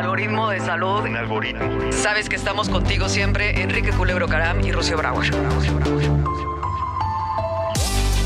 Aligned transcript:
Algoritmo 0.00 0.48
de 0.48 0.60
salud. 0.60 1.02
Un 1.02 1.14
algoritmo. 1.14 1.92
Sabes 1.92 2.30
que 2.30 2.36
estamos 2.36 2.70
contigo 2.70 3.10
siempre, 3.10 3.60
Enrique 3.60 3.92
Culebro 3.92 4.26
Caram 4.28 4.64
y 4.64 4.72
Rocío 4.72 4.96
Brauer. 4.96 5.26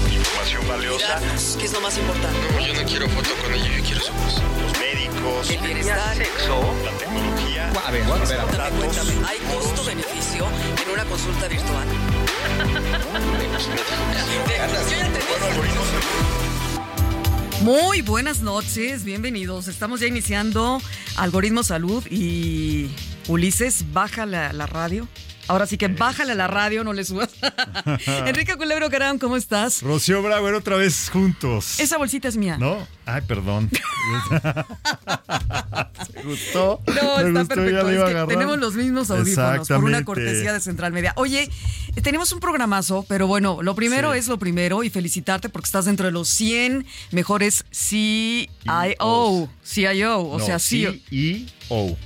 Información 0.08 0.68
valiosa. 0.68 1.18
¿Qué 1.58 1.66
es 1.66 1.72
lo 1.72 1.80
más 1.80 1.98
importante? 1.98 2.38
No, 2.52 2.60
yo 2.60 2.74
no 2.74 2.84
quiero 2.88 3.08
foto 3.08 3.30
con 3.42 3.52
ella, 3.52 3.76
yo 3.76 3.82
quiero 3.82 4.00
su 4.02 4.12
voz. 4.12 4.40
Los 4.62 4.78
médicos. 4.78 5.50
El 5.50 5.58
bienestar. 5.58 6.14
Sexo. 6.14 6.62
La 6.84 6.92
tecnología. 6.92 7.72
A 7.84 7.90
ver, 7.90 8.04
a 8.04 8.06
ver, 8.06 8.22
a 8.22 8.26
ver. 8.44 8.44
Cuéntame, 8.44 8.70
cuéntame, 8.78 9.12
¿hay 9.26 9.38
costo-beneficio 9.52 10.46
en 10.80 10.90
una 10.92 11.04
consulta 11.06 11.48
virtual? 11.48 11.88
Yo 14.90 14.96
ya 14.96 15.06
entendí. 15.06 15.26
Muy 17.62 18.02
buenas 18.02 18.42
noches, 18.42 19.04
bienvenidos. 19.04 19.68
Estamos 19.68 20.00
ya 20.00 20.06
iniciando 20.06 20.80
Algoritmo 21.16 21.62
Salud 21.62 22.04
y 22.10 22.90
Ulises, 23.28 23.86
baja 23.92 24.26
la, 24.26 24.52
la 24.52 24.66
radio. 24.66 25.08
Ahora 25.48 25.66
sí 25.66 25.76
que 25.76 25.88
bájale 25.88 26.32
a 26.32 26.34
la 26.34 26.46
radio, 26.46 26.84
no 26.84 26.92
le 26.92 27.04
subas. 27.04 27.30
Enrique 28.26 28.56
Culebro 28.56 28.88
Caram, 28.90 29.18
¿cómo 29.18 29.36
estás? 29.36 29.82
Rocío 29.82 30.22
Brauer 30.22 30.54
otra 30.54 30.76
vez 30.76 31.10
juntos. 31.12 31.78
Esa 31.80 31.98
bolsita 31.98 32.28
es 32.28 32.36
mía. 32.36 32.56
¿No? 32.58 32.78
Ay, 33.06 33.20
perdón. 33.28 33.68
¿Te 36.12 36.22
gustó? 36.22 36.80
No, 36.86 36.94
Me 36.94 37.00
está 37.28 37.40
gustó, 37.40 37.54
perfecto. 37.54 37.88
Es 37.90 38.14
que 38.14 38.26
tenemos 38.28 38.58
los 38.58 38.74
mismos 38.74 39.10
audífonos 39.10 39.68
por 39.68 39.84
una 39.84 40.04
cortesía 40.04 40.52
de 40.52 40.60
Central 40.60 40.92
Media. 40.92 41.12
Oye, 41.16 41.50
tenemos 42.02 42.32
un 42.32 42.40
programazo, 42.40 43.04
pero 43.08 43.26
bueno, 43.26 43.62
lo 43.62 43.74
primero 43.74 44.12
Sí. 44.12 44.18
es 44.18 44.28
lo 44.28 44.38
primero 44.38 44.82
y 44.84 44.90
felicitarte 44.90 45.48
porque 45.48 45.66
estás 45.66 45.84
dentro 45.84 46.06
de 46.06 46.12
los 46.12 46.28
100 46.28 46.86
mejores 47.10 47.64
CIO, 47.72 48.48
CIO, 49.64 50.18
o 50.18 50.38
No, 50.38 50.44
sea, 50.44 50.58
CEO. 50.58 50.94
CEO. 51.10 51.96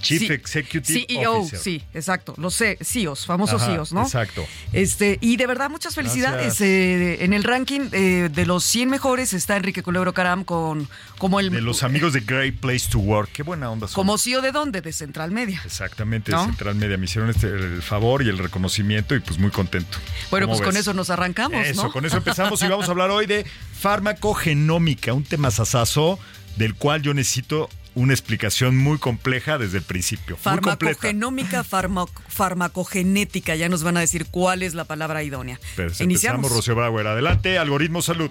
Chief 0.00 0.20
Sí, 0.20 0.32
Executive 0.32 1.04
CEO, 1.06 1.38
Officer. 1.40 1.58
sí, 1.58 1.82
exacto. 1.94 2.34
Los 2.36 2.54
C- 2.54 2.78
CEOs, 2.82 3.26
famosos 3.26 3.60
Ajá, 3.62 3.72
CEOs, 3.72 3.92
¿no? 3.92 4.02
exacto. 4.02 4.44
Este, 4.72 5.18
y 5.20 5.36
de 5.36 5.46
verdad, 5.46 5.70
muchas 5.70 5.94
felicidades. 5.94 6.60
Eh, 6.60 7.24
en 7.24 7.32
el 7.32 7.44
ranking 7.44 7.88
eh, 7.92 8.28
de 8.32 8.46
los 8.46 8.64
100 8.64 8.88
mejores 8.90 9.32
está 9.32 9.56
Enrique 9.56 9.82
Culebro 9.82 10.12
Caram 10.14 10.44
con 10.44 10.88
como 11.18 11.38
el 11.40 11.50
De 11.50 11.60
los 11.60 11.82
amigos 11.82 12.12
de 12.12 12.20
Great 12.20 12.56
Place 12.56 12.88
to 12.90 12.98
Work. 12.98 13.30
Qué 13.32 13.42
buena 13.42 13.70
onda 13.70 13.86
son. 13.88 13.94
como 13.94 14.16
CEO 14.18 14.40
de 14.40 14.52
dónde? 14.52 14.80
De 14.80 14.92
Central 14.92 15.30
Media. 15.30 15.60
Exactamente, 15.64 16.32
¿No? 16.32 16.40
de 16.40 16.44
Central 16.46 16.74
Media. 16.76 16.96
Me 16.96 17.04
hicieron 17.04 17.28
este, 17.30 17.46
el 17.48 17.82
favor 17.82 18.22
y 18.22 18.28
el 18.28 18.38
reconocimiento 18.38 19.14
y 19.14 19.20
pues 19.20 19.38
muy 19.38 19.50
contento. 19.50 19.98
Bueno, 20.30 20.46
¿Cómo 20.46 20.58
pues 20.58 20.66
con 20.68 20.76
eso 20.76 20.94
nos 20.94 21.10
arrancamos, 21.10 21.66
Eso, 21.66 21.84
¿no? 21.84 21.92
con 21.92 22.04
eso 22.06 22.16
empezamos 22.16 22.62
y 22.62 22.68
vamos 22.68 22.88
a 22.88 22.90
hablar 22.92 23.10
hoy 23.10 23.26
de 23.26 23.44
farmacogenómica, 23.78 25.12
un 25.12 25.24
tema 25.24 25.50
sasazo 25.50 26.18
del 26.56 26.74
cual 26.74 27.02
yo 27.02 27.14
necesito 27.14 27.68
una 27.94 28.12
explicación 28.12 28.76
muy 28.76 28.98
compleja 28.98 29.58
desde 29.58 29.78
el 29.78 29.82
principio. 29.84 30.36
Farmacogenómica, 30.36 31.64
farma- 31.64 32.08
farmacogenética, 32.28 33.56
ya 33.56 33.68
nos 33.68 33.82
van 33.82 33.96
a 33.96 34.00
decir 34.00 34.26
cuál 34.30 34.62
es 34.62 34.74
la 34.74 34.84
palabra 34.84 35.22
idónea. 35.22 35.58
Iniciamos. 35.76 36.00
empezamos, 36.00 36.52
Rocío 36.52 36.74
Brauer. 36.76 37.06
Adelante, 37.06 37.58
Algoritmo 37.58 38.00
Salud. 38.02 38.30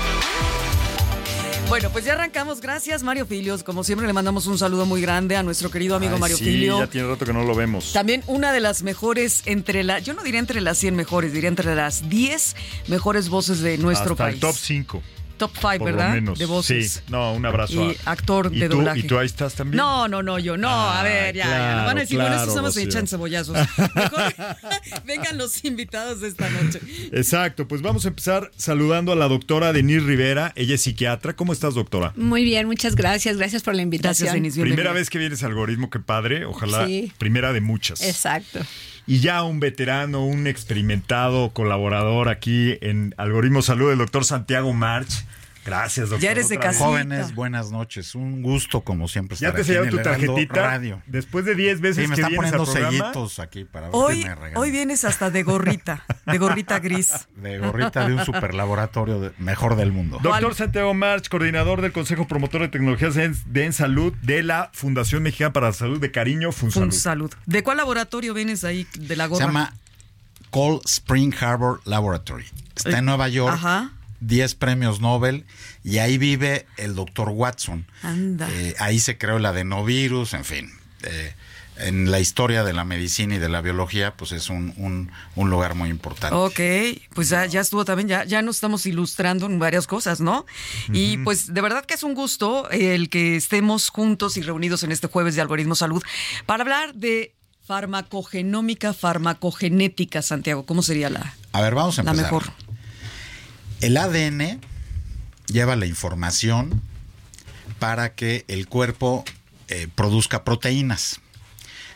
Bueno, 1.71 1.89
pues 1.89 2.03
ya 2.03 2.11
arrancamos. 2.15 2.59
Gracias, 2.59 3.01
Mario 3.01 3.25
Filios. 3.25 3.63
Como 3.63 3.85
siempre, 3.85 4.05
le 4.05 4.11
mandamos 4.11 4.45
un 4.45 4.57
saludo 4.57 4.85
muy 4.85 4.99
grande 4.99 5.37
a 5.37 5.41
nuestro 5.41 5.71
querido 5.71 5.95
amigo 5.95 6.15
Ay, 6.15 6.19
Mario 6.19 6.35
sí, 6.35 6.43
Filio. 6.43 6.79
ya 6.79 6.87
tiene 6.87 7.07
rato 7.07 7.25
que 7.25 7.31
no 7.31 7.45
lo 7.45 7.55
vemos. 7.55 7.93
También 7.93 8.25
una 8.27 8.51
de 8.51 8.59
las 8.59 8.83
mejores 8.83 9.41
entre 9.45 9.85
la, 9.85 9.99
yo 9.99 10.13
no 10.13 10.21
diría 10.21 10.41
entre 10.41 10.59
las 10.59 10.77
100 10.79 10.97
mejores, 10.97 11.31
diría 11.31 11.47
entre 11.47 11.73
las 11.73 12.09
10 12.09 12.57
mejores 12.89 13.29
voces 13.29 13.61
de 13.61 13.77
nuestro 13.77 14.11
Hasta 14.15 14.23
país. 14.25 14.33
el 14.35 14.41
top 14.41 14.55
5, 14.57 15.01
Top 15.41 15.51
5, 15.55 15.77
por 15.79 15.85
¿verdad? 15.91 16.09
lo 16.09 16.13
menos. 16.15 16.37
De 16.39 16.45
voces. 16.45 16.91
Sí, 16.93 16.99
no, 17.09 17.33
un 17.33 17.43
abrazo. 17.45 17.73
Y 17.91 17.97
a- 18.05 18.11
actor 18.11 18.51
¿Y 18.53 18.59
de 18.59 18.69
tú, 18.69 18.77
doblaje. 18.77 18.99
¿Y 18.99 19.03
tú 19.03 19.17
ahí 19.17 19.25
estás 19.25 19.55
también? 19.55 19.77
No, 19.77 20.07
no, 20.07 20.21
no, 20.21 20.37
yo 20.37 20.55
no. 20.55 20.69
a 20.69 20.99
Ah, 20.99 21.03
ver, 21.03 21.35
ya, 21.35 21.43
ya. 21.45 21.49
claro, 21.49 21.75
Nos 21.77 21.85
van 21.87 21.97
a 21.97 22.01
decir, 22.01 22.17
bueno, 22.19 22.35
estos 22.35 22.53
somos 22.53 22.75
Rocío. 22.75 22.83
echan 22.89 23.07
cebollazos. 23.07 23.57
Mejor 23.95 24.33
vengan 25.05 25.37
los 25.39 25.65
invitados 25.65 26.21
de 26.21 26.27
esta 26.27 26.47
noche. 26.49 26.79
Exacto, 27.11 27.67
pues 27.67 27.81
vamos 27.81 28.05
a 28.05 28.09
empezar 28.09 28.51
saludando 28.55 29.11
a 29.11 29.15
la 29.15 29.27
doctora 29.27 29.73
Denise 29.73 30.05
Rivera. 30.05 30.53
Ella 30.55 30.75
es 30.75 30.81
psiquiatra. 30.83 31.33
¿Cómo 31.35 31.53
estás, 31.53 31.73
doctora? 31.73 32.13
Muy 32.15 32.43
bien, 32.43 32.67
muchas 32.67 32.95
gracias. 32.95 33.37
Gracias 33.37 33.63
por 33.63 33.73
la 33.75 33.81
invitación. 33.81 34.25
Gracias, 34.27 34.33
Denise. 34.33 34.55
bienvenida. 34.57 34.75
Primera 34.75 34.93
vez 34.93 35.09
que 35.09 35.17
vienes 35.17 35.41
a 35.43 35.47
algoritmo, 35.47 35.89
qué 35.89 35.99
padre. 35.99 36.45
Ojalá 36.45 36.85
Sí. 36.85 37.11
primera 37.17 37.51
de 37.53 37.61
muchas. 37.61 38.01
Exacto. 38.01 38.59
Y 39.07 39.19
ya 39.19 39.43
un 39.43 39.59
veterano, 39.59 40.25
un 40.25 40.47
experimentado 40.47 41.49
colaborador 41.49 42.29
aquí 42.29 42.77
en 42.81 43.13
Algoritmo 43.17 43.61
Salud, 43.61 43.91
el 43.91 43.97
doctor 43.97 44.25
Santiago 44.25 44.73
March. 44.73 45.25
Gracias, 45.65 46.09
doctor. 46.09 46.23
Ya 46.23 46.31
eres 46.31 46.49
de 46.49 46.57
casita. 46.57 46.85
Jóvenes, 46.85 47.35
buenas 47.35 47.71
noches. 47.71 48.15
Un 48.15 48.41
gusto, 48.41 48.81
como 48.81 49.07
siempre, 49.07 49.37
¿Ya 49.37 49.53
te 49.53 49.61
en 49.61 49.89
tu 49.89 49.97
tarjetita? 49.97 50.61
Radio. 50.61 51.01
Después 51.05 51.45
de 51.45 51.55
10 51.55 51.81
veces 51.81 52.03
Sí, 52.03 52.09
me 52.09 52.15
que 52.15 52.21
están 52.21 52.31
vienes 52.31 52.51
poniendo 52.51 52.71
sellitos 52.89 53.39
aquí 53.39 53.65
para 53.65 53.87
ver 53.87 53.95
Hoy, 53.95 54.23
si 54.23 54.27
me 54.27 54.35
hoy 54.57 54.71
vienes 54.71 55.05
hasta 55.05 55.29
de 55.29 55.43
gorrita, 55.43 56.03
de 56.25 56.37
gorrita 56.37 56.79
gris. 56.79 57.11
De 57.35 57.57
gorrita 57.59 58.07
de 58.07 58.13
un 58.15 58.25
superlaboratorio 58.25 59.19
de- 59.19 59.31
mejor 59.37 59.75
del 59.75 59.91
mundo. 59.91 60.19
Doctor. 60.21 60.55
Santiago 60.55 60.93
March, 60.93 61.29
coordinador 61.29 61.81
del 61.81 61.91
Consejo 61.91 62.27
Promotor 62.27 62.61
de 62.61 62.67
Tecnologías 62.67 63.15
en, 63.17 63.35
de 63.45 63.65
en 63.65 63.73
Salud 63.73 64.13
de 64.21 64.43
la 64.43 64.69
Fundación 64.73 65.23
Mexicana 65.23 65.53
para 65.53 65.67
la 65.67 65.73
Salud 65.73 65.99
de 65.99 66.11
Cariño, 66.11 66.51
FunSalud. 66.51 66.89
Fun 66.89 66.91
salud. 66.99 67.31
¿De 67.45 67.63
cuál 67.63 67.77
laboratorio 67.77 68.33
vienes 68.33 68.63
ahí 68.63 68.87
de 68.97 69.15
la 69.15 69.25
Se 69.25 69.29
gorra? 69.29 69.45
llama 69.45 69.73
Cold 70.49 70.81
Spring 70.85 71.33
Harbor 71.39 71.81
Laboratory. 71.85 72.45
Está 72.75 72.97
en 72.99 73.05
Nueva 73.05 73.27
York. 73.29 73.53
Ajá. 73.53 73.91
10 74.21 74.55
premios 74.55 75.01
Nobel 75.01 75.45
y 75.83 75.97
ahí 75.99 76.17
vive 76.17 76.65
el 76.77 76.95
doctor 76.95 77.29
Watson. 77.29 77.85
Anda. 78.01 78.47
Eh, 78.51 78.75
ahí 78.79 78.99
se 78.99 79.17
creó 79.17 79.37
el 79.37 79.45
adenovirus, 79.45 80.33
en 80.33 80.45
fin. 80.45 80.71
Eh, 81.03 81.33
en 81.77 82.11
la 82.11 82.19
historia 82.19 82.63
de 82.63 82.73
la 82.73 82.83
medicina 82.83 83.35
y 83.35 83.39
de 83.39 83.49
la 83.49 83.61
biología, 83.61 84.15
pues 84.15 84.33
es 84.33 84.49
un, 84.49 84.73
un- 84.77 85.09
un 85.35 85.49
lugar 85.49 85.73
muy 85.73 85.89
importante. 85.89 86.35
Ok, 86.35 86.99
pues 87.15 87.29
ya, 87.29 87.45
ya 87.47 87.61
estuvo 87.61 87.85
también, 87.85 88.07
ya, 88.07 88.23
ya 88.23 88.41
nos 88.43 88.57
estamos 88.57 88.85
ilustrando 88.85 89.47
en 89.47 89.57
varias 89.57 89.87
cosas, 89.87 90.21
¿no? 90.21 90.45
Y 90.93 91.17
pues 91.19 91.51
de 91.53 91.59
verdad 91.61 91.83
que 91.85 91.95
es 91.95 92.03
un 92.03 92.13
gusto 92.13 92.69
eh, 92.69 92.93
el 92.93 93.09
que 93.09 93.35
estemos 93.35 93.89
juntos 93.89 94.37
y 94.37 94.41
reunidos 94.43 94.83
en 94.83 94.91
este 94.91 95.07
jueves 95.07 95.33
de 95.35 95.41
Algoritmo 95.41 95.73
Salud 95.73 96.03
para 96.45 96.61
hablar 96.61 96.93
de 96.93 97.33
farmacogenómica, 97.65 98.93
farmacogenética, 98.93 100.21
Santiago. 100.21 100.65
¿Cómo 100.65 100.83
sería 100.83 101.09
la, 101.09 101.35
A 101.51 101.61
ver, 101.61 101.73
vamos 101.73 101.97
a 101.99 102.03
la 102.03 102.11
empezar. 102.11 102.31
mejor? 102.31 102.51
El 103.81 103.97
ADN 103.97 104.61
lleva 105.47 105.75
la 105.75 105.87
información 105.87 106.81
para 107.79 108.13
que 108.13 108.45
el 108.47 108.67
cuerpo 108.67 109.25
eh, 109.69 109.87
produzca 109.95 110.43
proteínas. 110.43 111.19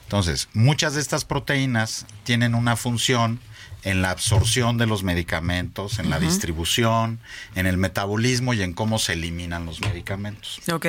Entonces, 0.03 0.49
muchas 0.53 0.95
de 0.95 1.01
estas 1.01 1.25
proteínas 1.25 2.07
tienen 2.23 2.55
una 2.55 2.75
función 2.75 3.39
en 3.83 4.01
la 4.01 4.09
absorción 4.09 4.79
de 4.79 4.87
los 4.87 5.03
medicamentos, 5.03 5.99
en 5.99 6.09
la 6.09 6.19
distribución, 6.19 7.19
en 7.53 7.67
el 7.67 7.77
metabolismo 7.77 8.55
y 8.55 8.63
en 8.63 8.73
cómo 8.73 8.97
se 8.97 9.13
eliminan 9.13 9.67
los 9.67 9.79
medicamentos. 9.81 10.59
Ok. 10.73 10.87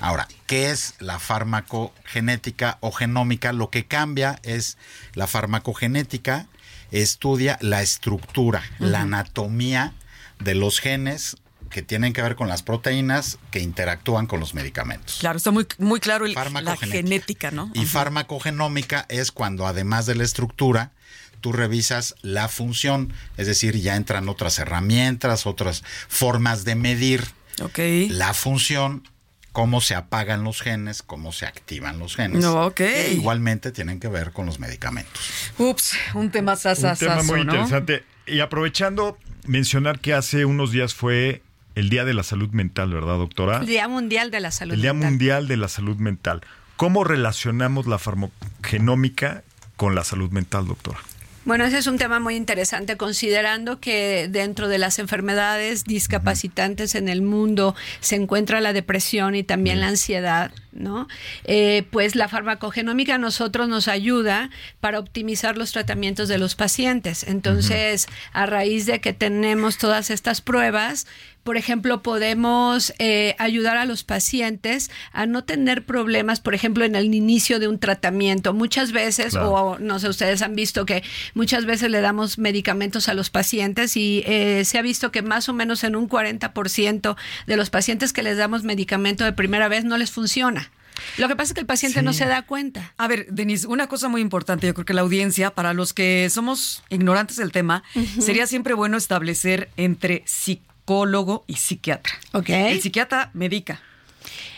Ahora, 0.00 0.26
¿qué 0.46 0.70
es 0.70 0.94
la 1.00 1.18
farmacogenética 1.18 2.78
o 2.80 2.92
genómica? 2.92 3.52
Lo 3.52 3.68
que 3.68 3.84
cambia 3.84 4.40
es 4.42 4.78
la 5.12 5.26
farmacogenética 5.26 6.46
estudia 6.90 7.58
la 7.60 7.82
estructura, 7.82 8.62
la 8.78 9.02
anatomía 9.02 9.92
de 10.40 10.54
los 10.54 10.80
genes 10.80 11.36
que 11.70 11.82
tienen 11.82 12.12
que 12.12 12.20
ver 12.22 12.34
con 12.34 12.48
las 12.48 12.62
proteínas 12.64 13.38
que 13.52 13.60
interactúan 13.60 14.26
con 14.26 14.40
los 14.40 14.54
medicamentos. 14.54 15.18
Claro, 15.20 15.36
está 15.36 15.52
muy, 15.52 15.66
muy 15.78 16.00
claro 16.00 16.26
el- 16.26 16.34
la 16.34 16.76
genética, 16.76 17.50
¿no? 17.52 17.70
Y 17.74 17.84
farmacogenómica 17.86 19.06
es 19.08 19.30
cuando 19.30 19.66
además 19.66 20.06
de 20.06 20.16
la 20.16 20.24
estructura, 20.24 20.90
tú 21.40 21.52
revisas 21.52 22.16
la 22.22 22.48
función, 22.48 23.12
es 23.36 23.46
decir, 23.46 23.76
ya 23.80 23.94
entran 23.96 24.28
otras 24.28 24.58
herramientas, 24.58 25.46
otras 25.46 25.84
formas 26.08 26.64
de 26.64 26.74
medir 26.74 27.24
la 28.10 28.34
función, 28.34 29.06
cómo 29.52 29.80
se 29.80 29.94
apagan 29.94 30.44
los 30.44 30.60
genes, 30.62 31.02
cómo 31.02 31.32
se 31.32 31.46
activan 31.46 31.98
los 31.98 32.16
genes. 32.16 32.42
No, 32.42 32.66
ok. 32.66 32.74
Que 32.76 33.12
igualmente 33.12 33.70
tienen 33.72 34.00
que 34.00 34.08
ver 34.08 34.32
con 34.32 34.46
los 34.46 34.58
medicamentos. 34.58 35.22
Ups, 35.58 35.92
un 36.14 36.30
tema 36.30 36.52
Un 36.52 36.58
sasasazo, 36.58 37.06
tema 37.06 37.22
muy 37.22 37.44
¿no? 37.44 37.52
interesante. 37.54 38.04
Y 38.26 38.40
aprovechando, 38.40 39.18
mencionar 39.50 39.98
que 39.98 40.14
hace 40.14 40.44
unos 40.44 40.70
días 40.70 40.94
fue 40.94 41.42
el 41.74 41.90
Día 41.90 42.04
de 42.04 42.14
la 42.14 42.22
Salud 42.22 42.50
Mental, 42.50 42.92
¿verdad, 42.92 43.16
doctora? 43.16 43.58
El 43.58 43.66
Día 43.66 43.88
Mundial 43.88 44.30
de 44.30 44.40
la 44.40 44.52
Salud 44.52 44.74
El 44.74 44.82
Día 44.82 44.92
Mental. 44.92 45.10
Mundial 45.10 45.48
de 45.48 45.56
la 45.56 45.68
Salud 45.68 45.96
Mental. 45.96 46.40
¿Cómo 46.76 47.04
relacionamos 47.04 47.86
la 47.86 47.98
farmacogenómica 47.98 49.42
con 49.76 49.94
la 49.94 50.04
salud 50.04 50.30
mental, 50.30 50.66
doctora? 50.66 50.98
Bueno, 51.44 51.64
ese 51.64 51.78
es 51.78 51.86
un 51.86 51.98
tema 51.98 52.20
muy 52.20 52.36
interesante, 52.36 52.96
considerando 52.96 53.80
que 53.80 54.28
dentro 54.30 54.68
de 54.68 54.78
las 54.78 54.98
enfermedades 54.98 55.84
discapacitantes 55.84 56.94
en 56.94 57.08
el 57.08 57.22
mundo 57.22 57.74
se 58.00 58.16
encuentra 58.16 58.60
la 58.60 58.72
depresión 58.72 59.34
y 59.34 59.42
también 59.42 59.80
la 59.80 59.88
ansiedad, 59.88 60.52
¿no? 60.72 61.08
Eh, 61.44 61.84
pues 61.90 62.14
la 62.14 62.28
farmacogenómica 62.28 63.16
a 63.16 63.18
nosotros 63.18 63.68
nos 63.68 63.88
ayuda 63.88 64.50
para 64.80 64.98
optimizar 64.98 65.56
los 65.58 65.72
tratamientos 65.72 66.28
de 66.28 66.38
los 66.38 66.54
pacientes. 66.54 67.24
Entonces, 67.24 68.06
a 68.32 68.46
raíz 68.46 68.86
de 68.86 69.00
que 69.00 69.12
tenemos 69.12 69.78
todas 69.78 70.10
estas 70.10 70.40
pruebas, 70.40 71.06
por 71.42 71.56
ejemplo, 71.56 72.02
podemos 72.02 72.92
eh, 72.98 73.34
ayudar 73.38 73.78
a 73.78 73.86
los 73.86 74.04
pacientes 74.04 74.90
a 75.12 75.24
no 75.24 75.42
tener 75.42 75.86
problemas, 75.86 76.38
por 76.38 76.54
ejemplo, 76.54 76.84
en 76.84 76.94
el 76.94 77.14
inicio 77.14 77.58
de 77.58 77.66
un 77.66 77.78
tratamiento. 77.78 78.52
Muchas 78.52 78.92
veces, 78.92 79.32
Claro. 79.32 79.52
o 79.52 79.78
no 79.78 79.98
sé, 79.98 80.08
ustedes 80.10 80.42
han 80.42 80.54
visto 80.54 80.84
que 80.84 81.02
muchas 81.32 81.64
veces 81.64 81.90
le 81.90 82.02
damos 82.02 82.36
medicamentos 82.38 83.08
a 83.08 83.14
los 83.14 83.30
pacientes 83.30 83.96
y 83.96 84.22
eh, 84.26 84.64
se 84.66 84.78
ha 84.78 84.82
visto 84.82 85.10
que 85.10 85.22
más 85.22 85.48
o 85.48 85.54
menos 85.54 85.82
en 85.82 85.96
un 85.96 86.08
40% 86.10 87.16
de 87.46 87.56
los 87.56 87.70
pacientes 87.70 88.12
que 88.12 88.22
les 88.22 88.36
damos 88.36 88.62
medicamento 88.62 89.24
de 89.24 89.32
primera 89.32 89.68
vez 89.68 89.84
no 89.84 89.96
les 89.96 90.10
funciona. 90.10 90.69
Lo 91.18 91.28
que 91.28 91.36
pasa 91.36 91.50
es 91.50 91.54
que 91.54 91.60
el 91.60 91.66
paciente 91.66 92.02
no 92.02 92.12
se 92.12 92.26
da 92.26 92.42
cuenta. 92.42 92.94
A 92.96 93.08
ver, 93.08 93.26
Denise, 93.30 93.66
una 93.66 93.86
cosa 93.86 94.08
muy 94.08 94.20
importante, 94.20 94.66
yo 94.66 94.74
creo 94.74 94.84
que 94.84 94.94
la 94.94 95.02
audiencia, 95.02 95.50
para 95.50 95.74
los 95.74 95.92
que 95.92 96.28
somos 96.30 96.82
ignorantes 96.88 97.36
del 97.36 97.52
tema, 97.52 97.82
sería 98.20 98.46
siempre 98.46 98.74
bueno 98.74 98.96
establecer 98.96 99.70
entre 99.76 100.22
psicólogo 100.26 101.44
y 101.46 101.54
psiquiatra. 101.54 102.12
Ok. 102.32 102.50
El 102.50 102.80
psiquiatra 102.80 103.30
medica, 103.34 103.80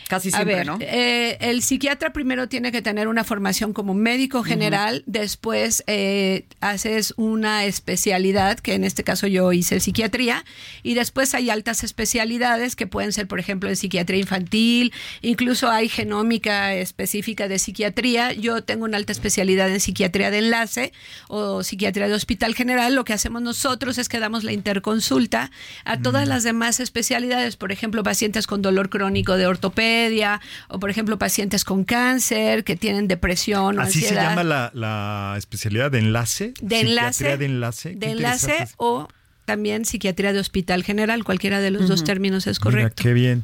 casi 0.07 0.29
A 0.29 0.31
siempre, 0.31 0.55
ver, 0.55 0.65
¿no? 0.65 0.77
eh, 0.81 1.37
el 1.41 1.61
psiquiatra 1.61 2.13
primero 2.13 2.47
tiene 2.47 2.71
que 2.71 2.81
tener 2.81 3.07
una 3.07 3.23
formación 3.23 3.73
como 3.73 3.93
médico 3.93 4.43
general, 4.43 5.03
después 5.05 5.83
eh, 5.87 6.45
haces 6.61 7.13
una 7.17 7.65
especialidad, 7.65 8.59
que 8.59 8.73
en 8.73 8.83
este 8.83 9.03
caso 9.03 9.27
yo 9.27 9.51
hice 9.53 9.79
psiquiatría, 9.79 10.45
y 10.81 10.93
después 10.93 11.33
hay 11.33 11.49
altas 11.49 11.83
especialidades 11.83 12.75
que 12.75 12.87
pueden 12.87 13.13
ser, 13.13 13.27
por 13.27 13.39
ejemplo, 13.39 13.69
en 13.69 13.75
psiquiatría 13.75 14.19
infantil, 14.19 14.93
incluso 15.21 15.69
hay 15.69 15.89
genómica 15.89 16.73
específica 16.73 17.47
de 17.47 17.59
psiquiatría. 17.59 18.33
Yo 18.33 18.63
tengo 18.63 18.85
una 18.85 18.97
alta 18.97 19.11
especialidad 19.11 19.69
en 19.69 19.79
psiquiatría 19.79 20.31
de 20.31 20.39
enlace 20.39 20.93
o 21.27 21.63
psiquiatría 21.63 22.07
de 22.07 22.13
hospital 22.13 22.55
general. 22.55 22.95
Lo 22.95 23.05
que 23.05 23.13
hacemos 23.13 23.41
nosotros 23.41 23.97
es 23.97 24.09
que 24.09 24.19
damos 24.19 24.43
la 24.43 24.53
interconsulta 24.53 25.51
a 25.85 25.99
todas 25.99 26.27
las 26.27 26.43
demás 26.43 26.79
especialidades, 26.79 27.55
por 27.57 27.71
ejemplo, 27.71 28.03
pacientes 28.03 28.47
con 28.47 28.61
dolor 28.61 28.89
crónico 28.89 29.37
de 29.37 29.45
ortopedia 29.45 29.92
o, 30.69 30.79
por 30.79 30.89
ejemplo, 30.89 31.17
pacientes 31.17 31.63
con 31.63 31.83
cáncer 31.83 32.63
que 32.63 32.75
tienen 32.75 33.07
depresión 33.07 33.79
o 33.79 33.81
Así 33.81 34.01
se 34.01 34.15
llama 34.15 34.43
la, 34.43 34.71
la 34.73 35.35
especialidad 35.37 35.91
de 35.91 35.99
enlace. 35.99 36.53
de 36.61 36.79
Psiquiatría 36.79 36.89
enlace, 36.89 37.37
de 37.37 37.45
enlace. 37.45 37.95
de 37.95 38.11
enlace 38.11 38.67
o 38.77 39.07
también 39.45 39.83
psiquiatría 39.85 40.31
de 40.31 40.39
hospital 40.39 40.83
general, 40.83 41.23
cualquiera 41.25 41.59
de 41.59 41.69
los 41.71 41.87
dos 41.89 42.03
términos 42.03 42.47
es 42.47 42.59
Mira, 42.61 42.71
correcto. 42.77 43.03
qué 43.03 43.13
bien. 43.13 43.43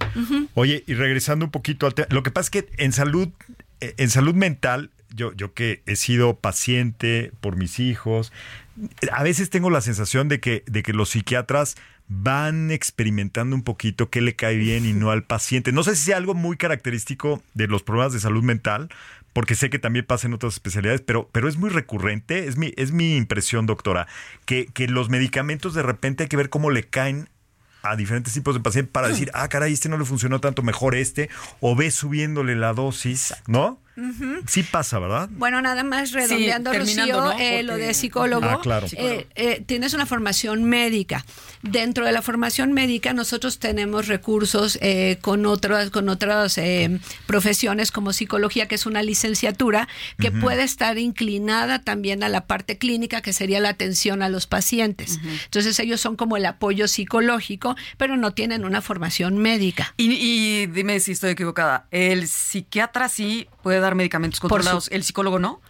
Oye, 0.54 0.84
y 0.88 0.94
regresando 0.94 1.46
un 1.46 1.51
poquito 1.51 1.86
al 1.88 1.94
tema, 1.94 2.07
lo 2.12 2.24
que 2.24 2.31
pasa 2.31 2.46
es 2.48 2.50
que 2.52 2.69
en 2.78 2.94
salud, 2.94 3.28
eh, 3.81 3.95
en 3.98 4.10
salud 4.10 4.34
mental, 4.34 4.92
yo, 5.13 5.34
yo 5.34 5.54
que 5.54 5.81
he 5.88 5.95
sido 5.98 6.36
paciente 6.38 7.31
por 7.42 7.57
mis 7.57 7.80
hijos, 7.80 8.31
a 9.12 9.24
veces 9.24 9.50
tengo 9.50 9.69
la 9.69 9.81
sensación 9.81 10.30
de 10.30 10.40
que, 10.40 10.63
de 10.68 10.84
que 10.84 10.94
los 10.94 11.10
psiquiatras 11.10 11.75
van 12.09 12.71
experimentando 12.71 13.56
un 13.56 13.63
poquito 13.63 14.09
qué 14.09 14.19
le 14.19 14.35
cae 14.35 14.57
bien 14.57 14.85
y 14.85 14.94
no 14.94 15.11
al 15.11 15.23
paciente. 15.23 15.71
No 15.71 15.83
sé 15.83 15.95
si 15.95 16.06
sea 16.06 16.17
algo 16.17 16.33
muy 16.33 16.57
característico 16.57 17.41
de 17.53 17.67
los 17.67 17.83
problemas 17.83 18.11
de 18.11 18.19
salud 18.19 18.44
mental, 18.44 18.89
porque 19.31 19.56
sé 19.56 19.69
que 19.69 19.77
también 19.77 20.06
pasa 20.06 20.27
en 20.27 20.33
otras 20.33 20.53
especialidades, 20.53 21.01
pero, 21.01 21.29
pero 21.31 21.47
es 21.47 21.57
muy 21.57 21.69
recurrente, 21.69 22.47
es 22.47 22.57
mi, 22.57 22.73
es 22.77 22.91
mi 22.91 23.15
impresión, 23.15 23.67
doctora, 23.67 24.07
que, 24.45 24.65
que 24.65 24.88
los 24.88 25.09
medicamentos 25.09 25.75
de 25.75 25.83
repente 25.83 26.23
hay 26.23 26.29
que 26.29 26.38
ver 26.38 26.50
cómo 26.50 26.71
le 26.71 26.83
caen 26.83 27.29
a 27.83 27.95
diferentes 27.95 28.33
tipos 28.33 28.56
de 28.56 28.59
pacientes 28.59 28.91
para 28.91 29.07
decir, 29.07 29.29
ah, 29.33 29.47
caray, 29.47 29.71
este 29.71 29.88
no 29.88 29.97
le 29.97 30.03
funcionó 30.03 30.41
tanto, 30.41 30.63
mejor 30.63 30.95
este, 30.95 31.29
o 31.59 31.75
ve 31.75 31.91
subiéndole 31.91 32.56
la 32.56 32.73
dosis, 32.73 33.35
¿no? 33.47 33.79
Sí 34.48 34.63
pasa, 34.63 35.00
¿verdad? 35.00 35.30
Bueno, 35.31 35.62
nada 35.62 35.84
más 35.84 36.12
redondeando, 36.12 36.74
Rocío, 36.74 37.06
¿no? 37.22 37.31
eh, 37.40 37.63
lo 37.63 37.78
de 37.78 37.94
psicólogo. 37.94 38.46
Ah, 38.46 38.60
claro. 38.62 38.88
eh, 38.94 39.28
eh, 39.36 39.63
tienes 39.66 39.94
una 39.94 40.06
formación 40.06 40.63
médica. 40.63 41.25
Dentro 41.62 42.06
de 42.06 42.12
la 42.13 42.22
formación 42.22 42.72
médica, 42.72 43.13
nosotros 43.13 43.60
tenemos 43.60 44.07
recursos 44.07 44.78
eh, 44.81 45.18
con 45.22 45.46
otras, 45.46 45.90
con 45.90 46.07
otras 46.07 46.57
eh, 46.57 47.00
profesiones 47.25 47.92
como 47.92 48.13
psicología, 48.13 48.68
que 48.68 48.75
es 48.75 48.86
una 48.86 49.04
licenciatura 49.04 49.88
que 50.18 50.31
puede 50.31 50.63
estar 50.63 50.98
inclinada 50.98 51.80
también 51.80 52.24
a 52.24 52.30
la 52.30 52.48
parte 52.48 52.78
clínica, 52.78 53.22
que 53.22 53.34
sería 53.34 53.60
la 53.60 53.69
atención 53.69 54.22
a 54.22 54.30
los 54.30 54.48
pacientes. 54.48 55.19
Entonces, 55.45 55.80
ellos 55.80 56.00
son 56.00 56.16
como 56.16 56.38
el 56.38 56.45
apoyo 56.45 56.88
psicológico, 56.88 57.75
pero 57.98 58.16
no 58.16 58.31
tienen 58.34 58.63
una 58.63 58.81
formación 58.81 59.38
médica. 59.38 59.94
Y, 59.98 60.12
y 60.13 60.68
dime 60.68 61.00
si 61.00 61.12
estoy 61.12 61.31
equivocada. 61.31 61.88
El 61.92 62.28
psiquiatra 62.28 63.10
sí 63.10 63.48
puede 63.63 63.80
dar 63.89 63.95
medicamentos 63.95 64.39
Por 64.39 64.50
controlados, 64.51 64.86
su- 64.86 64.94
el 64.94 65.03
psicólogo 65.03 65.39
no. 65.39 65.62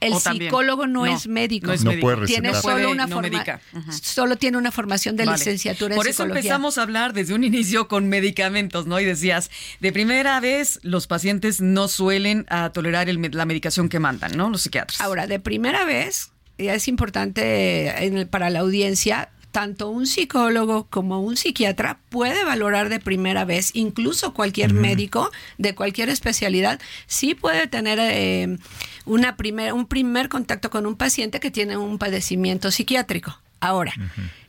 El 0.00 0.14
psicólogo 0.14 0.86
no, 0.86 1.00
No, 1.04 1.06
es 1.06 1.26
médico. 1.26 1.66
no 1.66 1.72
es 1.72 1.82
No 1.82 1.90
médico. 1.90 2.04
puede 2.06 2.26
tiene 2.28 2.50
recetar. 2.50 2.62
solo 2.62 2.74
Puede, 2.74 2.86
una 2.86 3.06
no 3.08 3.16
forma, 3.16 3.60
solo 3.90 4.36
tiene 4.36 4.56
una 4.56 4.70
formación 4.70 5.16
de 5.16 5.24
Vale. 5.24 5.38
licenciatura 5.38 5.94
en 5.94 5.96
Por 5.96 6.06
eso 6.06 6.22
psicología. 6.22 6.38
empezamos 6.38 6.78
a 6.78 6.82
hablar 6.82 7.14
desde 7.14 7.34
un 7.34 7.42
inicio 7.42 7.88
con 7.88 8.08
medicamentos, 8.08 8.86
¿no? 8.86 9.00
Y 9.00 9.04
decías, 9.04 9.50
de 9.80 9.92
primera 9.92 10.38
vez 10.38 10.78
los 10.84 11.08
pacientes 11.08 11.60
no 11.60 11.88
suelen 11.88 12.46
ah, 12.48 12.70
tolerar 12.72 13.08
el 13.08 13.20
la 13.32 13.44
medicación 13.44 13.88
que 13.88 13.98
mandan, 13.98 14.36
¿no? 14.36 14.48
Los 14.50 14.62
psiquiatras. 14.62 15.00
Ahora, 15.00 15.26
de 15.26 15.40
primera 15.40 15.84
vez, 15.84 16.30
y 16.58 16.68
es 16.68 16.86
importante 16.86 18.04
en 18.04 18.18
el- 18.18 18.28
para 18.28 18.50
la 18.50 18.60
audiencia, 18.60 19.30
tanto 19.52 19.88
un 19.88 20.06
psicólogo 20.06 20.86
como 20.90 21.20
un 21.20 21.36
psiquiatra 21.36 21.98
puede 22.10 22.44
valorar 22.44 22.88
de 22.88 23.00
primera 23.00 23.44
vez, 23.44 23.70
incluso 23.74 24.34
cualquier 24.34 24.72
médico 24.72 25.30
de 25.56 25.74
cualquier 25.74 26.08
especialidad, 26.08 26.80
sí 27.06 27.34
puede 27.34 27.66
tener 27.66 27.98
eh, 28.00 28.58
una 29.04 29.36
primer, 29.36 29.72
un 29.72 29.86
primer 29.86 30.28
contacto 30.28 30.70
con 30.70 30.86
un 30.86 30.96
paciente 30.96 31.40
que 31.40 31.50
tiene 31.50 31.76
un 31.76 31.98
padecimiento 31.98 32.70
psiquiátrico. 32.70 33.38
Ahora, 33.60 33.92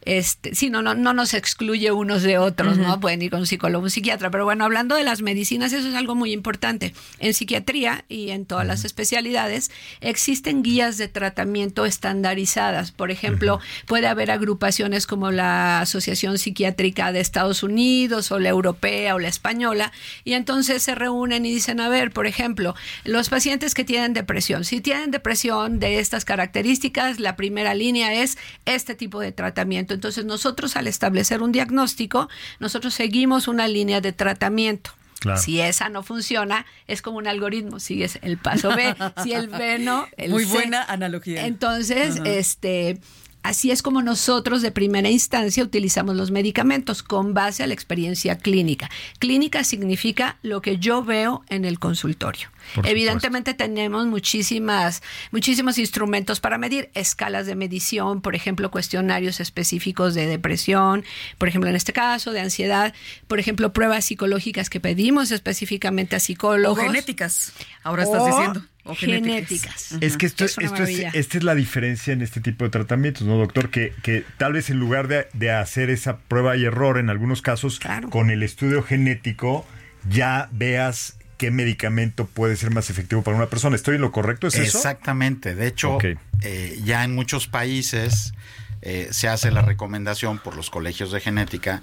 este, 0.06 0.56
sí, 0.56 0.70
no, 0.70 0.82
no, 0.82 0.96
no 0.96 1.14
nos 1.14 1.34
excluye 1.34 1.92
unos 1.92 2.24
de 2.24 2.38
otros, 2.38 2.78
¿no? 2.78 3.00
Pueden 3.00 3.22
ir 3.22 3.32
con 3.32 3.42
un 3.42 3.48
psicólogo, 3.48 3.84
un 3.84 3.90
psiquiatra, 3.90 4.32
pero 4.32 4.46
bueno, 4.46 4.64
hablando 4.66 4.96
de 4.96 5.04
las 5.04 5.22
medicinas, 5.22 5.74
eso 5.74 5.88
es 5.88 5.96
algo 5.96 6.16
muy 6.16 6.32
importante. 6.32 6.94
En 7.20 7.34
psiquiatría 7.34 8.06
y 8.08 8.30
en 8.30 8.46
todas 8.46 8.66
las 8.66 8.86
especialidades 8.86 9.72
existen 10.02 10.64
guías 10.64 10.98
de 10.98 11.08
tratamiento 11.08 11.86
estandarizadas. 11.86 12.92
Por 12.92 13.12
ejemplo, 13.12 13.60
puede 13.86 14.08
haber 14.08 14.32
agrupaciones 14.32 15.06
como 15.06 15.32
la 15.32 15.82
Asociación 15.82 16.38
Psiquiátrica 16.38 17.12
de 17.12 17.20
Estados 17.20 17.64
Unidos 17.64 18.32
o 18.32 18.40
la 18.40 18.50
europea 18.50 19.16
o 19.16 19.20
la 19.20 19.28
española, 19.28 19.92
y 20.24 20.34
entonces 20.34 20.82
se 20.84 20.96
reúnen 20.96 21.46
y 21.46 21.52
dicen, 21.52 21.80
a 21.80 21.90
ver, 21.90 22.12
por 22.12 22.28
ejemplo, 22.28 22.76
los 23.04 23.30
pacientes 23.30 23.74
que 23.74 23.84
tienen 23.84 24.14
depresión, 24.14 24.64
si 24.64 24.82
tienen 24.82 25.12
depresión 25.12 25.80
de 25.80 26.00
estas 26.00 26.26
características, 26.26 27.20
la 27.20 27.36
primera 27.36 27.74
línea 27.74 28.14
es 28.14 28.38
este 28.66 28.96
tipo 28.96 29.20
de 29.20 29.32
tratamiento. 29.32 29.89
Entonces 29.94 30.26
nosotros 30.26 30.76
al 30.76 30.88
establecer 30.88 31.42
un 31.42 31.52
diagnóstico, 31.52 32.30
nosotros 32.60 32.94
seguimos 32.94 33.48
una 33.48 33.68
línea 33.68 34.02
de 34.02 34.12
tratamiento. 34.12 34.92
Claro. 35.20 35.40
Si 35.42 35.60
esa 35.60 35.90
no 35.90 36.02
funciona, 36.02 36.66
es 36.88 37.02
como 37.02 37.18
un 37.18 37.28
algoritmo, 37.28 37.80
sigues 37.80 38.20
el 38.22 38.38
paso 38.38 38.70
B, 38.70 38.96
si 39.24 39.34
el 39.34 39.50
B 39.50 39.80
no, 39.80 40.08
el 40.16 40.32
Muy 40.32 40.46
C. 40.46 40.52
buena 40.52 40.82
analogía. 40.84 41.46
Entonces, 41.46 42.22
este, 42.24 43.00
así 43.44 43.72
es 43.72 43.82
como 43.82 44.02
nosotros 44.02 44.62
de 44.62 44.72
primera 44.72 45.10
instancia 45.10 45.62
utilizamos 45.62 46.16
los 46.16 46.32
medicamentos 46.32 47.04
con 47.04 47.34
base 47.34 47.64
a 47.64 47.68
la 47.68 47.74
experiencia 47.74 48.38
clínica. 48.38 48.90
Clínica 49.20 49.66
significa 49.66 50.38
lo 50.42 50.62
que 50.62 50.78
yo 50.78 51.04
veo 51.04 51.44
en 51.50 51.66
el 51.66 51.80
consultorio. 51.80 52.50
Por 52.76 52.88
Evidentemente 52.88 53.54
tenemos 53.54 54.06
muchísimas, 54.06 55.02
muchísimos 55.32 55.78
instrumentos 55.78 56.40
para 56.40 56.58
medir 56.58 56.90
escalas 56.94 57.46
de 57.46 57.56
medición, 57.56 58.22
por 58.22 58.36
ejemplo, 58.36 58.70
cuestionarios 58.72 59.40
específicos 59.40 60.14
de 60.14 60.28
depresión, 60.28 61.04
por 61.38 61.48
ejemplo, 61.48 61.70
en 61.70 61.76
este 61.76 61.94
caso, 61.94 62.32
de 62.32 62.42
ansiedad, 62.42 62.94
por 63.28 63.40
ejemplo, 63.40 63.74
pruebas 63.74 64.06
psicológicas 64.06 64.70
que 64.70 64.80
pedimos 64.80 65.32
específicamente 65.32 66.16
a 66.16 66.18
o 66.18 66.22
psicólogos. 66.22 66.84
genéticas, 66.84 67.54
ahora 67.84 68.04
estás 68.04 68.22
O 68.22 68.26
diciendo. 68.28 68.64
o 68.84 68.96
genéticas. 68.96 69.90
genéticas. 69.90 69.92
Es 70.02 70.18
que 70.18 70.26
esto, 70.26 70.46
Es 70.46 70.58
esto 70.58 70.84
es, 70.84 71.00
esta 71.14 71.38
es 71.38 71.44
la 71.44 71.56
diferencia 71.56 72.14
en 72.14 72.22
este 72.22 72.42
tipo 72.42 72.64
de 72.66 72.70
tratamientos, 72.72 73.26
¿no, 73.28 73.38
doctor? 73.38 73.70
Que, 73.70 73.94
que 74.04 74.24
tal 74.38 74.54
vez 74.54 74.70
en 74.70 74.78
lugar 74.80 75.08
de, 75.08 75.28
de 75.34 75.52
hacer 75.52 75.90
esa 75.90 76.18
prueba 76.20 76.56
y 76.58 76.66
error 76.66 76.98
en 76.98 77.10
algunos 77.10 77.42
casos, 77.42 77.80
Claro. 77.80 78.10
con 78.10 78.30
el 78.30 78.44
estudio 78.44 78.84
genético 78.84 79.66
ya 80.10 80.48
veas 80.52 81.18
qué 81.40 81.52
medicamento 81.52 82.28
puede 82.28 82.58
ser 82.58 82.70
más 82.70 82.90
efectivo 82.92 83.24
para 83.24 83.38
una 83.38 83.48
persona. 83.48 83.76
¿Estoy 83.76 83.96
en 83.96 84.02
lo 84.02 84.12
correcto? 84.12 84.48
¿Es 84.48 84.56
eso? 84.56 84.78
Exactamente. 84.78 85.56
De 85.56 85.68
hecho, 85.68 85.98
eh, 86.42 86.80
ya 86.84 87.06
en 87.06 87.16
muchos 87.16 87.48
países 87.48 88.34
eh, 88.82 89.08
se 89.12 89.30
hace 89.30 89.50
la 89.50 89.62
recomendación 89.62 90.38
por 90.40 90.56
los 90.56 90.70
colegios 90.70 91.14
de 91.14 91.22
genética 91.22 91.82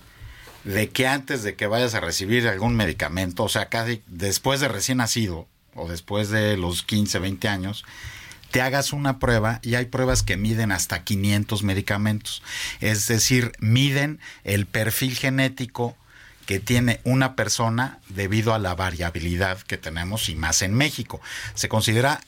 de 0.64 0.90
que 0.90 1.08
antes 1.08 1.42
de 1.42 1.54
que 1.54 1.66
vayas 1.66 1.94
a 1.94 2.00
recibir 2.00 2.46
algún 2.46 2.76
medicamento, 2.76 3.44
o 3.44 3.48
sea, 3.48 3.70
casi 3.70 4.02
después 4.06 4.60
de 4.60 4.68
recién 4.68 4.98
nacido 4.98 5.48
o 5.74 5.88
después 5.88 6.28
de 6.28 6.58
los 6.58 6.82
15, 6.82 7.18
20 7.18 7.48
años, 7.48 7.84
te 8.50 8.60
hagas 8.60 8.92
una 8.92 9.18
prueba 9.18 9.60
y 9.62 9.76
hay 9.76 9.86
pruebas 9.86 10.22
que 10.22 10.36
miden 10.36 10.70
hasta 10.70 11.02
500 11.02 11.62
medicamentos. 11.62 12.42
Es 12.80 13.08
decir, 13.08 13.52
miden 13.58 14.20
el 14.44 14.66
perfil 14.66 15.14
genético 15.14 15.96
que 16.46 16.60
tiene 16.60 17.00
una 17.04 17.34
persona 17.34 17.98
debido 18.08 18.54
a 18.54 18.58
la 18.58 18.74
variabilidad 18.74 19.58
que 19.58 19.76
tenemos 19.76 20.28
y 20.28 20.36
más 20.36 20.62
en 20.62 20.74
México. 20.74 21.20
Se 21.54 21.68
considera 21.68 22.20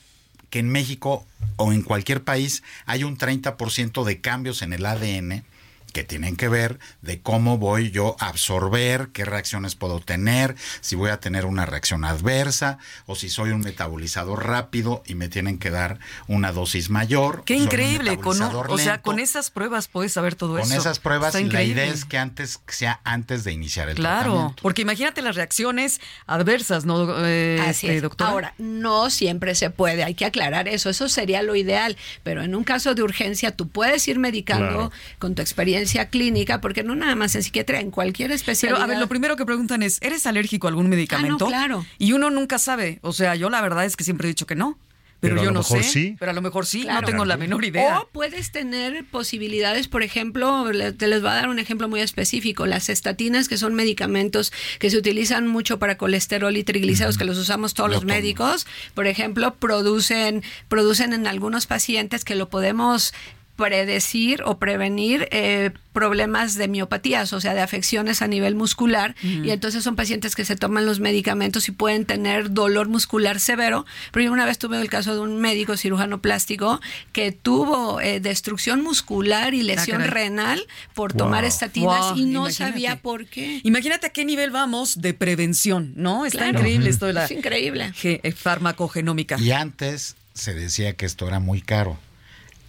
que 0.49 0.59
en 0.59 0.69
México 0.69 1.25
o 1.55 1.71
en 1.73 1.81
cualquier 1.81 2.23
país 2.23 2.63
hay 2.85 3.03
un 3.03 3.17
30% 3.17 4.03
de 4.03 4.21
cambios 4.21 4.61
en 4.61 4.73
el 4.73 4.85
ADN 4.85 5.43
que 5.91 6.03
tienen 6.03 6.35
que 6.35 6.47
ver 6.49 6.79
de 7.01 7.21
cómo 7.21 7.57
voy 7.57 7.91
yo 7.91 8.15
a 8.19 8.27
absorber, 8.27 9.09
qué 9.13 9.25
reacciones 9.25 9.75
puedo 9.75 9.99
tener, 9.99 10.55
si 10.81 10.95
voy 10.95 11.09
a 11.09 11.19
tener 11.19 11.45
una 11.45 11.65
reacción 11.65 12.05
adversa 12.05 12.77
o 13.05 13.15
si 13.15 13.29
soy 13.29 13.51
un 13.51 13.61
metabolizador 13.61 14.45
rápido 14.47 15.03
y 15.05 15.15
me 15.15 15.27
tienen 15.29 15.57
que 15.59 15.69
dar 15.69 15.99
una 16.27 16.51
dosis 16.51 16.89
mayor. 16.89 17.43
Qué 17.45 17.55
increíble, 17.55 18.17
con, 18.17 18.41
un- 18.41 18.55
o 18.69 18.77
sea, 18.77 19.01
con 19.01 19.19
esas 19.19 19.51
pruebas 19.51 19.87
puedes 19.87 20.13
saber 20.13 20.35
todo 20.35 20.53
Con 20.57 20.61
eso. 20.71 20.75
esas 20.79 20.99
pruebas 20.99 21.29
Está 21.35 21.39
y 21.39 21.43
la 21.43 21.47
increíble. 21.63 21.83
idea 21.85 21.93
es 21.93 22.05
que 22.05 22.17
antes 22.17 22.59
sea 22.67 22.99
antes 23.03 23.43
de 23.43 23.51
iniciar 23.51 23.89
el 23.89 23.95
Claro, 23.95 24.31
tratamiento. 24.31 24.61
porque 24.61 24.81
imagínate 24.83 25.21
las 25.21 25.35
reacciones 25.35 26.01
adversas, 26.27 26.85
¿no, 26.85 27.07
eh, 27.25 27.59
Así 27.67 27.87
es. 27.89 28.01
doctora? 28.01 28.29
Ahora, 28.31 28.53
no 28.57 29.09
siempre 29.09 29.55
se 29.55 29.69
puede, 29.69 30.03
hay 30.03 30.13
que 30.15 30.25
aclarar 30.25 30.67
eso, 30.67 30.89
eso 30.89 31.09
sería 31.09 31.41
lo 31.41 31.55
ideal, 31.55 31.97
pero 32.23 32.43
en 32.43 32.55
un 32.55 32.63
caso 32.63 32.95
de 32.95 33.03
urgencia 33.03 33.55
tú 33.55 33.67
puedes 33.67 34.07
ir 34.07 34.19
medicando 34.19 34.59
Claro. 34.67 34.91
con 35.19 35.35
tu 35.35 35.41
experiencia 35.41 35.78
clínica, 36.09 36.61
porque 36.61 36.83
no 36.83 36.95
nada 36.95 37.15
más 37.15 37.35
en 37.35 37.43
psiquiatría, 37.43 37.79
en 37.79 37.91
cualquier 37.91 38.29
Pero 38.29 38.35
especialidad. 38.35 38.81
a 38.81 38.87
ver, 38.87 38.97
lo 38.99 39.07
primero 39.07 39.35
que 39.35 39.45
preguntan 39.45 39.83
es, 39.83 39.97
¿eres 40.01 40.25
alérgico 40.25 40.67
a 40.67 40.69
algún 40.69 40.89
medicamento? 40.89 41.45
Ah, 41.45 41.49
claro. 41.49 41.85
Y 41.97 42.13
uno 42.13 42.29
nunca 42.29 42.57
sabe. 42.59 42.99
O 43.01 43.13
sea, 43.13 43.35
yo 43.35 43.49
la 43.49 43.61
verdad 43.61 43.85
es 43.85 43.95
que 43.95 44.03
siempre 44.03 44.27
he 44.27 44.29
dicho 44.29 44.45
que 44.45 44.55
no. 44.55 44.77
Pero, 45.21 45.35
Pero 45.35 45.41
a 45.41 45.43
yo 45.43 45.49
lo 45.49 45.53
no 45.55 45.59
mejor 45.59 45.83
sé. 45.83 45.89
sí. 45.91 46.15
Pero 46.17 46.31
a 46.31 46.33
lo 46.33 46.41
mejor 46.41 46.65
sí, 46.65 46.83
Claro. 46.83 47.01
no 47.01 47.07
tengo 47.07 47.25
la 47.25 47.35
menor 47.35 47.65
idea. 47.65 47.99
O 47.99 48.07
puedes 48.13 48.51
tener 48.53 49.03
posibilidades, 49.03 49.89
por 49.89 50.01
ejemplo, 50.01 50.65
te 50.97 51.07
les 51.09 51.21
voy 51.21 51.31
a 51.31 51.33
dar 51.33 51.49
un 51.49 51.59
ejemplo 51.59 51.89
muy 51.89 51.99
específico, 51.99 52.65
las 52.65 52.87
estatinas, 52.87 53.49
que 53.49 53.57
son 53.57 53.75
medicamentos 53.75 54.53
que 54.79 54.89
se 54.89 54.97
utilizan 54.97 55.45
mucho 55.45 55.77
para 55.77 55.97
colesterol 55.97 56.55
y 56.55 56.63
triglicéridos, 56.63 57.17
que 57.17 57.25
los 57.25 57.37
usamos 57.37 57.73
todos 57.73 57.89
Lo 57.89 57.93
los 57.95 58.01
tomo. 58.03 58.13
médicos, 58.13 58.65
por 58.93 59.07
ejemplo, 59.07 59.55
producen, 59.55 60.41
producen 60.69 61.11
en 61.11 61.27
algunos 61.27 61.65
pacientes 61.67 62.23
que 62.23 62.35
lo 62.35 62.47
podemos 62.47 63.13
predecir 63.59 64.41
o 64.45 64.57
prevenir 64.57 65.27
eh, 65.31 65.71
problemas 65.91 66.55
de 66.55 66.69
miopatías, 66.69 67.33
o 67.33 67.41
sea, 67.41 67.53
de 67.53 67.59
afecciones 67.59 68.21
a 68.21 68.27
nivel 68.27 68.55
muscular. 68.55 69.15
Y 69.21 69.49
entonces 69.51 69.83
son 69.83 69.97
pacientes 69.97 70.33
que 70.33 70.45
se 70.45 70.55
toman 70.55 70.85
los 70.85 71.01
medicamentos 71.01 71.67
y 71.67 71.71
pueden 71.73 72.05
tener 72.05 72.51
dolor 72.53 72.87
muscular 72.87 73.41
severo. 73.41 73.85
Pero 74.11 74.25
yo 74.25 74.31
una 74.31 74.45
vez 74.45 74.57
tuve 74.59 74.79
el 74.81 74.89
caso 74.89 75.13
de 75.13 75.19
un 75.19 75.41
médico 75.41 75.75
cirujano 75.75 76.21
plástico 76.21 76.79
que 77.11 77.33
tuvo 77.33 77.99
eh, 77.99 78.21
destrucción 78.21 78.81
muscular 78.81 79.53
y 79.53 79.61
lesión 79.61 80.01
Ah, 80.01 80.05
caray. 80.05 80.23
renal 80.29 80.67
por 80.93 81.11
Wow. 81.11 81.17
tomar 81.17 81.43
estatinas 81.43 82.11
Wow, 82.11 82.17
y 82.17 82.21
no 82.25 82.41
imagínate. 82.47 82.53
sabía 82.71 82.95
por 83.01 83.25
qué. 83.25 83.59
Imagínate 83.63 84.07
a 84.07 84.09
qué 84.11 84.23
nivel 84.23 84.51
vamos 84.51 85.01
de 85.01 85.13
prevención, 85.13 85.91
¿no? 85.97 86.25
Está 86.25 86.39
Claro. 86.39 86.59
increíble 86.59 86.89
esto 86.89 87.07
de 87.07 87.13
la 87.13 87.25
Es 87.25 87.31
increíble. 87.31 87.91
ge- 87.93 88.21
eh, 88.23 88.31
farmacogenómica. 88.31 89.37
Y 89.37 89.51
antes 89.51 90.15
se 90.33 90.53
decía 90.53 90.93
que 90.93 91.05
esto 91.05 91.27
era 91.27 91.39
muy 91.41 91.61
caro. 91.61 91.99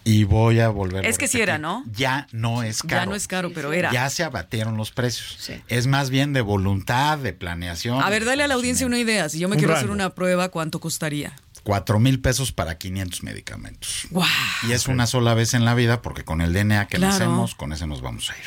Y 0.03 0.23
voy 0.23 0.59
a 0.59 0.69
volver. 0.69 1.05
Es 1.05 1.17
que 1.17 1.27
sí 1.27 1.39
era, 1.41 1.57
¿no? 1.59 1.83
Ya 1.93 2.27
no 2.31 2.63
es 2.63 2.81
caro. 2.81 3.01
Ya 3.01 3.05
no 3.05 3.15
es 3.15 3.27
caro, 3.27 3.51
pero 3.53 3.71
era. 3.71 3.91
Ya 3.91 4.09
se 4.09 4.23
abatieron 4.23 4.75
los 4.77 4.91
precios. 4.91 5.37
Sí. 5.39 5.61
Es 5.67 5.85
más 5.87 6.09
bien 6.09 6.33
de 6.33 6.41
voluntad, 6.41 7.19
de 7.19 7.33
planeación. 7.33 8.01
A 8.01 8.09
ver, 8.09 8.25
dale 8.25 8.43
a 8.43 8.47
la 8.47 8.55
audiencia 8.55 8.85
una 8.87 8.97
idea. 8.97 9.29
Si 9.29 9.37
yo 9.39 9.47
me 9.47 9.55
Un 9.55 9.59
quiero 9.59 9.73
rango. 9.73 9.85
hacer 9.85 9.91
una 9.91 10.09
prueba, 10.15 10.49
¿cuánto 10.49 10.79
costaría? 10.79 11.33
Cuatro 11.63 11.99
mil 11.99 12.19
pesos 12.19 12.51
para 12.51 12.79
500 12.79 13.21
medicamentos. 13.21 14.07
¡Guau! 14.09 14.27
Y 14.67 14.71
es 14.71 14.87
una 14.87 15.05
sola 15.05 15.35
vez 15.35 15.53
en 15.53 15.65
la 15.65 15.75
vida 15.75 16.01
porque 16.01 16.23
con 16.23 16.41
el 16.41 16.53
DNA 16.53 16.87
que 16.87 16.97
Claro. 16.97 17.13
nacemos, 17.13 17.53
con 17.53 17.71
ese 17.71 17.85
nos 17.85 18.01
vamos 18.01 18.31
a 18.31 18.37
ir. 18.37 18.43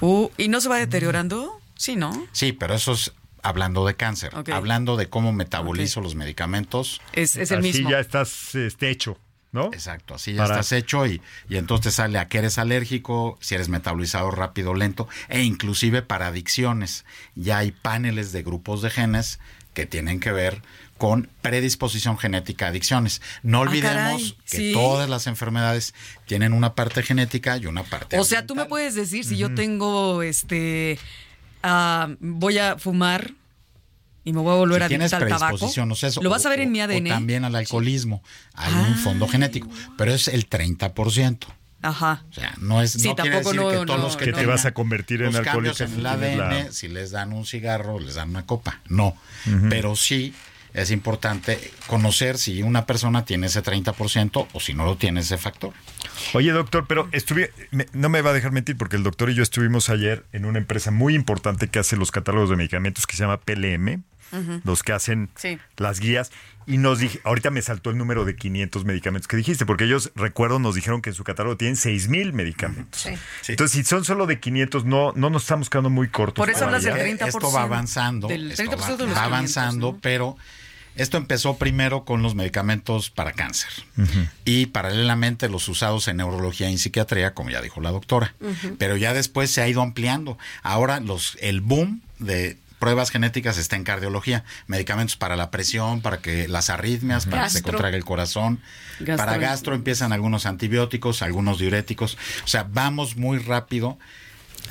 Uh, 0.00 0.28
¿Y 0.36 0.48
no 0.48 0.60
se 0.60 0.68
va 0.68 0.78
deteriorando? 0.78 1.60
Sí, 1.76 1.94
¿no? 1.94 2.26
Sí, 2.32 2.52
pero 2.52 2.74
eso 2.74 2.92
es 2.94 3.12
hablando 3.44 3.86
de 3.86 3.94
cáncer. 3.94 4.32
Hablando 4.52 4.96
de 4.96 5.08
cómo 5.08 5.32
metabolizo 5.32 6.00
los 6.00 6.16
medicamentos. 6.16 7.00
Es, 7.12 7.36
es 7.36 7.52
el 7.52 7.60
Así 7.60 7.68
mismo. 7.68 7.90
ya 7.90 8.00
estás 8.00 8.56
este, 8.56 8.90
hecho, 8.90 9.16
¿no? 9.52 9.66
Exacto, 9.66 10.14
así 10.14 10.32
ya 10.32 10.42
Para- 10.42 10.54
estás 10.60 10.72
hecho 10.72 11.06
y, 11.06 11.20
y 11.48 11.56
entonces 11.56 11.84
te 11.84 11.90
sale 11.96 12.18
a 12.18 12.26
que 12.28 12.38
eres 12.38 12.58
alérgico, 12.58 13.38
si 13.40 13.54
eres 13.54 13.68
metabolizador 13.68 14.36
rápido 14.38 14.70
o 14.70 14.74
lento, 14.74 15.08
e 15.28 15.42
inclusive 15.42 16.02
para 16.02 16.28
adicciones. 16.28 17.04
Ya 17.34 17.58
hay 17.58 17.70
paneles 17.70 18.32
de 18.32 18.42
grupos 18.42 18.82
de 18.82 18.90
genes 18.90 19.38
que 19.74 19.86
tienen 19.86 20.20
que 20.20 20.32
ver 20.32 20.62
con 20.98 21.28
predisposición 21.40 22.16
genética 22.16 22.66
a 22.66 22.68
adicciones. 22.68 23.20
No 23.42 23.60
olvidemos 23.60 23.96
Ah, 23.96 24.04
caray, 24.12 24.36
que 24.48 24.56
sí. 24.56 24.72
todas 24.72 25.08
las 25.10 25.26
enfermedades 25.26 25.94
tienen 26.26 26.52
una 26.52 26.74
parte 26.74 27.02
genética 27.02 27.56
y 27.56 27.66
una 27.66 27.82
parte 27.82 28.18
O 28.18 28.24
sea, 28.24 28.46
tú 28.46 28.54
me 28.54 28.66
puedes 28.66 28.94
decir 28.94 29.24
si 29.24 29.36
yo 29.36 29.52
tengo, 29.54 30.22
este, 30.22 30.98
ah, 31.62 32.08
voy 32.20 32.58
a 32.58 32.78
fumar 32.78 33.32
y 34.24 34.32
me 34.32 34.40
voy 34.40 34.52
a 34.52 34.56
volver 34.56 34.78
si 34.80 34.84
a 34.84 34.88
tienes 34.88 35.12
adicta 35.12 35.24
al 35.34 35.38
tabaco. 35.40 35.46
predisposición, 35.56 35.90
o 35.92 35.94
sea, 35.94 36.08
eso, 36.08 36.22
Lo 36.22 36.30
vas 36.30 36.44
a 36.46 36.48
ver 36.50 36.60
o- 36.60 36.62
en 36.62 36.72
mi 36.72 36.80
o 36.80 36.84
ADN. 36.84 37.08
también 37.08 37.44
al 37.44 37.54
alcoholismo. 37.56 38.22
Hay 38.54 38.72
Ah. 38.74 38.86
un 38.88 38.96
fondo 38.96 39.26
genético, 39.28 39.68
pero 39.98 40.12
es 40.12 40.28
el 40.28 40.46
30%. 40.46 41.48
Ajá. 41.84 42.24
O 42.30 42.32
sea, 42.32 42.54
no 42.60 42.80
es 42.80 42.92
Sí, 42.92 43.08
no 43.08 43.16
quiere 43.16 43.30
tampoco 43.30 43.50
decir 43.54 43.60
no- 43.60 43.68
que 43.80 43.86
todos 43.86 43.98
no- 43.98 44.04
los 44.06 44.16
que, 44.16 44.24
Que 44.26 44.32
te 44.32 44.46
vas 44.46 44.64
a 44.66 44.72
convertir 44.72 45.22
en 45.22 45.34
alcohólico 45.34 45.82
en 45.82 45.94
el 45.94 46.06
ADN, 46.06 46.38
la- 46.66 46.72
si 46.72 46.86
les 46.86 47.10
dan 47.10 47.32
un 47.32 47.44
cigarro, 47.44 47.98
les 47.98 48.14
dan 48.14 48.30
una 48.30 48.46
copa. 48.46 48.80
No, 48.88 49.16
pero 49.68 49.96
sí 49.96 50.32
es 50.74 50.90
importante 50.92 51.58
conocer 51.88 52.38
si 52.38 52.62
una 52.62 52.86
persona 52.86 53.24
tiene 53.24 53.48
ese 53.48 53.60
30% 53.62 54.46
o 54.52 54.60
si 54.60 54.72
no 54.74 54.84
lo 54.86 54.96
tiene 54.96 55.20
ese 55.20 55.36
factor. 55.38 55.72
Oye, 56.34 56.52
doctor, 56.52 56.86
pero 56.86 57.08
estuve, 57.12 57.50
me- 57.72 57.86
no 57.92 58.08
me 58.08 58.22
va 58.22 58.30
a 58.30 58.32
dejar 58.32 58.52
mentir 58.52 58.76
porque 58.78 58.94
el 58.96 59.02
doctor 59.02 59.28
y 59.30 59.34
yo 59.34 59.42
estuvimos 59.42 59.88
ayer 59.90 60.24
en 60.32 60.44
una 60.44 60.58
empresa 60.58 60.90
muy 60.92 61.14
importante 61.16 61.66
que 61.68 61.80
hace 61.80 61.96
los 61.96 62.10
catálogos 62.12 62.48
de 62.48 62.56
medicamentos 62.56 63.06
que 63.08 63.16
se 63.16 63.24
llama 63.24 63.40
PLM, 63.40 64.02
los 64.64 64.82
que 64.82 64.92
hacen 64.92 65.28
Sí. 65.36 65.58
las 65.76 66.00
guías, 66.00 66.30
y 66.66 66.78
nos 66.78 67.00
dije, 67.00 67.20
ahorita 67.24 67.50
me 67.50 67.60
saltó 67.60 67.90
el 67.90 67.98
número 67.98 68.24
de 68.24 68.36
500 68.36 68.84
medicamentos 68.84 69.26
que 69.28 69.36
dijiste, 69.36 69.66
porque 69.66 69.84
ellos, 69.84 70.12
recuerdo, 70.14 70.58
nos 70.58 70.74
dijeron 70.74 71.02
que 71.02 71.10
en 71.10 71.14
su 71.14 71.24
catálogo 71.24 71.56
tienen 71.56 71.76
6000 71.76 72.32
medicamentos. 72.32 73.00
Sí. 73.00 73.10
Sí. 73.40 73.52
Entonces, 73.52 73.76
si 73.76 73.84
son 73.84 74.04
solo 74.04 74.26
de 74.26 74.38
500, 74.38 74.84
no, 74.84 75.12
no 75.16 75.28
nos 75.30 75.42
estamos 75.42 75.68
quedando 75.68 75.90
muy 75.90 76.08
cortos. 76.08 76.36
Por 76.44 76.50
eso 76.54 76.64
hablas 76.64 76.84
del 76.84 76.92
todavía. 76.94 77.16
30%. 77.16 77.28
Esto 77.28 77.52
va 77.52 77.62
avanzando, 77.62 78.28
Del 78.28 78.52
esto 78.52 78.62
30% 78.62 78.68
va, 78.80 78.86
de 78.86 78.90
los 78.90 78.90
va 78.90 78.96
500, 79.06 79.18
avanzando, 79.24 79.92
¿no? 79.92 79.98
pero 80.00 80.36
esto 80.94 81.16
empezó 81.16 81.56
primero 81.56 82.04
con 82.04 82.22
los 82.22 82.34
medicamentos 82.34 83.08
para 83.10 83.32
cáncer 83.32 83.70
y 84.44 84.66
paralelamente 84.66 85.48
los 85.48 85.66
usados 85.68 86.06
en 86.08 86.18
neurología 86.18 86.68
y 86.68 86.72
en 86.72 86.78
psiquiatría, 86.78 87.32
como 87.34 87.48
ya 87.50 87.60
dijo 87.62 87.80
la 87.80 87.90
doctora. 87.90 88.34
Pero 88.78 88.96
ya 88.96 89.14
después 89.14 89.50
se 89.50 89.62
ha 89.62 89.68
ido 89.68 89.80
ampliando. 89.82 90.36
Ahora 90.62 91.00
los 91.00 91.38
el 91.40 91.60
boom 91.62 92.02
de 92.18 92.58
pruebas 92.82 93.12
genéticas 93.12 93.58
está 93.58 93.76
en 93.76 93.84
cardiología, 93.84 94.42
medicamentos 94.66 95.14
para 95.16 95.36
la 95.36 95.52
presión, 95.52 96.00
para 96.00 96.18
que 96.18 96.48
las 96.48 96.68
arritmias, 96.68 97.26
para 97.26 97.44
que 97.44 97.50
se 97.50 97.62
contraiga 97.62 97.96
el 97.96 98.04
corazón. 98.04 98.58
Gastro. 98.98 99.24
Para 99.24 99.38
gastro 99.38 99.76
empiezan 99.76 100.12
algunos 100.12 100.46
antibióticos, 100.46 101.22
algunos 101.22 101.60
diuréticos. 101.60 102.18
O 102.42 102.48
sea, 102.48 102.66
vamos 102.68 103.16
muy 103.16 103.38
rápido. 103.38 103.98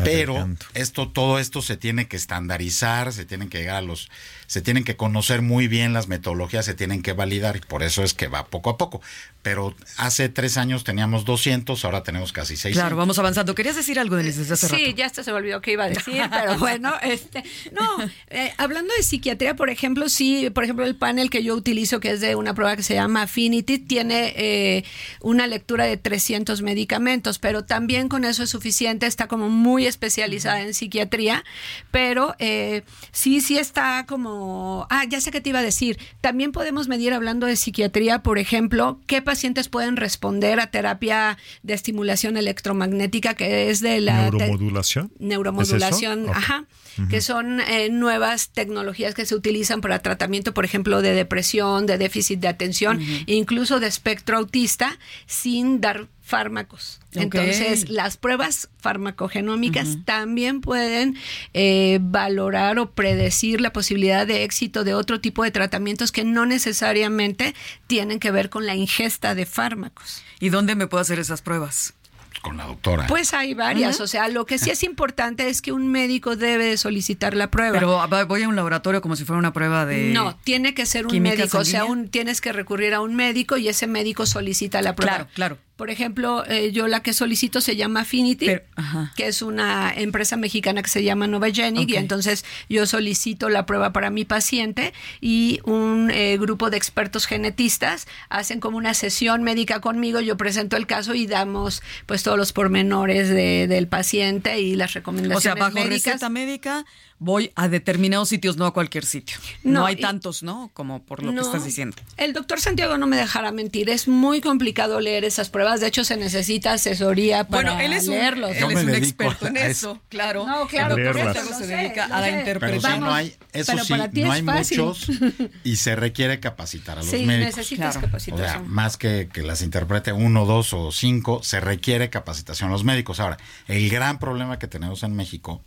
Pero 0.04 0.50
esto, 0.74 1.08
todo 1.08 1.40
esto 1.40 1.62
se 1.62 1.78
tiene 1.78 2.10
que 2.10 2.18
estandarizar, 2.18 3.14
se 3.14 3.24
tienen 3.24 3.48
que 3.48 3.60
llegar 3.60 3.78
a 3.78 3.82
los, 3.82 4.10
se 4.52 4.62
tienen 4.62 4.84
que 4.84 4.98
conocer 4.98 5.42
muy 5.42 5.70
bien 5.70 5.94
las 5.94 6.10
metodologías, 6.10 6.66
se 6.66 6.74
tienen 6.74 7.02
que 7.02 7.14
validar 7.14 7.56
y 7.56 7.62
por 7.62 7.84
eso 7.84 8.04
es 8.04 8.14
que 8.14 8.28
va 8.28 8.48
poco 8.48 8.70
a 8.70 8.78
poco. 8.78 9.00
Pero 9.44 9.74
hace 9.96 10.28
tres 10.28 10.58
años 10.58 10.84
teníamos 10.84 11.24
200, 11.24 11.86
ahora 11.86 12.04
tenemos 12.04 12.34
casi 12.34 12.58
600. 12.58 12.82
Claro, 12.82 12.98
vamos 12.98 13.18
avanzando. 13.18 13.56
¿Querías 13.56 13.78
decir 13.78 13.98
algo, 13.98 14.18
Denise, 14.18 14.40
desde 14.40 14.56
hace 14.56 14.68
Sí, 14.68 14.84
rato? 14.88 14.98
ya 14.98 15.06
hasta 15.06 15.24
se 15.24 15.32
me 15.32 15.38
olvidó 15.38 15.62
que 15.62 15.72
iba 15.72 15.86
a 15.86 15.90
decir, 15.90 16.22
pero 16.30 16.58
bueno, 16.58 16.94
este, 17.02 17.46
no, 17.72 18.04
eh, 18.30 18.52
hablando 18.58 18.94
de 18.98 19.04
psiquiatría, 19.04 19.56
por 19.56 19.70
ejemplo, 19.70 20.10
sí, 20.10 20.50
por 20.50 20.66
ejemplo, 20.66 20.86
el 20.86 20.98
panel 20.98 21.30
que 21.30 21.44
yo 21.44 21.56
utilizo, 21.56 22.02
que 22.02 22.12
es 22.12 22.20
de 22.20 22.36
una 22.36 22.54
prueba 22.54 22.76
que 22.76 22.84
se 22.84 22.94
llama 22.94 23.22
Affinity, 23.22 23.80
tiene 23.80 24.34
eh, 24.36 24.84
una 25.22 25.48
lectura 25.48 25.86
de 25.86 25.96
300 25.96 26.62
medicamentos, 26.62 27.40
pero 27.40 27.64
también 27.64 28.10
con 28.10 28.26
eso 28.26 28.44
es 28.44 28.50
suficiente, 28.50 29.08
está 29.08 29.28
como 29.30 29.48
muy 29.48 29.72
muy 29.72 29.86
especializada 29.86 30.60
en 30.64 30.74
psiquiatría, 30.74 31.46
pero 31.92 32.36
eh, 32.40 32.82
sí, 33.14 33.40
sí 33.40 33.58
está 33.58 34.06
como... 34.06 34.41
Ah, 34.90 35.06
ya 35.10 35.22
sé 35.22 35.32
qué 35.32 35.42
te 35.42 35.50
iba 35.50 35.60
a 35.60 35.64
decir. 35.64 36.00
También 36.22 36.52
podemos 36.52 36.88
medir, 36.88 37.14
hablando 37.14 37.48
de 37.48 37.56
psiquiatría, 37.56 38.24
por 38.24 38.38
ejemplo, 38.38 39.00
qué 39.08 39.22
pacientes 39.22 39.70
pueden 39.70 39.98
responder 39.98 40.60
a 40.60 40.68
terapia 40.68 41.38
de 41.64 41.74
estimulación 41.74 42.38
electromagnética, 42.38 43.34
que 43.34 43.70
es 43.70 43.82
de 43.82 44.02
la... 44.02 44.30
¿Neuromodulación? 44.30 45.12
Neuromodulación, 45.20 46.30
ajá, 46.30 46.66
que 47.10 47.22
son 47.22 47.62
eh, 47.62 47.90
nuevas 47.90 48.50
tecnologías 48.50 49.16
que 49.16 49.26
se 49.26 49.36
utilizan 49.36 49.82
para 49.82 50.00
tratamiento, 50.00 50.54
por 50.54 50.66
ejemplo, 50.66 51.02
de 51.02 51.14
depresión, 51.14 51.86
de 51.86 51.98
déficit 51.98 52.40
de 52.40 52.48
atención, 52.48 53.02
incluso 53.26 53.80
de 53.80 53.88
espectro 53.88 54.38
autista, 54.38 54.98
sin 55.26 55.82
dar 55.82 56.08
fármacos. 56.32 57.02
Entonces, 57.12 57.90
las 57.90 58.16
pruebas 58.16 58.70
farmacogenómicas 58.80 59.98
también 60.06 60.62
pueden 60.62 61.18
eh, 61.54 62.00
valorar 62.02 62.80
o 62.80 62.92
predecir 62.92 63.60
la 63.60 63.74
posibilidad 63.74 64.26
de 64.26 64.46
éxito 64.46 64.86
de 64.86 64.94
otro 64.94 65.20
tipo 65.20 65.44
de 65.44 65.52
tratamientos 65.52 66.14
que 66.14 66.24
no 66.24 66.46
necesariamente 66.46 67.54
tienen 67.88 68.18
que 68.20 68.32
ver 68.32 68.50
con 68.50 68.66
la 68.66 68.76
ingesta 68.76 69.36
de 69.36 69.46
fármacos. 69.46 70.24
¿Y 70.40 70.48
dónde 70.48 70.76
me 70.76 70.88
puedo 70.88 71.02
hacer 71.02 71.20
esas 71.20 71.42
pruebas? 71.42 71.96
Con 72.42 72.58
la 72.58 72.66
doctora. 72.66 73.08
Pues 73.08 73.34
hay 73.34 73.54
varias, 73.54 74.02
o 74.02 74.08
sea, 74.08 74.28
lo 74.28 74.46
que 74.46 74.58
sí 74.58 74.72
es 74.72 74.84
importante 74.84 75.48
es 75.50 75.62
que 75.62 75.72
un 75.72 75.92
médico 75.92 76.36
debe 76.36 76.66
de 76.66 76.78
solicitar 76.78 77.36
la 77.36 77.52
prueba. 77.52 77.74
Pero 77.74 78.26
voy 78.28 78.44
a 78.44 78.48
un 78.50 78.56
laboratorio 78.56 79.02
como 79.02 79.16
si 79.16 79.26
fuera 79.26 79.38
una 79.40 79.54
prueba 79.54 79.86
de... 79.86 80.12
no, 80.12 80.36
tiene 80.44 80.74
que 80.74 80.86
ser 80.86 81.06
un 81.06 81.20
médico, 81.20 81.60
o 81.60 81.66
sea, 81.66 81.86
un, 81.86 82.10
tienes 82.10 82.42
que 82.42 82.52
recurrir 82.52 82.94
a 82.94 83.02
un 83.02 83.16
médico 83.16 83.58
y 83.58 83.68
ese 83.68 83.88
médico 83.88 84.26
solicita 84.26 84.82
la 84.82 84.96
prueba. 84.96 85.16
Claro, 85.16 85.30
claro. 85.34 85.58
Por 85.82 85.90
ejemplo, 85.90 86.46
eh, 86.48 86.72
yo 86.72 86.88
la 86.88 87.02
que 87.02 87.12
solicito 87.12 87.60
se 87.60 87.76
llama 87.76 88.02
Affinity, 88.02 88.46
Pero- 88.46 88.62
ajá. 88.76 89.12
que 89.16 89.26
es 89.26 89.42
una 89.42 89.92
empresa 89.96 90.38
mexicana 90.38 90.84
que 90.84 90.90
se 90.90 91.04
llama 91.04 91.26
Novagenic, 91.26 91.90
y 91.90 91.94
Ok. 91.94 92.00
entonces 92.00 92.46
yo 92.70 92.86
solicito 92.86 93.50
la 93.50 93.66
prueba 93.66 93.92
para 93.92 94.12
mi 94.12 94.24
paciente 94.24 94.94
y 95.22 95.60
un 95.64 96.12
eh, 96.12 96.38
grupo 96.38 96.70
de 96.70 96.78
expertos 96.78 97.26
genetistas 97.26 98.08
hacen 98.30 98.60
como 98.60 98.78
una 98.78 98.94
sesión 98.94 99.42
médica 99.42 99.82
conmigo, 99.82 100.20
yo 100.20 100.38
presento 100.38 100.78
el 100.78 100.86
caso 100.86 101.16
y 101.16 101.26
damos 101.26 101.82
pues 102.06 102.22
todos 102.32 102.40
los 102.40 102.54
pormenores 102.54 103.28
de- 103.28 103.68
del 103.68 103.88
paciente 103.90 104.62
y 104.62 104.76
las 104.78 104.94
recomendaciones 104.94 105.38
O 105.38 105.42
sea, 105.42 105.56
bajo 105.56 105.74
médicas. 105.76 106.14
receta 106.14 106.30
médica 106.30 106.86
voy 107.20 107.52
a 107.56 107.68
determinados 107.68 108.30
sitios, 108.30 108.58
no 108.58 108.66
a 108.66 108.74
cualquier 108.74 109.06
sitio. 109.06 109.38
No, 109.64 109.82
No, 109.82 109.86
hay 109.86 109.94
y- 109.96 110.02
tantos, 110.02 110.42
¿no? 110.42 110.72
Como 110.74 111.04
por 111.04 111.22
lo 111.22 111.32
No. 111.32 111.42
que 111.42 111.46
estás 111.48 111.64
diciendo. 111.66 111.96
El 112.18 112.34
doctor 112.34 112.60
Santiago 112.60 112.98
no 112.98 113.06
me 113.06 113.16
dejará 113.18 113.52
mentir, 113.52 113.90
es 113.92 114.08
muy 114.08 114.42
complicado 114.42 115.00
leer 115.02 115.24
esas 115.26 115.50
pruebas, 115.50 115.82
de 115.82 115.88
hecho 115.88 116.04
se 116.04 116.16
necesita 116.18 116.74
asesoría 116.74 117.44
para 117.44 117.74
Bueno, 117.74 117.86
él 117.86 117.94
es 117.94 118.08
un, 118.08 118.16
leerlos. 118.16 118.52
él 118.56 118.64
es 118.72 118.84
un 118.84 118.96
experto 118.96 119.48
en 119.48 119.58
eso, 119.58 119.68
eso. 119.92 120.02
claro. 120.10 120.48
No, 120.48 120.66
claro, 120.68 120.96
se 120.96 121.68
dedica 121.68 122.06
a 122.06 122.22
la. 122.22 122.26
Pero 122.28 122.40
interpretación. 122.40 122.94
sí, 122.94 123.00
no 123.02 123.14
hay, 123.14 123.36
eso 123.54 123.72
pero 123.74 123.84
sí, 123.86 123.94
para 123.94 124.10
ti 124.10 124.22
no 124.22 124.28
es 124.28 124.40
hay 124.40 124.42
fácil. 124.46 124.82
muchos 124.82 125.10
y 125.64 125.76
se 125.76 125.96
requiere 125.96 126.40
capacitar 126.40 126.98
a 126.98 127.02
los 127.02 127.10
Sí, 127.12 127.24
médicos. 127.26 127.58
necesitas 127.58 127.78
Claro. 127.78 127.90
O 127.90 127.94
sea, 127.94 128.02
capacitación. 128.02 128.68
más 128.72 128.98
que 128.98 129.30
que 129.32 129.44
las 129.44 129.62
interprete 129.62 130.12
uno, 130.12 130.46
dos 130.48 130.74
o 130.74 130.92
cinco, 130.92 131.42
se 131.44 131.60
requiere 131.60 132.10
capacitación 132.10 132.21
a 132.24 132.72
los 132.72 132.84
médicos. 132.84 133.20
Ahora, 133.20 133.38
el 133.68 133.90
gran 133.90 134.20
problema 134.20 134.60
que 134.60 134.68
tenemos 134.68 135.04
en 135.04 135.16
México, 135.16 135.62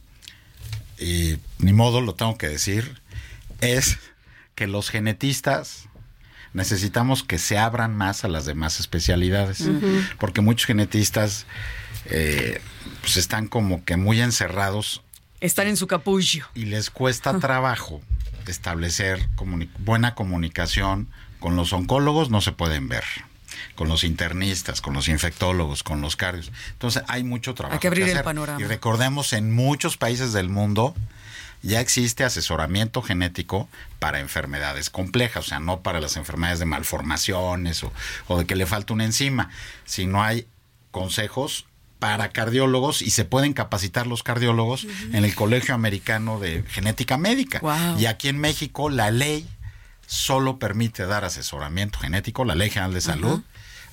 y 0.99 1.37
ni 1.58 1.73
modo 1.73 2.00
lo 2.00 2.14
tengo 2.14 2.37
que 2.38 2.49
decir, 2.49 3.00
es 3.61 3.99
que 4.54 4.66
los 4.66 4.90
genetistas 4.90 5.88
necesitamos 6.52 7.25
que 7.25 7.38
se 7.38 7.58
abran 7.58 7.96
más 7.96 8.25
a 8.25 8.28
las 8.28 8.44
demás 8.46 8.78
especialidades, 8.78 9.64
porque 10.18 10.40
muchos 10.40 10.66
genetistas 10.66 11.46
eh, 12.06 12.61
pues 13.00 13.16
están 13.16 13.49
como 13.49 13.84
que 13.84 13.96
muy 13.96 14.20
encerrados 14.20 15.02
Están 15.40 15.66
en 15.66 15.76
su 15.76 15.87
capullo. 15.88 16.46
y 16.54 16.66
les 16.66 16.90
cuesta 16.90 17.38
trabajo 17.40 18.00
establecer 18.46 19.28
comuni- 19.37 19.70
buena 19.78 20.14
comunicación 20.14 21.08
con 21.40 21.56
los 21.56 21.73
oncólogos, 21.73 22.30
no 22.30 22.40
se 22.40 22.52
pueden 22.52 22.88
ver. 22.88 23.04
Con 23.75 23.88
los 23.88 24.04
internistas, 24.04 24.80
con 24.80 24.94
los 24.94 25.09
infectólogos, 25.09 25.83
con 25.83 26.00
los 26.00 26.16
cardios. 26.16 26.50
Entonces 26.73 27.02
hay 27.09 27.25
mucho 27.25 27.54
trabajo. 27.54 27.75
Hay 27.75 27.80
que 27.80 27.88
abrir 27.88 28.04
el 28.04 28.11
hacer. 28.11 28.25
panorama. 28.25 28.61
Y 28.61 28.64
recordemos, 28.64 29.33
en 29.33 29.52
muchos 29.52 29.97
países 29.97 30.33
del 30.33 30.49
mundo 30.49 30.94
ya 31.62 31.80
existe 31.80 32.24
asesoramiento 32.24 33.00
genético 33.00 33.68
para 33.98 34.20
enfermedades 34.20 34.90
complejas, 34.90 35.46
o 35.46 35.48
sea, 35.48 35.61
no 35.61 35.81
para 35.81 36.00
las 36.00 36.16
enfermedades 36.16 36.59
de 36.59 36.66
malformaciones 36.66 37.83
o, 37.85 37.92
o 38.29 38.38
de 38.38 38.44
que 38.44 38.55
le 38.55 38.66
falta 38.66 38.92
una 38.92 39.05
enzima, 39.05 39.50
sino 39.87 40.22
hay 40.22 40.46
consejos 40.90 41.66
para 42.05 42.29
cardiólogos 42.29 43.00
y 43.00 43.11
se 43.11 43.24
pueden 43.24 43.55
capacitar 43.55 44.07
los 44.07 44.22
cardiólogos 44.22 44.87
en 45.12 45.24
el 45.24 45.35
Colegio 45.35 45.74
Americano 45.74 46.38
de 46.38 46.62
Genética 46.68 47.16
Médica. 47.16 47.62
Y 47.98 48.05
aquí 48.05 48.29
en 48.29 48.38
México 48.38 48.90
la 48.90 49.11
ley 49.11 49.48
solo 50.07 50.59
permite 50.59 51.07
dar 51.07 51.24
asesoramiento 51.24 51.98
genético, 51.98 52.44
la 52.44 52.55
Ley 52.55 52.68
General 52.68 52.92
de 52.92 53.00
Salud, 53.00 53.40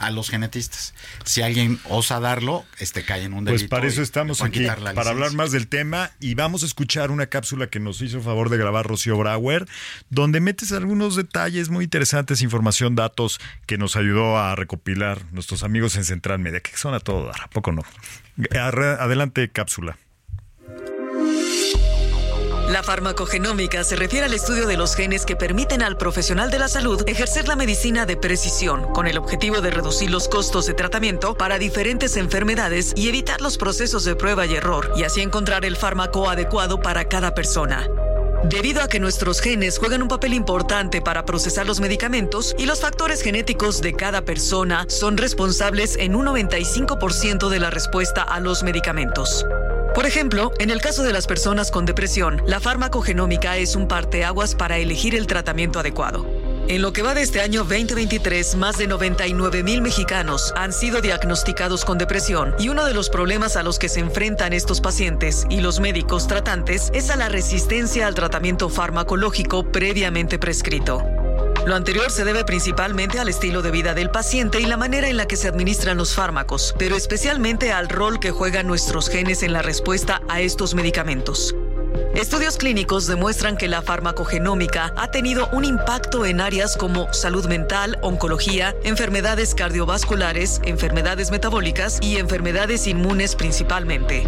a 0.01 0.11
los 0.11 0.29
genetistas. 0.29 0.93
Si 1.23 1.41
alguien 1.41 1.79
osa 1.87 2.19
darlo, 2.19 2.65
este 2.79 3.03
cae 3.03 3.23
en 3.23 3.33
un 3.33 3.45
delito. 3.45 3.61
Pues 3.61 3.69
para 3.69 3.87
eso 3.87 4.01
estamos 4.01 4.41
aquí, 4.41 4.65
para 4.65 5.09
hablar 5.09 5.33
más 5.33 5.51
del 5.51 5.67
tema 5.67 6.11
y 6.19 6.35
vamos 6.35 6.63
a 6.63 6.65
escuchar 6.65 7.11
una 7.11 7.27
cápsula 7.27 7.67
que 7.67 7.79
nos 7.79 8.01
hizo 8.01 8.21
favor 8.21 8.49
de 8.49 8.57
grabar 8.57 8.85
Rocío 8.87 9.17
Brauer, 9.17 9.67
donde 10.09 10.39
metes 10.39 10.71
algunos 10.71 11.15
detalles 11.15 11.69
muy 11.69 11.85
interesantes, 11.85 12.41
información, 12.41 12.95
datos 12.95 13.39
que 13.65 13.77
nos 13.77 13.95
ayudó 13.95 14.37
a 14.37 14.55
recopilar 14.55 15.31
nuestros 15.31 15.63
amigos 15.63 15.95
en 15.95 16.03
Central 16.03 16.39
Media, 16.39 16.59
que 16.59 16.75
son 16.75 16.93
a 16.93 16.99
todo 16.99 17.25
dar, 17.25 17.41
¿a 17.43 17.49
poco 17.49 17.71
no? 17.71 17.83
Adelante, 18.51 19.49
cápsula. 19.49 19.97
La 22.71 22.84
farmacogenómica 22.84 23.84
se 23.84 23.97
refiere 23.97 24.27
al 24.27 24.34
estudio 24.34 24.65
de 24.65 24.77
los 24.77 24.95
genes 24.95 25.25
que 25.25 25.36
permiten 25.36 25.84
al 25.84 25.97
profesional 25.97 26.49
de 26.49 26.57
la 26.57 26.69
salud 26.69 27.03
ejercer 27.05 27.49
la 27.49 27.57
medicina 27.57 28.05
de 28.05 28.15
precisión, 28.15 28.93
con 28.93 29.07
el 29.07 29.17
objetivo 29.17 29.60
de 29.60 29.71
reducir 29.71 30.10
los 30.10 30.29
costos 30.29 30.67
de 30.67 30.73
tratamiento 30.73 31.36
para 31.36 31.60
diferentes 31.60 32.15
enfermedades 32.15 32.93
y 32.95 33.10
evitar 33.10 33.41
los 33.41 33.57
procesos 33.57 34.05
de 34.05 34.15
prueba 34.15 34.45
y 34.45 34.55
error, 34.55 34.89
y 34.95 35.03
así 35.03 35.19
encontrar 35.19 35.65
el 35.65 35.75
fármaco 35.75 36.29
adecuado 36.29 36.79
para 36.79 37.10
cada 37.10 37.34
persona. 37.34 37.89
Debido 38.45 38.81
a 38.81 38.88
que 38.88 39.01
nuestros 39.01 39.41
genes 39.41 39.77
juegan 39.77 40.01
un 40.01 40.07
papel 40.07 40.34
importante 40.34 41.01
para 41.01 41.25
procesar 41.25 41.67
los 41.67 41.81
medicamentos 41.81 42.55
y 42.57 42.67
los 42.67 42.79
factores 42.79 43.21
genéticos 43.21 43.81
de 43.81 43.95
cada 43.95 44.21
persona 44.21 44.86
son 44.88 45.17
responsables 45.17 45.97
en 45.97 46.15
un 46.15 46.25
95% 46.25 47.49
de 47.49 47.60
la 47.60 47.69
respuesta 47.69 48.23
a 48.23 48.39
los 48.39 48.63
medicamentos. 48.63 49.45
Por 49.93 50.06
ejemplo, 50.06 50.54
en 50.60 50.69
el 50.69 50.80
caso 50.80 51.04
de 51.04 51.12
las 51.12 51.27
personas 51.27 51.69
con 51.69 51.86
depresión, 51.86 52.41
la 52.45 52.62
farmacogenómica 52.62 53.58
es 53.58 53.75
un 53.75 53.89
parteaguas 53.89 54.56
para 54.56 54.77
elegir 54.77 55.15
el 55.15 55.27
tratamiento 55.27 55.80
adecuado. 55.80 56.25
En 56.69 56.82
lo 56.82 56.93
que 56.93 57.01
va 57.01 57.13
de 57.13 57.23
este 57.23 57.41
año 57.41 57.65
2023, 57.65 58.56
más 58.56 58.77
de 58.77 58.88
99 58.88 59.63
mil 59.63 59.82
mexicanos 59.82 60.54
han 60.56 60.71
sido 60.71 61.01
diagnosticados 61.01 61.84
con 61.84 61.97
depresión 61.97 62.56
y 62.58 62.69
uno 62.69 62.86
de 62.86 62.93
los 62.93 63.10
problemas 63.10 63.58
a 63.58 63.63
los 63.63 63.80
que 63.80 63.89
se 63.89 63.99
enfrentan 63.99 64.54
estos 64.54 64.80
pacientes 64.80 65.45
y 65.49 65.60
los 65.60 65.82
médicos 65.82 66.27
tratantes 66.27 66.89
es 66.93 67.10
a 67.10 67.17
la 67.17 67.27
resistencia 67.27 68.08
al 68.08 68.15
tratamiento 68.15 68.69
farmacológico 68.69 69.71
previamente 69.71 70.39
prescrito. 70.39 71.20
Lo 71.65 71.76
anterior 71.76 72.10
se 72.10 72.24
debe 72.24 72.43
principalmente 72.43 73.19
al 73.19 73.30
estilo 73.30 73.62
de 73.62 73.69
vida 73.69 73.93
del 73.93 74.10
paciente 74.10 74.60
y 74.60 74.65
la 74.65 74.78
manera 74.78 75.10
en 75.10 75.17
la 75.17 75.28
que 75.28 75.38
se 75.38 75.47
administran 75.47 75.95
los 75.95 76.15
fármacos, 76.15 76.74
pero 76.80 76.95
especialmente 76.95 77.71
al 77.71 77.88
rol 77.88 78.19
que 78.19 78.32
juegan 78.32 78.65
nuestros 78.65 79.10
genes 79.10 79.43
en 79.43 79.54
la 79.54 79.62
respuesta 79.62 80.21
a 80.28 80.41
estos 80.41 80.74
medicamentos. 80.74 81.56
Estudios 82.15 82.58
clínicos 82.58 83.06
demuestran 83.06 83.58
que 83.58 83.67
la 83.67 83.82
farmacogenómica 83.82 84.93
ha 84.97 85.12
tenido 85.12 85.50
un 85.54 85.63
impacto 85.63 86.26
en 86.26 86.41
áreas 86.41 86.76
como 86.76 87.12
salud 87.13 87.45
mental, 87.47 88.00
oncología, 88.02 88.76
enfermedades 88.84 89.54
cardiovasculares, 89.54 90.62
enfermedades 90.65 91.32
metabólicas 91.32 92.00
y 92.02 92.17
enfermedades 92.17 92.88
inmunes 92.88 93.36
principalmente. 93.36 94.26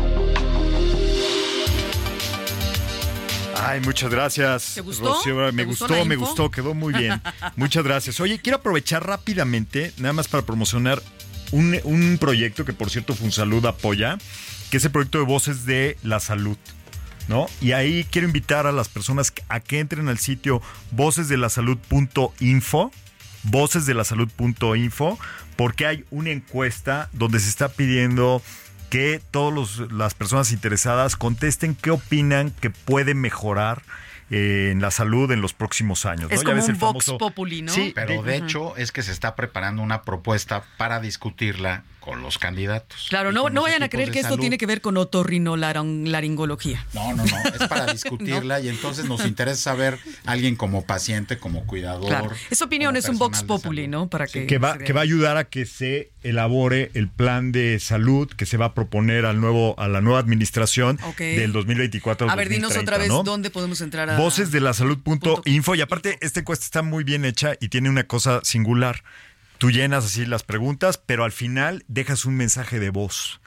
Ay, 3.66 3.80
muchas 3.80 4.12
gracias. 4.12 4.74
¿Te 4.76 4.82
gustó? 4.82 5.14
Rocío 5.14 5.36
me 5.36 5.52
¿Te 5.52 5.66
gustó 5.66 6.06
me 6.06 6.16
gustó, 6.16 6.52
quedó 6.52 6.74
muy 6.74 6.94
bien. 6.94 7.22
Muchas 7.56 7.84
gracias. 7.84 8.20
Oye, 8.20 8.40
quiero 8.40 8.58
aprovechar 8.58 9.08
rápidamente, 9.08 9.94
nada 9.98 10.14
más 10.14 10.28
para 10.28 10.46
promocionar 10.46 11.02
un, 11.52 11.80
un 11.84 12.18
proyecto 12.20 12.66
que, 12.66 12.74
por 12.74 12.90
cierto, 12.90 13.16
Funsalud 13.16 13.66
apoya, 13.66 14.18
que 14.70 14.78
es 14.78 14.86
el 14.86 14.92
proyecto 14.92 15.20
de 15.20 15.26
Voces 15.26 15.66
de 15.66 15.98
la 16.04 16.20
Salud. 16.20 16.58
¿No? 17.30 17.46
Y 17.62 17.72
ahí 17.72 18.06
quiero 18.12 18.28
invitar 18.28 18.68
a 18.68 18.74
las 18.74 18.90
personas 18.90 19.34
a 19.48 19.62
que 19.62 19.80
entren 19.80 20.10
al 20.10 20.18
sitio 20.18 20.62
vocesdelasalud.info, 20.92 22.92
vocesdelasalud.info, 23.44 25.20
porque 25.56 25.86
hay 25.86 26.04
una 26.12 26.32
encuesta 26.32 27.10
donde 27.14 27.40
se 27.40 27.48
está 27.48 27.70
pidiendo 27.70 28.42
que 28.94 29.20
todas 29.32 29.80
las 29.92 30.14
personas 30.14 30.52
interesadas 30.52 31.16
contesten 31.16 31.74
qué 31.74 31.90
opinan 31.90 32.52
que 32.52 32.70
puede 32.70 33.16
mejorar 33.16 33.82
eh, 34.30 34.70
en 34.72 34.82
la 34.82 34.92
salud 34.92 35.32
en 35.32 35.42
los 35.42 35.54
próximos 35.54 36.06
años. 36.06 36.30
¿no? 36.30 36.36
Es 36.36 36.42
Ya 36.42 36.46
como 36.46 36.56
ves 36.58 36.66
un 36.66 36.76
el 36.76 36.80
Vox 36.80 37.06
famoso- 37.08 37.18
Populi, 37.18 37.62
¿no? 37.64 37.72
Sí, 37.74 37.92
Pero 37.96 38.22
de- 38.22 38.32
de 38.32 38.38
hecho 38.38 38.78
es 38.78 38.92
que 38.92 39.02
se 39.02 39.12
está 39.12 39.36
preparando 39.36 39.82
una 39.82 40.04
propuesta 40.04 40.64
para 40.78 41.00
discutirla 41.00 41.84
con 42.04 42.22
los 42.22 42.38
candidatos. 42.38 43.08
Claro, 43.10 43.32
no, 43.32 43.50
no 43.50 43.62
vayan 43.62 43.82
a 43.84 43.90
creer 43.90 44.12
que 44.12 44.20
esto 44.20 44.38
tiene 44.38 44.58
que 44.58 44.66
ver 44.66 44.82
con 44.82 44.98
otorrinolaringología. 44.98 46.86
No, 46.94 47.14
no, 47.14 47.24
no, 47.24 47.38
es 47.50 47.68
para 47.70 47.86
discutirla 47.94 48.60
y 48.60 48.68
entonces 48.68 49.06
nos 49.06 49.26
interesa 49.26 49.62
saber 49.62 50.00
alguien 50.26 50.56
como 50.56 50.86
paciente, 50.86 51.38
como 51.38 51.66
cuidador. 51.66 52.08
Claro. 52.08 52.32
Esa 52.50 52.66
opinión 52.66 52.96
es 52.98 53.08
un 53.08 53.18
vox 53.18 53.44
populi. 53.44 53.88
¿no? 53.88 54.10
Para 54.10 54.28
que, 54.28 54.48
que 54.48 54.58
va, 54.58 54.78
que 54.78 54.92
va 54.94 55.02
a 55.02 55.04
ayudar 55.04 55.38
a 55.38 55.46
que 55.46 55.66
se 55.66 56.12
elabore 56.24 56.92
el 56.94 57.10
plan 57.10 57.52
de 57.52 57.80
salud 57.80 58.30
que 58.30 58.46
se 58.46 58.58
va 58.58 58.68
a 58.68 58.74
proponer 58.74 59.26
al 59.26 59.40
nuevo, 59.40 59.76
a 59.80 59.88
la 59.88 60.02
nueva 60.02 60.20
administración 60.20 61.00
Ok. 61.04 61.20
del 61.20 61.54
2024 61.54 62.28
al 62.28 62.32
A 62.32 62.36
ver, 62.36 62.50
dinos 62.50 62.74
2030, 62.74 62.92
otra 62.92 62.98
vez 62.98 63.08
¿no? 63.10 63.24
dónde 63.24 63.50
podemos 63.50 63.82
entrar 63.82 64.10
a 64.10 64.18
Voces 64.18 64.52
de 64.52 64.62
la 64.62 64.74
salud.info 64.74 65.76
y 65.76 65.82
aparte 65.82 66.10
info. 66.10 66.20
esta 66.22 66.40
encuesta 66.42 66.66
está 66.66 66.82
muy 66.82 67.04
bien 67.04 67.26
hecha 67.26 67.54
y 67.60 67.70
tiene 67.70 67.90
una 67.90 68.04
cosa 68.06 68.42
singular. 68.44 69.04
Tú 69.64 69.72
llenas 69.72 70.04
así 70.04 70.26
las 70.26 70.44
preguntas, 70.44 70.98
pero 70.98 71.24
al 71.24 71.32
final 71.32 71.86
dejas 71.88 72.26
un 72.26 72.36
mensaje 72.36 72.82
de 72.82 72.90
voz 72.90 73.40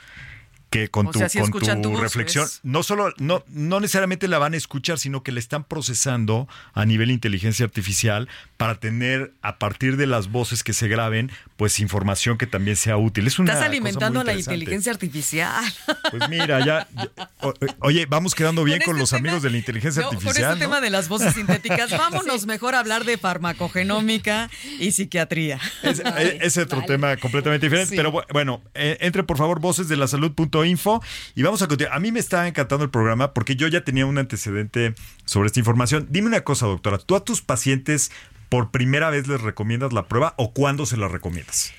que 0.70 0.88
con 0.88 1.06
O 1.06 1.10
tu, 1.12 1.18
sea, 1.20 1.28
con 1.50 1.82
tu 1.82 1.90
voz, 1.92 2.00
reflexión 2.00 2.44
pues. 2.44 2.60
no 2.64 2.82
solo 2.82 3.14
no 3.18 3.44
no 3.48 3.78
necesariamente 3.80 4.26
la 4.28 4.38
van 4.38 4.54
a 4.54 4.56
escuchar, 4.56 4.98
sino 4.98 5.22
que 5.22 5.30
la 5.32 5.38
están 5.38 5.62
procesando 5.64 6.48
a 6.74 6.84
nivel 6.84 7.10
inteligencia 7.10 7.64
artificial 7.64 8.28
para 8.56 8.74
tener 8.80 9.32
a 9.42 9.58
partir 9.58 9.96
de 9.96 10.06
las 10.06 10.30
voces 10.30 10.64
que 10.64 10.72
se 10.72 10.88
graben, 10.88 11.30
pues 11.56 11.78
información 11.78 12.36
que 12.36 12.46
también 12.46 12.76
sea 12.76 12.96
útil. 12.96 13.26
Es 13.26 13.38
una 13.38 13.52
Estás 13.52 13.60
cosa 13.64 13.70
alimentando 13.70 14.20
muy 14.24 14.30
a 14.30 14.32
la 14.32 14.38
inteligencia 14.38 14.90
artificial. 14.92 15.64
Pues 16.10 16.28
mira, 16.28 16.64
ya, 16.64 16.88
ya- 16.94 17.30
o- 17.42 17.54
oye, 17.80 18.06
vamos 18.06 18.34
quedando 18.34 18.64
bien 18.64 18.80
con, 18.84 18.96
este 18.96 19.00
los 19.00 19.10
tema- 19.10 19.18
amigos 19.20 19.42
de 19.42 19.50
la 19.50 19.58
inteligencia 19.58 20.02
no, 20.02 20.08
artificial. 20.08 20.34
Con 20.34 20.42
este 20.52 20.54
¿no? 20.64 20.70
tema 20.70 20.80
de 20.80 20.90
las 20.90 21.08
voces 21.08 21.34
sintéticas, 21.34 21.90
vámonos 21.90 22.46
mejor 22.46 22.74
a 22.74 22.80
hablar 22.80 23.04
de 23.04 23.18
farmacogenómica 23.18 24.50
y 24.80 24.92
psiquiatría. 24.92 25.60
Es, 25.82 26.00
es- 26.00 26.36
es 26.40 26.56
otro 26.58 26.82
tema 26.86 27.16
completamente 27.16 27.66
diferente. 27.66 27.90
Sí. 27.90 27.96
Pero 27.96 28.12
bu- 28.12 28.24
bueno, 28.32 28.62
eh, 28.74 28.96
entre 29.00 29.22
por 29.22 29.36
favor 29.38 29.60
voces 29.60 29.88
de 29.88 29.96
la 29.96 30.06
salud.info 30.56 31.02
y 31.34 31.42
vamos 31.42 31.62
a 31.62 31.68
continuar. 31.68 31.96
A 31.96 32.00
mí 32.00 32.12
me 32.12 32.20
está 32.20 32.46
encantando 32.48 32.84
el 32.84 32.90
programa 32.90 33.34
porque 33.34 33.56
yo 33.56 33.68
ya 33.68 33.82
tenía 33.82 34.06
un 34.06 34.18
antecedente 34.18 34.94
sobre 35.24 35.48
esta 35.48 35.58
información. 35.58 36.06
Dime 36.10 36.28
una 36.28 36.42
cosa, 36.42 36.66
doctora. 36.66 36.98
¿Tú 36.98 37.16
a 37.16 37.24
tus 37.24 37.42
pacientes 37.42 38.10
por 38.48 38.70
primera 38.70 39.10
vez 39.10 39.26
les 39.26 39.40
recomiendas 39.40 39.92
la 39.92 40.06
prueba 40.06 40.34
o 40.36 40.52
cuándo 40.52 40.86
se 40.86 40.96
la 40.96 41.08
recomiendas? 41.08 41.72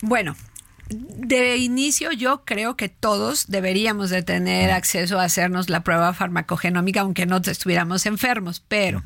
Bueno, 0.00 0.36
de 0.88 1.56
inicio 1.56 2.12
yo 2.12 2.42
creo 2.44 2.76
que 2.76 2.88
todos 2.88 3.46
deberíamos 3.48 4.10
de 4.10 4.22
tener 4.22 4.70
acceso 4.70 5.18
a 5.18 5.24
hacernos 5.24 5.68
la 5.70 5.84
prueba 5.84 6.12
farmacogenómica 6.12 7.00
aunque 7.00 7.26
no 7.26 7.38
estuviéramos 7.38 8.06
enfermos, 8.06 8.62
pero 8.66 9.02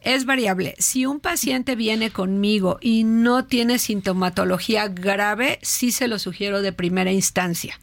es 0.00 0.24
variable. 0.24 0.76
Si 0.78 1.04
un 1.04 1.20
paciente 1.20 1.74
viene 1.74 2.10
conmigo 2.10 2.78
y 2.80 3.04
no 3.04 3.44
tiene 3.44 3.78
sintomatología 3.78 4.88
grave, 4.88 5.58
sí 5.62 5.90
se 5.90 6.06
lo 6.06 6.18
sugiero 6.18 6.62
de 6.62 6.72
primera 6.72 7.10
instancia. 7.10 7.78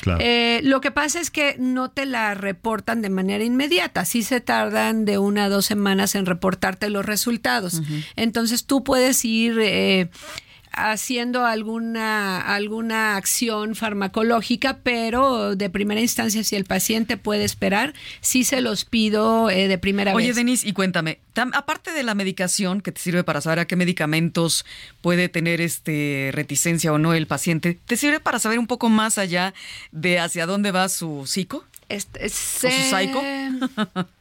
Claro. 0.00 0.20
Eh, 0.22 0.60
lo 0.62 0.80
que 0.80 0.90
pasa 0.90 1.20
es 1.20 1.30
que 1.30 1.56
no 1.58 1.90
te 1.90 2.06
la 2.06 2.34
reportan 2.34 3.02
de 3.02 3.10
manera 3.10 3.44
inmediata, 3.44 4.04
sí 4.04 4.22
se 4.22 4.40
tardan 4.40 5.04
de 5.04 5.18
una 5.18 5.44
a 5.44 5.48
dos 5.48 5.66
semanas 5.66 6.14
en 6.14 6.26
reportarte 6.26 6.90
los 6.90 7.04
resultados. 7.04 7.82
Entonces 8.16 8.64
tú 8.64 8.82
puedes 8.82 9.24
ir 9.24 9.58
eh, 9.60 10.08
haciendo 10.72 11.44
alguna, 11.46 12.40
alguna 12.40 13.16
acción 13.16 13.74
farmacológica, 13.74 14.78
pero 14.82 15.56
de 15.56 15.70
primera 15.70 16.00
instancia, 16.00 16.44
si 16.44 16.56
el 16.56 16.64
paciente 16.64 17.16
puede 17.16 17.44
esperar, 17.44 17.94
sí 18.20 18.44
se 18.44 18.60
los 18.60 18.84
pido 18.84 19.50
eh, 19.50 19.68
de 19.68 19.78
primera 19.78 20.14
Oye, 20.14 20.28
vez. 20.28 20.36
Denise, 20.36 20.66
y 20.68 20.72
cuéntame, 20.72 21.18
tam- 21.34 21.50
aparte 21.54 21.92
de 21.92 22.02
la 22.02 22.14
medicación 22.14 22.80
que 22.80 22.92
te 22.92 23.00
sirve 23.00 23.24
para 23.24 23.40
saber 23.40 23.58
a 23.58 23.66
qué 23.66 23.76
medicamentos 23.76 24.64
puede 25.00 25.28
tener 25.28 25.60
este 25.60 26.30
reticencia 26.32 26.92
o 26.92 26.98
no 26.98 27.14
el 27.14 27.26
paciente, 27.26 27.78
¿te 27.86 27.96
sirve 27.96 28.20
para 28.20 28.38
saber 28.38 28.58
un 28.58 28.66
poco 28.66 28.88
más 28.88 29.18
allá 29.18 29.54
de 29.92 30.18
hacia 30.20 30.46
dónde 30.46 30.70
va 30.72 30.88
su 30.88 31.26
psico? 31.26 31.64
Este, 31.88 32.28
su 32.28 32.68
psycho? 32.68 33.20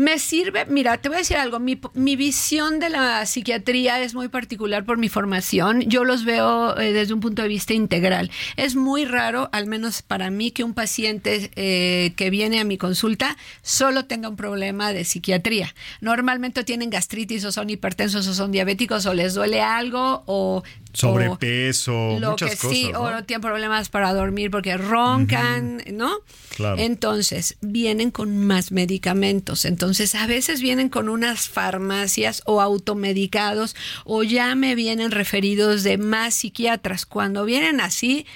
Me 0.00 0.18
sirve, 0.18 0.64
mira, 0.64 0.96
te 0.96 1.10
voy 1.10 1.16
a 1.16 1.18
decir 1.18 1.36
algo, 1.36 1.58
mi, 1.60 2.16
visión 2.16 2.78
de 2.78 2.88
la 2.88 3.26
psiquiatría 3.26 4.00
es 4.00 4.14
muy 4.14 4.28
particular 4.28 4.86
por 4.86 4.96
mi 4.96 5.10
formación, 5.10 5.82
yo 5.82 6.04
los 6.04 6.24
veo 6.24 6.74
eh, 6.80 6.94
desde 6.94 7.12
un 7.12 7.20
punto 7.20 7.42
de 7.42 7.48
vista 7.48 7.74
integral. 7.74 8.30
Es 8.56 8.76
muy 8.76 9.04
raro, 9.04 9.50
al 9.52 9.66
menos 9.66 10.00
para 10.00 10.30
mí, 10.30 10.52
que 10.52 10.64
un 10.64 10.72
paciente 10.72 11.50
eh, 11.54 12.14
que 12.16 12.30
viene 12.30 12.60
a 12.60 12.64
mi 12.64 12.78
consulta 12.78 13.36
solo 13.60 14.06
tenga 14.06 14.30
un 14.30 14.36
problema 14.36 14.94
de 14.94 15.04
psiquiatría. 15.04 15.74
Normalmente 16.00 16.64
tienen 16.64 16.88
gastritis 16.88 17.44
o 17.44 17.52
son 17.52 17.68
hipertensos 17.68 18.26
o 18.26 18.32
son 18.32 18.52
diabéticos 18.52 19.04
o 19.04 19.12
les 19.12 19.34
duele 19.34 19.60
algo 19.60 20.22
o... 20.24 20.62
Sobrepeso, 20.92 22.18
lo 22.18 22.30
muchas 22.30 22.50
que 22.50 22.56
cosas. 22.56 22.76
sí, 22.76 22.92
¿no? 22.92 23.02
o 23.02 23.22
tienen 23.22 23.40
problemas 23.40 23.88
para 23.88 24.12
dormir 24.12 24.50
porque 24.50 24.76
roncan, 24.76 25.82
¿no? 25.92 26.16
Claro. 26.56 26.78
Entonces, 26.78 27.56
vienen 27.60 28.10
con 28.10 28.36
más 28.46 28.72
medicamentos. 28.72 29.64
Entonces, 29.64 30.14
a 30.14 30.26
veces 30.26 30.60
vienen 30.60 30.88
con 30.88 31.08
unas 31.08 31.48
farmacias 31.48 32.42
o 32.46 32.60
automedicados 32.60 33.76
o 34.04 34.22
ya 34.22 34.54
me 34.54 34.74
vienen 34.74 35.10
referidos 35.10 35.82
de 35.82 35.96
más 35.98 36.34
psiquiatras. 36.34 37.06
Cuando 37.06 37.44
vienen 37.44 37.80
así, 37.80 38.26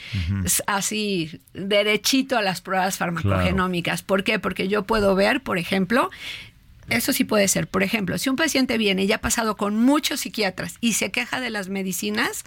así, 0.67 1.41
derechito 1.53 2.37
a 2.37 2.43
las 2.43 2.61
pruebas 2.61 2.99
farmacogenómicas. 2.99 4.03
¿Por 4.03 4.25
qué? 4.25 4.39
Porque 4.39 4.69
yo 4.69 4.85
puedo 4.85 5.15
ver, 5.15 5.43
por 5.43 5.59
ejemplo, 5.59 6.11
eso 6.91 7.13
sí 7.13 7.25
puede 7.25 7.49
ser. 7.49 7.67
Por 7.67 7.83
ejemplo, 7.83 8.19
si 8.19 8.29
un 8.31 8.37
paciente 8.37 8.79
viene 8.79 9.05
y 9.05 9.07
ya 9.07 9.17
ha 9.17 9.21
pasado 9.21 9.57
con 9.57 9.77
muchos 9.77 10.21
psiquiatras 10.21 10.77
y 10.81 10.95
se 10.95 11.11
queja 11.11 11.41
de 11.41 11.51
las 11.51 11.69
medicinas 11.69 12.45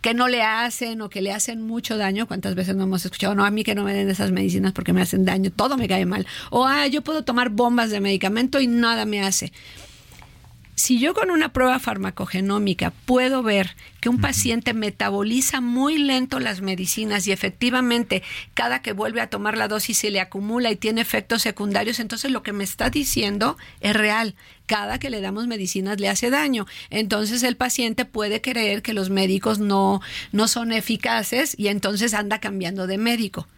que 0.00 0.14
no 0.14 0.28
le 0.28 0.42
hacen 0.42 1.00
o 1.00 1.08
que 1.08 1.20
le 1.20 1.32
hacen 1.32 1.62
mucho 1.62 1.96
daño, 1.96 2.26
¿cuántas 2.28 2.54
veces 2.54 2.76
no 2.76 2.84
hemos 2.84 3.04
escuchado? 3.04 3.34
No, 3.34 3.44
a 3.44 3.50
mí 3.50 3.64
que 3.64 3.74
no 3.74 3.82
me 3.82 3.92
den 3.92 4.08
esas 4.08 4.30
medicinas 4.30 4.72
porque 4.72 4.92
me 4.92 5.02
hacen 5.02 5.24
daño, 5.24 5.50
todo 5.50 5.76
me 5.76 5.88
cae 5.88 6.06
mal. 6.06 6.26
O, 6.50 6.64
ah, 6.64 6.86
yo 6.86 7.02
puedo 7.02 7.24
tomar 7.24 7.50
bombas 7.50 7.90
de 7.90 8.00
medicamento 8.00 8.60
y 8.60 8.68
nada 8.68 9.04
me 9.04 9.22
hace. 9.22 9.52
Si 10.78 10.98
yo 10.98 11.14
con 11.14 11.30
una 11.30 11.54
prueba 11.54 11.78
farmacogenómica 11.78 12.92
puedo 13.06 13.42
ver 13.42 13.74
que 14.02 14.10
un 14.10 14.20
paciente 14.20 14.74
metaboliza 14.74 15.62
muy 15.62 15.96
lento 15.96 16.38
las 16.38 16.60
medicinas 16.60 17.26
y 17.26 17.32
efectivamente 17.32 18.22
cada 18.52 18.82
que 18.82 18.92
vuelve 18.92 19.22
a 19.22 19.30
tomar 19.30 19.56
la 19.56 19.68
dosis 19.68 19.96
se 19.96 20.10
le 20.10 20.20
acumula 20.20 20.70
y 20.70 20.76
tiene 20.76 21.00
efectos 21.00 21.40
secundarios, 21.40 21.98
entonces 21.98 22.30
lo 22.30 22.42
que 22.42 22.52
me 22.52 22.62
está 22.62 22.90
diciendo 22.90 23.56
es 23.80 23.96
real. 23.96 24.34
Cada 24.66 24.98
que 24.98 25.08
le 25.08 25.22
damos 25.22 25.46
medicinas 25.46 25.98
le 25.98 26.10
hace 26.10 26.28
daño. 26.28 26.66
Entonces 26.90 27.42
el 27.42 27.56
paciente 27.56 28.04
puede 28.04 28.42
creer 28.42 28.82
que 28.82 28.92
los 28.92 29.08
médicos 29.08 29.58
no, 29.58 30.02
no 30.32 30.46
son 30.46 30.72
eficaces 30.72 31.58
y 31.58 31.68
entonces 31.68 32.12
anda 32.12 32.38
cambiando 32.38 32.86
de 32.86 32.98
médico, 32.98 33.48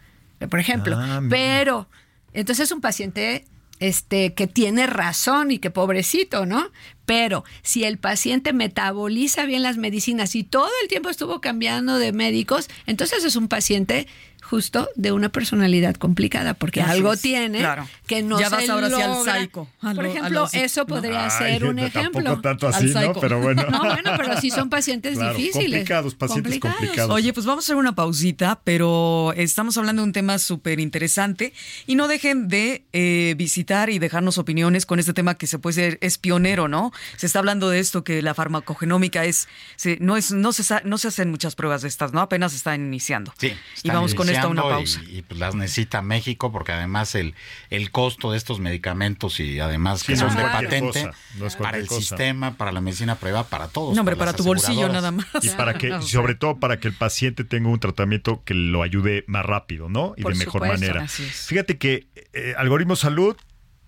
por 0.49 0.61
ejemplo. 0.61 0.97
Ah. 0.97 1.21
Pero 1.29 1.89
entonces 2.33 2.67
es 2.67 2.73
un 2.73 2.81
paciente 2.81 3.45
este 3.81 4.35
que 4.35 4.47
tiene 4.47 4.87
razón 4.87 5.51
y 5.51 5.59
que 5.59 5.71
pobrecito, 5.71 6.47
¿no? 6.47 6.71
Pero 7.07 7.45
si 7.63 7.85
el 7.85 7.99
paciente 7.99 8.53
metaboliza 8.53 9.45
bien 9.47 9.63
las 9.63 9.79
medicinas 9.79 10.35
y 10.35 10.45
todo 10.45 10.71
el 10.83 10.89
tiempo 10.89 11.09
estuvo 11.09 11.41
cambiando 11.41 11.99
de 11.99 12.13
médicos, 12.13 12.69
entonces 12.87 13.25
es 13.25 13.37
un 13.37 13.49
paciente 13.49 14.07
justo 14.49 14.89
de 14.97 15.13
una 15.13 15.29
personalidad 15.29 15.95
complicada, 15.97 16.55
porque 16.55 16.81
Así 16.81 16.91
algo 16.93 17.13
es, 17.13 17.21
tiene 17.21 17.59
claro. 17.59 17.87
que 18.07 18.23
no 18.23 18.39
Ya 18.41 18.49
se 18.49 18.57
vas 18.57 18.69
ahora 18.69 18.87
al 18.87 18.93
logra. 18.93 19.41
psycho, 19.41 19.69
Por 19.81 20.07
ejemplo, 20.07 20.31
lo 20.31 20.49
eso 20.53 20.81
¿no? 20.81 20.87
podría 20.87 21.25
Ay, 21.25 21.31
ser 21.31 21.65
un 21.65 21.77
tampoco 21.77 21.99
ejemplo. 21.99 22.41
tanto 22.41 22.67
Al 22.69 22.75
así, 22.75 22.87
¿no? 22.87 23.13
Pero 23.15 23.41
bueno. 23.41 23.65
No, 23.71 23.79
bueno, 23.85 24.13
pero 24.17 24.41
sí 24.41 24.51
son 24.51 24.71
pacientes 24.71 25.15
Claro, 25.19 25.35
difíciles. 25.37 25.65
complicados, 25.81 26.15
pacientes 26.15 26.59
complicados. 26.59 27.11
Oye, 27.11 27.33
pues 27.33 27.47
vamos 27.47 27.65
a 27.65 27.67
hacer 27.67 27.77
una 27.77 27.95
pausita, 27.95 28.61
pero 28.65 29.33
estamos 29.37 29.77
hablando 29.79 30.03
de 30.03 30.07
un 30.09 30.13
tema 30.13 30.39
súper 30.39 30.81
interesante 30.81 31.53
y 31.87 31.95
no 31.95 32.09
dejen 32.09 32.49
de 32.49 32.85
eh, 32.93 33.35
visitar 33.37 33.91
y 33.91 33.99
dejarnos 33.99 34.39
opiniones 34.39 34.87
con 34.87 34.99
este 34.99 35.13
tema 35.13 35.35
que 35.37 35.47
se 35.47 35.59
puede 35.59 35.75
ser, 35.75 35.99
es 36.01 36.19
pionero, 36.19 36.69
¿no? 36.69 36.93
Se 37.17 37.27
está 37.27 37.39
hablando 37.39 37.69
de 37.69 37.79
esto, 37.81 38.05
que 38.05 38.23
la 38.23 38.35
farmacogenómica 38.35 39.25
es, 39.25 39.49
se- 39.77 39.99
no 40.01 40.17
es, 40.17 40.33
no 40.33 40.53
se, 40.53 40.63
sa- 40.63 40.83
no 40.85 40.99
se 40.99 41.09
hacen 41.09 41.31
muchas 41.31 41.55
pruebas 41.55 41.83
de 41.83 41.89
estas, 41.89 42.13
¿no? 42.13 42.21
Apenas 42.21 42.55
están 42.55 42.81
iniciando. 42.87 43.33
Sí, 43.39 43.53
y 43.83 43.89
vamos 43.91 44.15
con 44.15 44.29
una 44.47 44.63
pausa. 44.63 45.01
Y, 45.09 45.19
y, 45.19 45.23
pues 45.23 45.41
las 45.41 45.55
necesita 45.55 46.03
México 46.03 46.53
porque 46.53 46.73
además 46.73 47.15
el, 47.15 47.35
el 47.71 47.91
costo 47.91 48.31
de 48.31 48.39
estos 48.39 48.61
medicamentos 48.61 49.41
y 49.41 49.59
además 49.59 50.05
que 50.05 50.13
no 50.13 50.29
son 50.29 50.37
de 50.37 50.43
patente 50.45 50.81
cosa, 50.81 51.11
no 51.39 51.47
es 51.47 51.57
para 51.57 51.79
el 51.79 51.87
cosa. 51.87 52.01
sistema, 52.01 52.55
para 52.57 52.71
la 52.73 52.81
medicina 52.81 53.17
privada, 53.17 53.45
para 53.45 53.69
todos. 53.69 53.95
no, 53.95 54.01
hombre, 54.01 54.17
para 54.17 54.33
tu 54.33 54.45
bolsillo 54.45 54.89
nada 54.89 55.11
más. 55.11 55.27
Y 55.43 55.49
para 55.51 55.75
que, 55.75 55.89
y 56.01 56.07
sobre 56.07 56.35
todo 56.35 56.59
para 56.59 56.79
que 56.79 56.89
el 56.89 56.95
paciente 56.95 57.45
tenga 57.45 57.69
un 57.69 57.81
tratamiento 57.81 58.43
que 58.45 58.55
lo 58.55 58.83
ayude 58.83 59.25
más 59.27 59.45
rápido, 59.45 59.89
¿no? 59.89 60.15
Y 60.17 60.23
Por 60.23 60.33
de 60.35 60.39
mejor 60.39 60.63
supuesto, 60.63 60.87
manera. 60.87 61.03
así 61.05 61.25
es. 61.25 61.47
Fíjate 61.47 61.79
que 61.79 62.07
eh, 62.33 62.55
algoritmo 62.57 62.95
salud, 62.97 63.37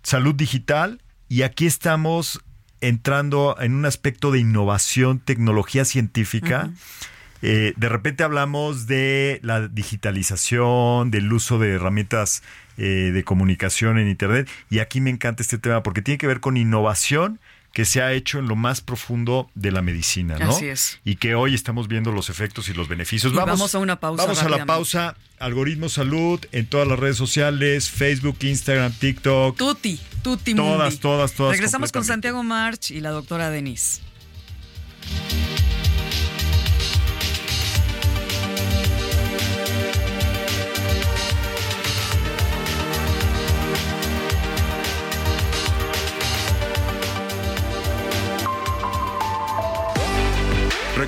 salud 0.03 0.35
digital, 0.35 1.03
y 1.29 1.43
aquí 1.43 1.67
estamos 1.67 2.41
entrando 2.81 3.57
en 3.61 3.75
un 3.75 3.85
aspecto 3.85 4.31
de 4.31 4.39
innovación, 4.41 5.21
tecnología 5.21 5.85
científica. 5.85 6.71
Eh, 7.43 7.73
de 7.77 7.89
repente 7.89 8.23
hablamos 8.23 8.87
de 8.87 9.41
la 9.43 9.69
digitalización, 9.69 11.11
del 11.11 11.33
uso 11.33 11.59
de 11.59 11.71
herramientas 11.71 12.43
eh, 12.77 13.11
de 13.13 13.25
comunicación 13.25 13.99
en 13.99 14.09
Internet, 14.09 14.49
y 14.69 14.79
aquí 14.81 15.01
me 15.01 15.11
encanta 15.11 15.43
este 15.43 15.59
tema 15.59 15.83
porque 15.83 16.03
tiene 16.03 16.19
que 16.19 16.27
ver 16.27 16.41
con 16.41 16.57
innovación 16.57 17.41
que 17.73 17.85
se 17.85 18.03
ha 18.03 18.13
hecho 18.13 18.39
en 18.41 18.49
lo 18.49 18.57
más 18.57 18.81
profundo 18.81 19.49
de 19.55 19.71
la 19.71 19.81
medicina, 19.81 20.37
¿no? 20.39 20.51
Así 20.51 20.67
es. 20.67 21.01
Y 21.05 21.17
que 21.17 21.35
hoy 21.35 21.55
estamos 21.55 21.87
viendo 21.87 22.11
los 22.11 22.29
efectos 22.29 22.69
y 22.69 22.75
los 22.75 22.89
beneficios. 22.89 23.33
Y 23.33 23.37
vamos 23.37 23.75
a 23.75 23.79
una 23.79 24.01
pausa 24.01 24.25
Vamos 24.25 24.43
a 24.43 24.49
la 24.49 24.67
pausa. 24.67 25.17
Algoritmo 25.39 25.89
Salud 25.89 26.41
en 26.53 26.67
todas 26.67 26.87
las 26.87 26.99
redes 26.99 27.17
sociales, 27.17 27.89
Facebook, 27.89 28.37
Instagram, 28.41 28.93
TikTok. 28.93 29.57
Tuti, 29.57 29.99
Tuti 30.23 30.55
Todas, 30.55 30.99
todas, 30.99 31.33
todas 31.33 31.53
Regresamos 31.53 31.93
con. 31.93 32.05
Santiago 32.05 32.43
March 32.43 32.91
y 32.91 33.01
la 33.01 33.11
doctora 33.11 33.51
Denise. 33.51 34.01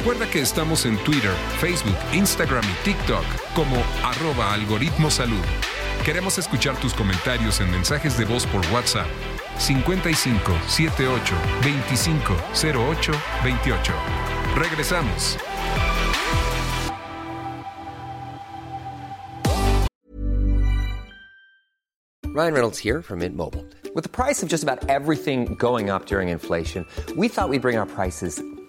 Recuerda 0.02 0.28
que 0.28 0.40
estamos 0.40 0.84
en 0.84 0.96
Twitter, 1.04 1.30
Facebook, 1.60 1.94
Instagram 2.12 2.64
y 2.64 2.84
TikTok 2.84 3.24
como 3.54 3.76
arroba 4.02 4.52
algoritmo 4.52 5.08
salud. 5.08 5.44
Queremos 6.04 6.38
escuchar 6.38 6.74
tus 6.80 6.92
comentarios 6.92 7.60
en 7.60 7.70
mensajes 7.70 8.18
de 8.18 8.24
voz 8.24 8.44
por 8.46 8.62
WhatsApp 8.72 9.06
55 9.58 10.58
78 10.66 11.34
25 11.62 12.34
08 12.52 13.12
28. 13.44 13.92
Regresamos. 14.56 15.38
Ryan 22.34 22.54
Reynolds 22.54 22.80
here 22.80 23.02
from 23.02 23.20
Mint 23.20 23.36
Mobile. 23.36 23.64
With 23.94 24.02
the 24.02 24.10
price 24.10 24.42
of 24.42 24.48
just 24.48 24.64
about 24.64 24.88
everything 24.88 25.54
going 25.54 25.90
up 25.90 26.06
during 26.06 26.28
inflation, 26.30 26.86
we 27.16 27.28
thought 27.28 27.50
we'd 27.50 27.62
bring 27.62 27.76
our 27.76 27.86
prices 27.86 28.42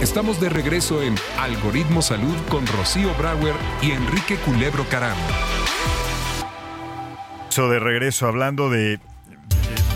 Estamos 0.00 0.40
de 0.40 0.48
regreso 0.48 1.02
en 1.02 1.14
Algoritmo 1.38 2.00
Salud 2.00 2.34
con 2.48 2.66
Rocío 2.66 3.14
Brauer 3.18 3.54
y 3.82 3.90
Enrique 3.90 4.36
Culebro 4.36 4.86
Caram. 4.88 5.16
Eso 7.50 7.68
de 7.68 7.78
regreso 7.78 8.26
hablando 8.26 8.70
de. 8.70 8.98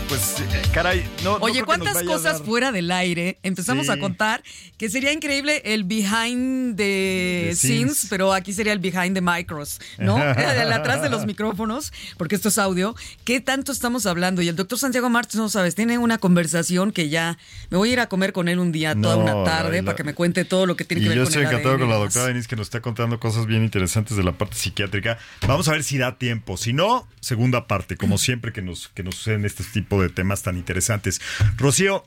Pues, 0.07 0.35
eh, 0.39 0.61
caray, 0.71 1.03
no. 1.23 1.37
Oye, 1.41 1.63
¿cuántas 1.63 2.03
cosas 2.03 2.41
fuera 2.43 2.71
del 2.71 2.91
aire 2.91 3.39
empezamos 3.41 3.87
Sí. 3.87 3.91
a 3.91 3.97
contar? 3.99 4.43
Que 4.77 4.87
sería 4.89 5.11
increíble 5.11 5.61
el 5.65 5.83
behind 5.83 6.77
the 6.77 7.47
The 7.49 7.55
scenes, 7.55 7.97
scenes. 7.97 8.07
pero 8.09 8.31
aquí 8.31 8.53
sería 8.53 8.71
el 8.71 8.79
behind 8.79 9.15
the 9.15 9.21
micros, 9.21 9.79
¿no? 9.97 10.17
El 10.65 10.71
atrás 10.71 11.01
de 11.01 11.09
los 11.09 11.25
micrófonos, 11.25 11.91
porque 12.17 12.35
esto 12.35 12.49
es 12.49 12.57
audio. 12.59 12.95
¿Qué 13.23 13.41
tanto 13.41 13.71
estamos 13.71 14.05
hablando? 14.05 14.41
Y 14.43 14.47
el 14.47 14.55
doctor 14.55 14.77
Santiago 14.77 15.09
Martins, 15.09 15.35
no 15.41 15.49
sabes, 15.49 15.73
tiene 15.75 15.97
una 15.97 16.17
conversación 16.19 16.91
que 16.91 17.09
ya 17.09 17.37
me 17.71 17.77
voy 17.77 17.89
a 17.89 17.93
ir 17.93 17.99
a 17.99 18.07
comer 18.07 18.31
con 18.31 18.47
él 18.47 18.59
un 18.59 18.71
día, 18.71 18.93
toda 18.95 19.15
No, 19.15 19.23
una 19.23 19.43
tarde, 19.43 19.77
la- 19.81 19.85
para 19.85 19.95
que 19.95 20.03
me 20.03 20.13
cuente 20.13 20.45
todo 20.45 20.65
lo 20.67 20.75
que 20.75 20.85
tiene 20.85 21.01
Y 21.01 21.05
que 21.05 21.09
ver 21.09 21.17
yo 21.17 21.23
con 21.23 21.29
estoy 21.29 21.41
el 21.43 21.47
encantado 21.49 21.75
ADN 21.75 21.79
con 21.81 21.89
la 21.89 21.95
doctora 21.97 22.27
Denise 22.27 22.47
que 22.47 22.55
nos 22.55 22.67
está 22.67 22.79
contando 22.81 23.19
cosas 23.19 23.47
bien 23.47 23.63
interesantes 23.63 24.15
de 24.15 24.23
la 24.23 24.33
parte 24.33 24.55
psiquiátrica. 24.55 25.17
Vamos 25.47 25.67
a 25.67 25.71
ver 25.71 25.83
si 25.83 25.97
da 25.97 26.17
tiempo. 26.19 26.57
Si 26.57 26.73
no, 26.73 27.07
segunda 27.21 27.67
parte, 27.67 27.97
como 27.97 28.17
siempre 28.19 28.53
que 28.53 28.61
nos, 28.61 28.89
que 28.89 29.01
nos 29.03 29.15
suceden 29.15 29.45
este 29.45 29.63
tipo 29.63 29.94
de 30.01 30.09
temas 30.09 30.43
tan 30.43 30.57
interesantes. 30.57 31.21
Rocío, 31.57 32.05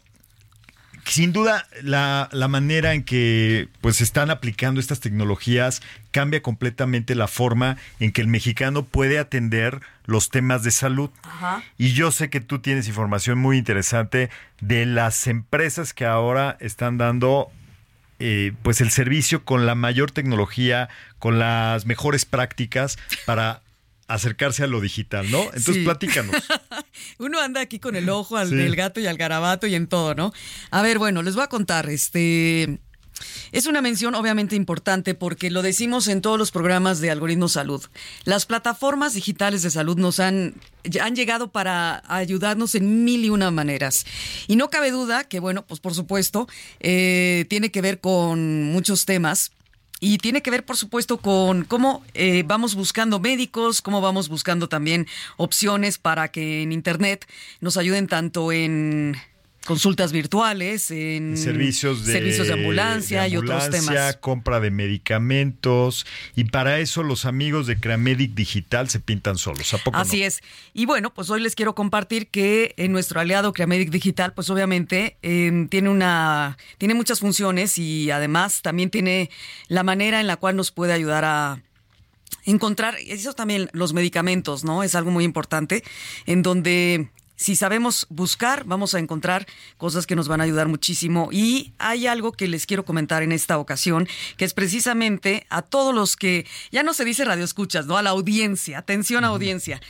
sin 1.05 1.33
duda 1.33 1.66
la, 1.83 2.29
la 2.33 2.48
manera 2.48 2.92
en 2.94 3.03
que 3.03 3.68
pues 3.81 3.96
se 3.96 4.05
están 4.05 4.31
aplicando 4.31 4.81
estas 4.81 5.01
tecnologías 5.01 5.81
cambia 6.11 6.42
completamente 6.42 7.14
la 7.14 7.29
forma 7.29 7.77
en 7.98 8.12
que 8.12 8.20
el 8.20 8.29
mexicano 8.29 8.85
puede 8.85 9.18
atender 9.18 9.81
los 10.05 10.31
temas 10.31 10.62
de 10.62 10.70
salud. 10.70 11.11
Y 11.77 11.92
yo 11.92 12.11
sé 12.12 12.31
que 12.31 12.40
tú 12.40 12.59
tienes 12.59 12.88
información 12.88 13.38
muy 13.38 13.59
interesante 13.59 14.31
de 14.61 14.87
las 14.87 15.27
empresas 15.27 15.92
que 15.92 16.07
ahora 16.07 16.57
están 16.61 16.98
dando 16.98 17.51
eh, 18.18 18.53
pues 18.62 18.81
el 18.81 18.90
servicio 18.90 19.44
con 19.44 19.66
la 19.66 19.74
mayor 19.74 20.11
tecnología, 20.11 20.88
con 21.18 21.38
las 21.38 21.87
mejores 21.87 22.24
prácticas 22.24 22.98
para 23.27 23.61
acercarse 24.09 24.64
a 24.64 24.66
lo 24.66 24.81
digital, 24.81 25.31
¿no? 25.31 25.42
Entonces 25.44 25.77
Sí. 25.77 25.85
platícanos. 25.85 26.35
Uno 27.18 27.40
anda 27.40 27.61
aquí 27.61 27.79
con 27.79 27.94
el 27.94 28.09
ojo 28.09 28.37
al 28.37 28.49
Sí. 28.49 28.55
del 28.57 28.75
gato 28.75 29.01
y 29.01 29.07
al 29.07 29.16
garabato 29.16 29.66
y 29.66 29.75
en 29.75 29.87
todo, 29.87 30.14
¿no? 30.14 30.33
A 30.71 30.83
ver, 30.83 30.99
bueno, 30.99 31.23
les 31.23 31.35
voy 31.35 31.44
a 31.44 31.49
contar, 31.49 31.88
este... 31.88 32.79
Es 33.51 33.66
una 33.66 33.83
mención 33.83 34.14
obviamente 34.14 34.55
importante 34.55 35.12
porque 35.14 35.51
lo 35.51 35.62
decimos 35.62 36.07
en 36.07 36.23
todos 36.23 36.38
los 36.38 36.53
programas 36.53 37.01
de 37.01 37.11
Algoritmo 37.11 37.49
Salud. 37.49 37.85
Las 38.25 38.47
plataformas 38.47 39.14
digitales 39.14 39.62
de 39.62 39.71
salud 39.71 39.99
nos 39.99 40.21
han, 40.21 40.55
han 41.01 41.16
llegado 41.16 41.51
para 41.51 42.03
ayudarnos 42.07 42.77
en 42.77 43.05
mil 43.05 43.25
y 43.25 43.31
una 43.31 43.51
maneras. 43.51 44.07
Y 44.47 44.55
no 44.55 44.71
cabe 44.71 44.92
duda 44.92 45.25
que, 45.25 45.40
bueno, 45.40 45.66
pues 45.66 45.81
por 45.81 45.94
supuesto, 45.94 46.47
eh, 46.79 47.44
tiene 47.49 47.73
que 47.73 47.81
ver 47.83 47.99
con 48.01 48.62
muchos 48.71 49.05
temas. 49.05 49.51
Y 50.01 50.19
tiene 50.19 50.43
que 50.43 50.51
ver, 50.51 50.65
por 50.65 50.77
supuesto, 50.77 51.19
con 51.19 51.65
cómo 51.65 52.05
eh, 52.15 52.45
vamos 52.47 52.75
buscando 52.75 53.19
médicos, 53.19 53.83
cómo 53.83 54.01
vamos 54.01 54.29
buscando 54.29 54.69
también 54.69 55.07
opciones 55.37 55.99
para 55.99 56.29
que 56.29 56.63
en 56.63 56.73
Internet 56.73 57.27
nos 57.61 57.77
ayuden 57.77 58.07
tanto 58.07 58.53
en 58.53 59.17
consultas 59.69 60.13
virtuales, 60.13 60.91
en 60.91 61.37
servicios 61.37 62.07
de, 62.07 62.15
servicios 62.15 62.47
de 62.47 62.55
ambulancia, 62.55 63.29
y 63.29 63.37
otros 63.37 63.69
temas. 63.69 64.17
compra 64.17 64.61
de 64.61 64.71
medicamentos 64.71 66.07
y 66.35 66.45
para 66.45 66.79
eso 66.79 67.03
los 67.03 67.27
amigos 67.27 67.67
de 67.67 67.79
Creamedic 67.79 68.33
Digital 68.33 68.89
se 68.89 68.99
pintan 68.99 69.37
solos. 69.37 69.75
¿A 69.75 69.79
poco 69.79 69.99
Así 69.99 70.21
no? 70.21 70.25
es. 70.25 70.41
Y 70.73 70.87
bueno, 70.87 71.13
pues 71.13 71.29
hoy 71.29 71.43
les 71.43 71.55
quiero 71.55 71.75
compartir 71.75 72.29
que 72.29 72.73
en 72.79 72.93
nuestro 72.93 73.21
aliado 73.21 73.53
Creamedic 73.53 73.91
Digital, 73.91 74.33
pues 74.33 74.49
obviamente 74.49 75.19
eh, 75.21 75.67
tiene 75.69 75.91
una, 75.91 76.57
tiene 76.79 76.95
muchas 76.95 77.21
funciones 77.21 77.77
y 77.77 78.11
además 78.11 78.63
también 78.63 78.89
tiene 78.89 79.29
la 79.67 79.83
manera 79.83 80.19
en 80.19 80.27
la 80.27 80.37
cual 80.37 80.57
nos 80.57 80.71
puede 80.71 80.95
ayudar 80.95 81.27
a 81.27 81.63
encontrar, 82.47 82.97
eso 83.07 83.35
también 83.35 83.69
los 83.73 83.93
medicamentos, 83.93 84.65
¿no? 84.65 84.83
Es 84.83 84.95
algo 84.95 85.11
muy 85.11 85.25
importante, 85.25 85.85
en 86.25 86.43
donde 86.43 87.11
si 87.38 87.55
sabemos 87.55 88.07
buscar, 88.11 88.64
vamos 88.64 88.94
a 88.94 88.98
encontrar 88.98 89.46
cosas 89.77 90.09
que 90.09 90.16
nos 90.16 90.27
van 90.27 90.40
a 90.40 90.44
ayudar 90.44 90.66
muchísimo. 90.66 91.29
Y 91.31 91.72
hay 91.79 92.09
algo 92.09 92.33
que 92.33 92.48
les 92.48 92.66
quiero 92.66 92.85
comentar 92.85 93.22
en 93.22 93.31
esta 93.31 93.59
ocasión, 93.59 94.09
que 94.37 94.44
es 94.44 94.55
precisamente 94.55 95.46
a 95.48 95.62
todos 95.62 95.94
los 95.94 96.16
que, 96.16 96.46
ya 96.72 96.83
no 96.83 96.94
se 96.94 97.05
dice 97.05 97.24
radioescuchas, 97.24 97.87
¿no? 97.87 97.96
A 97.96 98.03
la 98.03 98.11
audiencia, 98.11 98.79
atención 98.79 99.24
audiencia. 99.24 99.81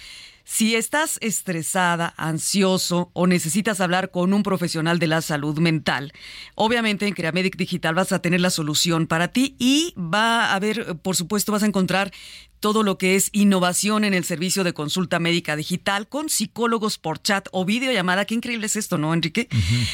Si 0.51 0.75
estás 0.75 1.19
estresada, 1.21 2.15
ansioso 2.17 3.11
o 3.13 3.27
necesitas 3.27 3.83
hablar 3.83 4.11
con 4.11 4.33
un 4.33 4.43
profesional 4.43 4.99
de 4.99 5.07
la 5.07 5.21
salud 5.21 5.59
mental, 5.59 6.15
obviamente 6.55 7.07
en 7.07 7.13
Creamedic 7.13 7.59
Digital 7.59 7.95
vas 7.95 8.13
a 8.13 8.21
tener 8.21 8.41
la 8.41 8.49
solución 8.49 9.07
para 9.07 9.29
ti 9.29 9.57
y 9.59 9.93
va 9.99 10.47
a 10.47 10.55
haber, 10.55 10.97
por 11.01 11.17
supuesto, 11.17 11.53
vas 11.53 11.65
a 11.65 11.67
encontrar 11.67 12.13
todo 12.61 12.83
lo 12.83 12.99
que 12.99 13.17
es 13.17 13.31
innovación 13.33 14.05
en 14.05 14.15
el 14.15 14.25
servicio 14.25 14.65
de 14.65 14.75
consulta 14.75 15.19
médica 15.19 15.57
digital 15.57 16.09
con 16.09 16.29
psicólogos 16.29 16.99
por 16.99 17.21
chat 17.21 17.49
o 17.53 17.65
videollamada. 17.65 18.25
Qué 18.25 18.35
increíble 18.35 18.67
es 18.67 18.77
esto, 18.77 18.99
¿no, 18.99 19.15
Enrique? 19.15 19.49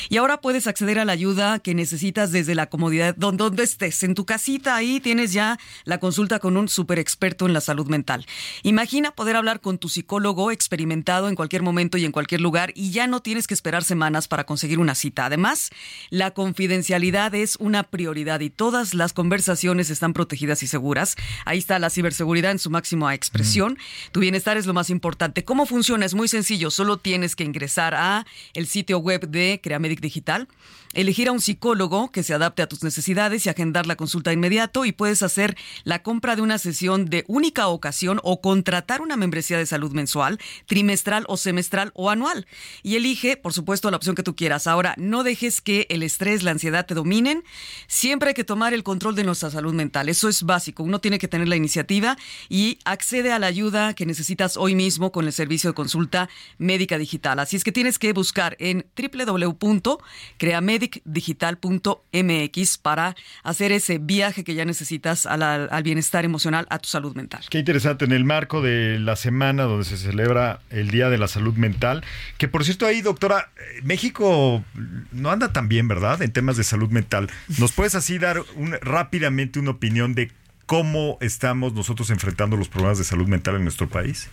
Y 0.08 0.16
ahora 0.16 0.40
puedes 0.40 0.66
acceder 0.66 0.98
a 0.98 1.04
la 1.04 1.12
ayuda 1.12 1.58
que 1.58 1.74
necesitas 1.74 2.32
desde 2.32 2.54
la 2.54 2.68
comodidad 2.68 3.14
donde, 3.16 3.44
donde 3.44 3.64
estés. 3.64 4.02
En 4.02 4.14
tu 4.14 4.24
casita 4.24 4.76
ahí 4.76 5.00
tienes 5.00 5.32
ya 5.32 5.58
la 5.84 5.98
consulta 5.98 6.38
con 6.38 6.56
un 6.56 6.68
super 6.68 6.98
experto 6.98 7.46
en 7.46 7.52
la 7.52 7.60
salud 7.60 7.86
mental. 7.88 8.26
Imagina 8.62 9.10
poder 9.10 9.36
hablar 9.36 9.60
con 9.60 9.78
tu 9.78 9.88
psicólogo 9.88 10.43
experimentado 10.50 11.28
en 11.28 11.34
cualquier 11.34 11.62
momento 11.62 11.98
y 11.98 12.04
en 12.04 12.12
cualquier 12.12 12.40
lugar 12.40 12.72
y 12.74 12.90
ya 12.90 13.06
no 13.06 13.20
tienes 13.20 13.46
que 13.46 13.54
esperar 13.54 13.84
semanas 13.84 14.28
para 14.28 14.44
conseguir 14.44 14.78
una 14.78 14.94
cita. 14.94 15.26
Además, 15.26 15.70
la 16.10 16.32
confidencialidad 16.32 17.34
es 17.34 17.56
una 17.60 17.82
prioridad 17.84 18.40
y 18.40 18.50
todas 18.50 18.94
las 18.94 19.12
conversaciones 19.12 19.90
están 19.90 20.12
protegidas 20.12 20.62
y 20.62 20.66
seguras. 20.66 21.16
Ahí 21.44 21.58
está 21.58 21.78
la 21.78 21.90
ciberseguridad 21.90 22.50
en 22.50 22.58
su 22.58 22.70
máxima 22.70 23.14
expresión. 23.14 23.78
Tu 24.12 24.20
bienestar 24.20 24.56
es 24.56 24.66
lo 24.66 24.74
más 24.74 24.90
importante. 24.90 25.44
¿Cómo 25.44 25.66
funciona? 25.66 26.06
Es 26.06 26.14
muy 26.14 26.28
sencillo. 26.28 26.70
Solo 26.70 26.98
tienes 26.98 27.36
que 27.36 27.44
ingresar 27.44 27.94
a 27.94 28.26
el 28.54 28.66
sitio 28.66 28.98
web 28.98 29.28
de 29.28 29.60
Creamedic 29.62 30.00
Digital 30.00 30.48
elegir 30.94 31.28
a 31.28 31.32
un 31.32 31.40
psicólogo 31.40 32.10
que 32.10 32.22
se 32.22 32.34
adapte 32.34 32.62
a 32.62 32.68
tus 32.68 32.82
necesidades 32.82 33.44
y 33.44 33.48
agendar 33.48 33.86
la 33.86 33.96
consulta 33.96 34.30
de 34.30 34.34
inmediato 34.34 34.84
y 34.84 34.92
puedes 34.92 35.22
hacer 35.22 35.56
la 35.82 36.02
compra 36.02 36.36
de 36.36 36.42
una 36.42 36.58
sesión 36.58 37.06
de 37.06 37.24
única 37.28 37.68
ocasión 37.68 38.20
o 38.22 38.40
contratar 38.40 39.00
una 39.00 39.16
membresía 39.16 39.58
de 39.58 39.66
salud 39.66 39.92
mensual, 39.92 40.33
trimestral 40.66 41.24
o 41.28 41.36
semestral 41.36 41.92
o 41.94 42.10
anual. 42.10 42.46
Y 42.82 42.96
elige, 42.96 43.36
por 43.36 43.52
supuesto, 43.52 43.90
la 43.90 43.96
opción 43.96 44.14
que 44.14 44.22
tú 44.22 44.36
quieras. 44.36 44.66
Ahora, 44.66 44.94
no 44.98 45.22
dejes 45.22 45.60
que 45.60 45.86
el 45.90 46.02
estrés, 46.02 46.42
la 46.42 46.50
ansiedad 46.50 46.86
te 46.86 46.94
dominen. 46.94 47.44
Siempre 47.86 48.28
hay 48.28 48.34
que 48.34 48.44
tomar 48.44 48.74
el 48.74 48.82
control 48.82 49.14
de 49.14 49.24
nuestra 49.24 49.50
salud 49.50 49.74
mental. 49.74 50.08
Eso 50.08 50.28
es 50.28 50.42
básico. 50.42 50.82
Uno 50.82 51.00
tiene 51.00 51.18
que 51.18 51.28
tener 51.28 51.48
la 51.48 51.56
iniciativa 51.56 52.16
y 52.48 52.78
accede 52.84 53.32
a 53.32 53.38
la 53.38 53.46
ayuda 53.46 53.94
que 53.94 54.06
necesitas 54.06 54.56
hoy 54.56 54.74
mismo 54.74 55.12
con 55.12 55.26
el 55.26 55.32
servicio 55.32 55.70
de 55.70 55.74
consulta 55.74 56.28
médica 56.58 56.98
digital. 56.98 57.38
Así 57.38 57.56
es 57.56 57.64
que 57.64 57.72
tienes 57.72 57.98
que 57.98 58.12
buscar 58.12 58.56
en 58.58 58.86
www.creamedic 58.96 61.02
digital.mx 61.04 62.78
para 62.78 63.14
hacer 63.42 63.72
ese 63.72 63.98
viaje 63.98 64.44
que 64.44 64.54
ya 64.54 64.64
necesitas 64.64 65.26
al, 65.26 65.42
al, 65.42 65.82
bienestar 65.82 66.24
emocional, 66.24 66.66
a 66.70 66.78
tu 66.78 66.88
salud 66.88 67.14
mental. 67.14 67.42
Qué 67.50 67.58
interesante, 67.58 68.04
en 68.04 68.12
el 68.12 68.24
marco 68.24 68.62
de 68.62 68.98
la 68.98 69.16
semana 69.16 69.64
donde 69.64 69.84
se 69.84 69.96
celebra 69.96 70.23
el 70.70 70.90
Día 70.90 71.08
de 71.08 71.18
la 71.18 71.28
Salud 71.28 71.54
Mental, 71.54 72.04
que 72.38 72.48
por 72.48 72.64
cierto 72.64 72.86
ahí, 72.86 73.02
doctora, 73.02 73.50
eh, 73.56 73.80
México 73.82 74.64
no 75.12 75.30
anda 75.30 75.52
tan 75.52 75.68
bien, 75.68 75.88
¿verdad? 75.88 76.22
En 76.22 76.32
temas 76.32 76.56
de 76.56 76.64
salud 76.64 76.90
mental. 76.90 77.30
¿Nos 77.58 77.72
puedes 77.72 77.94
así 77.94 78.18
dar 78.18 78.42
un, 78.56 78.72
rápidamente 78.80 79.58
una 79.58 79.70
opinión 79.70 80.14
de 80.14 80.30
cómo 80.66 81.18
estamos 81.20 81.74
nosotros 81.74 82.10
enfrentando 82.10 82.56
los 82.56 82.68
problemas 82.68 82.98
de 82.98 83.04
salud 83.04 83.28
mental 83.28 83.56
en 83.56 83.64
nuestro 83.64 83.88
país? 83.88 84.28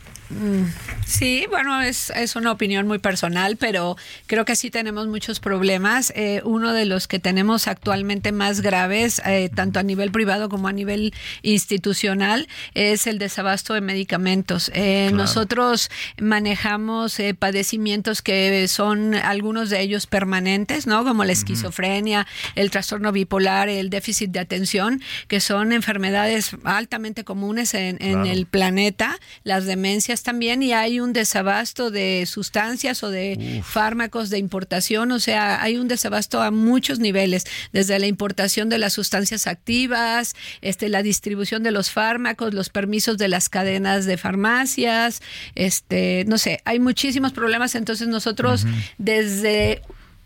Sí, 1.06 1.46
bueno, 1.50 1.82
es, 1.82 2.10
es, 2.16 2.36
una 2.36 2.52
opinión 2.52 2.88
muy 2.88 3.00
personal, 3.00 3.58
pero 3.58 3.98
creo 4.28 4.46
que 4.46 4.56
sí 4.56 4.72
tenemos 4.72 5.08
muchos 5.08 5.40
problemas. 5.40 6.14
Eh, 6.16 6.42
uno 6.46 6.74
de 6.74 6.86
los 6.86 7.08
que 7.08 7.20
tenemos 7.20 7.68
actualmente 7.68 8.32
más 8.32 8.62
graves, 8.62 9.22
eh, 9.26 9.50
tanto 9.54 9.80
a 9.80 9.84
nivel 9.84 10.12
privado 10.12 10.48
como 10.48 10.68
a 10.68 10.72
nivel 10.72 11.14
institucional, 11.42 12.48
es 12.76 13.08
el 13.08 13.20
desabasto 13.20 13.74
de 13.74 13.82
medicamentos. 13.82 14.72
Eh, 14.74 15.08
claro. 15.10 15.18
Nosotros 15.18 15.90
manejamos 16.20 17.18
padecimientos 17.38 18.22
que 18.22 18.68
son 18.68 19.16
algunos 19.16 19.70
de 19.70 19.82
ellos 19.82 20.08
permanentes, 20.08 20.88
¿no? 20.88 21.04
Como 21.04 21.26
la 21.26 21.34
esquizofrenia, 21.34 22.26
el 22.56 22.72
trastorno 22.72 23.12
bipolar, 23.12 23.68
el 23.70 23.90
déficit 23.90 24.32
de 24.32 24.40
atención, 24.40 25.02
que 25.28 25.42
son 25.42 25.74
enfermedades 25.74 26.56
altamente 26.64 27.24
comunes 27.24 27.74
en, 27.74 27.98
en 28.02 28.14
claro. 28.14 28.26
el 28.26 28.46
planeta, 28.46 29.20
las 29.44 29.66
demencias 29.66 30.21
también 30.24 30.64
y 30.64 30.74
hay 30.74 31.00
un 31.00 31.14
desabasto 31.14 31.92
de 31.92 32.26
sustancias 32.28 33.04
o 33.04 33.10
de 33.10 33.60
Uf. 33.60 33.66
fármacos 33.68 34.30
de 34.30 34.38
importación, 34.38 35.12
o 35.12 35.20
sea, 35.20 35.62
hay 35.62 35.78
un 35.78 35.88
desabasto 35.88 36.42
a 36.42 36.52
muchos 36.52 37.00
niveles, 37.00 37.46
desde 37.72 37.98
la 38.00 38.08
importación 38.08 38.70
de 38.70 38.78
las 38.78 38.94
sustancias 38.94 39.48
activas, 39.48 40.36
este 40.62 40.90
la 40.90 41.04
distribución 41.04 41.64
de 41.64 41.72
los 41.72 41.92
fármacos, 41.92 42.54
los 42.54 42.70
permisos 42.70 43.18
de 43.18 43.28
las 43.28 43.50
cadenas 43.50 44.06
de 44.06 44.18
farmacias, 44.18 45.22
este, 45.56 46.26
no 46.28 46.38
sé, 46.38 46.62
hay 46.66 46.80
muchísimos 46.80 47.32
problemas, 47.32 47.76
entonces 47.76 48.08
nosotros 48.08 48.64
uh 48.64 48.68
-huh. 48.68 48.84
desde 48.98 49.82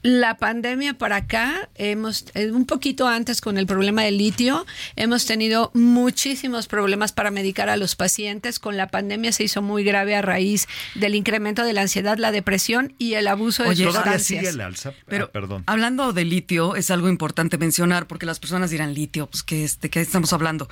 la 0.06 0.38
pandemia 0.38 0.94
para 1.00 1.15
acá, 1.15 1.68
hemos, 1.74 2.26
un 2.54 2.68
poquito 2.68 3.08
antes 3.08 3.41
con 3.41 3.58
el 3.58 3.65
problema 3.65 4.04
del 4.04 4.20
litio, 4.20 4.68
hemos 4.96 5.26
tenido 5.26 5.72
muchísimos 5.74 6.68
problemas 6.68 7.12
para 7.12 7.32
medicar 7.32 7.70
a 7.70 7.76
los 7.76 7.96
pacientes. 7.96 8.60
Con 8.60 8.78
la 8.78 8.89
pandemia 8.89 9.32
se 9.32 9.46
hizo 9.46 9.63
muy 9.63 9.84
grave 9.84 10.15
a 10.15 10.22
raíz 10.22 10.68
del 10.94 11.15
incremento 11.15 11.63
de 11.63 11.74
la 11.74 11.82
ansiedad, 11.82 12.20
la 12.20 12.32
depresión 12.32 12.94
y 13.00 13.15
el 13.15 13.28
abuso 13.28 13.63
de 13.63 13.70
Oye, 13.70 13.86
sustancias. 13.86 14.22
sigue 14.22 14.50
el 14.50 14.62
alza. 14.62 14.94
Pero 15.08 15.26
ah, 15.26 15.32
perdón. 15.34 15.63
hablando 15.65 16.13
de 16.13 16.24
litio, 16.24 16.76
es 16.76 16.91
algo 16.91 17.10
importante 17.10 17.58
mencionar 17.58 18.06
porque 18.06 18.28
las 18.28 18.39
personas 18.39 18.70
dirán 18.70 18.94
litio, 18.94 19.26
pues 19.26 19.41
que 19.41 19.63
este, 19.63 19.89
qué 19.89 20.02
estamos 20.02 20.34
hablando. 20.34 20.70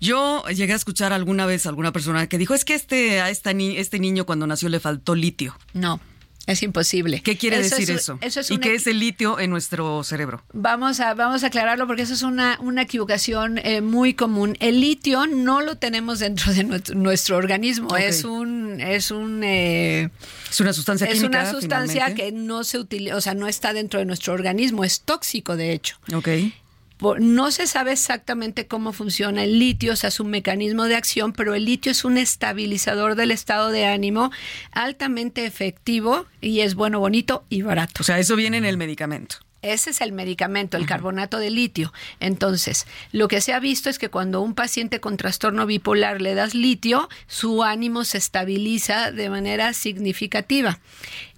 Yo 0.00 0.44
llegué 0.48 0.72
a 0.72 0.76
escuchar 0.76 1.12
alguna 1.12 1.46
vez 1.46 1.66
a 1.66 1.68
alguna 1.68 1.92
persona 1.92 2.26
que 2.26 2.38
dijo 2.38 2.54
es 2.54 2.64
que 2.64 2.74
este 2.74 3.20
a 3.20 3.30
esta 3.30 3.52
ni 3.52 3.76
este 3.76 4.00
niño 4.00 4.26
cuando 4.26 4.48
nació 4.48 4.68
le 4.68 4.80
faltó 4.80 5.14
litio. 5.14 5.56
No. 5.74 6.00
Es 6.46 6.62
imposible. 6.62 7.22
¿Qué 7.22 7.36
quiere 7.36 7.60
eso 7.60 7.76
decir 7.76 7.94
es, 7.94 8.02
eso? 8.02 8.18
eso 8.20 8.40
es 8.40 8.50
¿Y 8.50 8.58
qué 8.58 8.74
es 8.74 8.86
el 8.86 8.98
litio 8.98 9.38
en 9.38 9.50
nuestro 9.50 10.04
cerebro? 10.04 10.42
Vamos 10.52 11.00
a, 11.00 11.14
vamos 11.14 11.42
a 11.42 11.46
aclararlo 11.46 11.86
porque 11.86 12.02
eso 12.02 12.12
es 12.14 12.22
una, 12.22 12.58
una 12.60 12.82
equivocación 12.82 13.58
eh, 13.58 13.80
muy 13.80 14.14
común. 14.14 14.56
El 14.60 14.80
litio 14.80 15.26
no 15.26 15.62
lo 15.62 15.76
tenemos 15.76 16.18
dentro 16.18 16.52
de 16.52 16.64
nuestro, 16.64 16.94
nuestro 16.96 17.36
organismo. 17.36 17.96
Es 17.96 18.24
un, 18.24 18.80
es 18.80 19.10
un 19.10 19.42
eh, 19.42 20.10
Es 20.50 20.60
una 20.60 20.72
sustancia 20.72 21.06
es 21.06 21.22
una 21.22 21.50
sustancia 21.50 22.06
finalmente. 22.06 22.24
que 22.24 22.32
no 22.32 22.64
se 22.64 22.78
utiliza, 22.78 23.16
o 23.16 23.20
sea, 23.20 23.34
no 23.34 23.48
está 23.48 23.72
dentro 23.72 24.00
de 24.00 24.06
nuestro 24.06 24.34
organismo, 24.34 24.84
es 24.84 25.00
tóxico 25.00 25.56
de 25.56 25.72
hecho. 25.72 25.96
Ok. 26.12 26.28
No 27.18 27.50
se 27.50 27.66
sabe 27.66 27.92
exactamente 27.92 28.66
cómo 28.66 28.92
funciona 28.92 29.44
el 29.44 29.58
litio, 29.58 29.92
o 29.92 29.96
sea, 29.96 30.10
su 30.10 30.24
mecanismo 30.24 30.84
de 30.84 30.96
acción, 30.96 31.32
pero 31.32 31.54
el 31.54 31.64
litio 31.64 31.92
es 31.92 32.04
un 32.04 32.18
estabilizador 32.18 33.14
del 33.14 33.30
estado 33.30 33.70
de 33.70 33.86
ánimo 33.86 34.30
altamente 34.72 35.44
efectivo 35.44 36.26
y 36.40 36.60
es 36.60 36.74
bueno, 36.74 37.00
bonito 37.00 37.44
y 37.48 37.62
barato. 37.62 38.00
O 38.00 38.04
sea, 38.04 38.18
eso 38.18 38.36
viene 38.36 38.56
en 38.56 38.64
el 38.64 38.76
medicamento. 38.76 39.36
Ese 39.64 39.90
es 39.90 40.02
el 40.02 40.12
medicamento, 40.12 40.76
el 40.76 40.84
carbonato 40.84 41.38
de 41.38 41.50
litio. 41.50 41.90
Entonces, 42.20 42.86
lo 43.12 43.28
que 43.28 43.40
se 43.40 43.54
ha 43.54 43.60
visto 43.60 43.88
es 43.88 43.98
que 43.98 44.10
cuando 44.10 44.42
un 44.42 44.54
paciente 44.54 45.00
con 45.00 45.16
trastorno 45.16 45.64
bipolar 45.64 46.20
le 46.20 46.34
das 46.34 46.54
litio, 46.54 47.08
su 47.26 47.62
ánimo 47.62 48.04
se 48.04 48.18
estabiliza 48.18 49.10
de 49.10 49.30
manera 49.30 49.72
significativa. 49.72 50.80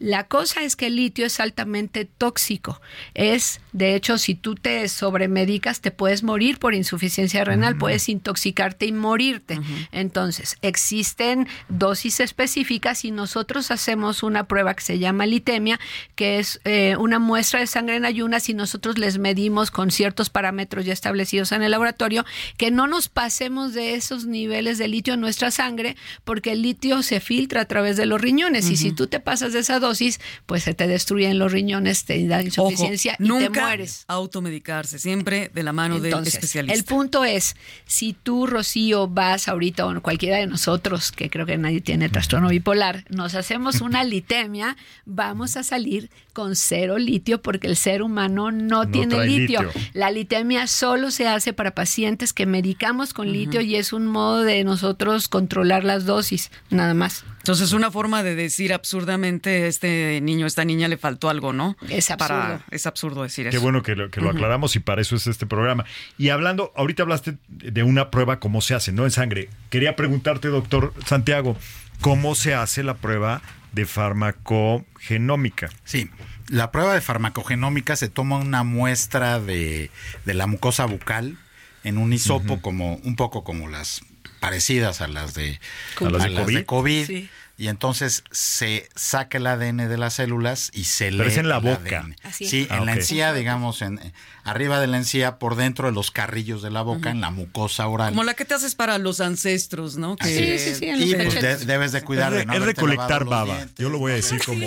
La 0.00 0.24
cosa 0.24 0.62
es 0.62 0.74
que 0.74 0.88
el 0.88 0.96
litio 0.96 1.24
es 1.24 1.38
altamente 1.38 2.04
tóxico. 2.04 2.80
Es, 3.14 3.60
de 3.72 3.94
hecho, 3.94 4.18
si 4.18 4.34
tú 4.34 4.56
te 4.56 4.88
sobremedicas, 4.88 5.80
te 5.80 5.92
puedes 5.92 6.24
morir 6.24 6.58
por 6.58 6.74
insuficiencia 6.74 7.44
renal, 7.44 7.78
puedes 7.78 8.08
intoxicarte 8.08 8.86
y 8.86 8.92
morirte. 8.92 9.60
Entonces, 9.92 10.56
existen 10.62 11.46
dosis 11.68 12.18
específicas 12.18 13.04
y 13.04 13.12
nosotros 13.12 13.70
hacemos 13.70 14.24
una 14.24 14.48
prueba 14.48 14.74
que 14.74 14.82
se 14.82 14.98
llama 14.98 15.26
litemia, 15.26 15.78
que 16.16 16.40
es 16.40 16.60
eh, 16.64 16.96
una 16.98 17.20
muestra 17.20 17.60
de 17.60 17.68
sangre 17.68 17.96
en 17.96 18.04
ayunas 18.16 18.48
y 18.48 18.54
nosotros 18.54 18.96
les 18.96 19.18
medimos 19.18 19.70
con 19.70 19.90
ciertos 19.90 20.30
parámetros 20.30 20.86
ya 20.86 20.94
establecidos 20.94 21.52
en 21.52 21.62
el 21.62 21.70
laboratorio 21.70 22.24
que 22.56 22.70
no 22.70 22.86
nos 22.86 23.08
pasemos 23.10 23.74
de 23.74 23.94
esos 23.94 24.24
niveles 24.24 24.78
de 24.78 24.88
litio 24.88 25.14
en 25.14 25.20
nuestra 25.20 25.50
sangre 25.50 25.96
porque 26.24 26.52
el 26.52 26.62
litio 26.62 27.02
se 27.02 27.20
filtra 27.20 27.60
a 27.60 27.64
través 27.66 27.98
de 27.98 28.06
los 28.06 28.18
riñones 28.18 28.70
y 28.70 28.76
si 28.78 28.92
tú 28.92 29.06
te 29.06 29.20
pasas 29.20 29.52
de 29.52 29.58
esa 29.58 29.80
dosis, 29.80 30.18
pues 30.46 30.62
se 30.62 30.72
te 30.72 30.86
destruyen 30.86 31.38
los 31.38 31.52
riñones, 31.52 32.04
te 32.06 32.26
da 32.26 32.42
insuficiencia 32.42 33.12
Ojo, 33.14 33.22
y 33.22 33.28
nunca 33.28 33.52
te 33.52 33.60
mueres. 33.60 34.04
automedicarse, 34.08 34.98
siempre 34.98 35.50
de 35.52 35.62
la 35.62 35.74
mano 35.74 36.00
del 36.00 36.26
especialista. 36.26 36.74
El 36.74 36.84
punto 36.84 37.24
es, 37.24 37.54
si 37.84 38.14
tú, 38.14 38.46
Rocío, 38.46 39.08
vas 39.08 39.48
ahorita 39.48 39.86
o 39.86 40.00
cualquiera 40.00 40.38
de 40.38 40.46
nosotros, 40.46 41.12
que 41.12 41.28
creo 41.28 41.44
que 41.44 41.58
nadie 41.58 41.82
tiene 41.82 42.08
trastorno 42.08 42.48
bipolar, 42.48 43.04
nos 43.10 43.34
hacemos 43.34 43.82
una 43.82 44.04
litemia, 44.04 44.76
vamos 45.04 45.58
a 45.58 45.62
salir 45.62 46.08
con 46.32 46.54
cero 46.54 46.98
litio 46.98 47.40
porque 47.42 47.66
el 47.66 47.76
ser 47.76 48.02
humano 48.06 48.50
no, 48.50 48.84
No 48.84 48.88
tiene 48.90 49.24
litio. 49.26 49.62
litio. 49.62 49.82
La 49.92 50.10
litemia 50.10 50.66
solo 50.66 51.10
se 51.10 51.28
hace 51.28 51.52
para 51.52 51.72
pacientes 51.74 52.32
que 52.32 52.46
medicamos 52.46 53.12
con 53.12 53.30
litio 53.30 53.60
y 53.60 53.76
es 53.76 53.92
un 53.92 54.06
modo 54.06 54.42
de 54.42 54.64
nosotros 54.64 55.28
controlar 55.28 55.84
las 55.84 56.06
dosis, 56.06 56.50
nada 56.70 56.94
más. 56.94 57.24
Entonces, 57.38 57.72
una 57.72 57.92
forma 57.92 58.24
de 58.24 58.34
decir 58.34 58.72
absurdamente, 58.72 59.68
este 59.68 60.20
niño, 60.20 60.46
esta 60.46 60.64
niña 60.64 60.88
le 60.88 60.96
faltó 60.96 61.28
algo, 61.28 61.52
¿no? 61.52 61.76
Es 61.88 62.10
absurdo. 62.10 62.28
Para- 62.40 62.60
es 62.72 62.86
absurdo 62.86 63.22
decir 63.22 63.44
Qué 63.50 63.56
eso. 63.56 63.60
bueno 63.62 63.82
que 63.84 63.94
lo, 63.94 64.10
que 64.10 64.20
lo 64.20 64.30
aclaramos 64.30 64.74
y 64.74 64.80
para 64.80 65.00
eso 65.00 65.14
es 65.14 65.28
este 65.28 65.46
programa. 65.46 65.84
Y 66.18 66.30
hablando, 66.30 66.72
ahorita 66.74 67.04
hablaste 67.04 67.36
de 67.48 67.82
una 67.84 68.10
prueba, 68.10 68.40
cómo 68.40 68.60
se 68.62 68.74
hace, 68.74 68.90
¿no? 68.90 69.04
En 69.04 69.12
sangre. 69.12 69.48
Quería 69.70 69.94
preguntarte, 69.94 70.48
doctor 70.48 70.92
Santiago, 71.06 71.56
¿cómo 72.00 72.34
se 72.34 72.54
hace 72.54 72.82
la 72.82 72.94
prueba 72.94 73.42
de 73.72 73.86
farmacogenómica? 73.86 75.70
Sí, 75.84 76.10
la 76.48 76.70
prueba 76.70 76.94
de 76.94 77.00
farmacogenómica 77.00 77.96
se 77.96 78.08
toma 78.08 78.38
una 78.38 78.62
muestra 78.62 79.40
de, 79.40 79.90
de 80.24 80.34
la 80.34 80.46
mucosa 80.46 80.84
bucal 80.86 81.36
en 81.84 81.98
un 81.98 82.12
hisopo, 82.12 82.60
como 82.60 82.96
un 82.96 83.16
poco 83.16 83.44
como 83.44 83.68
las 83.68 84.00
parecidas 84.40 85.00
a 85.00 85.08
las 85.08 85.34
de, 85.34 85.60
A 86.00 86.10
las 86.10 86.24
de 86.24 86.34
COVID. 86.34 86.64
COVID. 86.64 87.06
Sí. 87.06 87.30
Y 87.58 87.68
entonces 87.68 88.22
se 88.30 88.88
saca 88.94 89.38
el 89.38 89.46
ADN 89.46 89.88
de 89.88 89.96
las 89.96 90.14
células 90.14 90.70
y 90.74 90.84
se 90.84 91.10
lee 91.10 91.18
Pero 91.18 91.30
es 91.30 91.36
en 91.38 91.48
la 91.48 91.58
boca. 91.58 92.00
ADN. 92.00 92.16
Así 92.22 92.44
es. 92.44 92.50
Sí, 92.50 92.66
Ah, 92.70 92.78
en 92.78 92.86
la 92.86 92.92
encía, 92.94 93.32
digamos, 93.32 93.80
en 93.82 94.00
arriba 94.44 94.78
de 94.80 94.86
la 94.86 94.98
encía, 94.98 95.38
por 95.38 95.56
dentro 95.56 95.88
de 95.88 95.92
los 95.94 96.10
carrillos 96.10 96.62
de 96.62 96.70
la 96.70 96.82
boca, 96.82 97.10
en 97.10 97.20
la 97.20 97.30
mucosa 97.30 97.86
oral. 97.88 98.10
Como 98.10 98.22
la 98.24 98.34
que 98.34 98.44
te 98.44 98.54
haces 98.54 98.74
para 98.74 98.98
los 98.98 99.20
ancestros, 99.20 99.96
¿no? 99.96 100.16
Que-. 100.16 100.58
Sí, 100.58 100.58
sí, 100.70 100.74
sí, 100.76 100.84
en 100.86 101.02
Y 101.02 101.14
pues 101.14 101.34
de- 101.40 101.56
debes 101.64 101.92
de 101.92 102.02
cuidar 102.02 102.32
de 102.32 102.40
es, 102.40 102.46
no 102.46 102.54
es 102.54 102.62
recolectar 102.62 103.24
baba. 103.24 103.54
dientes, 103.56 103.76
Yo 103.78 103.88
lo 103.88 103.98
voy 103.98 104.12
a 104.12 104.14
decir 104.16 104.40
como, 104.44 104.64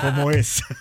como 0.00 0.30
es. 0.30 0.62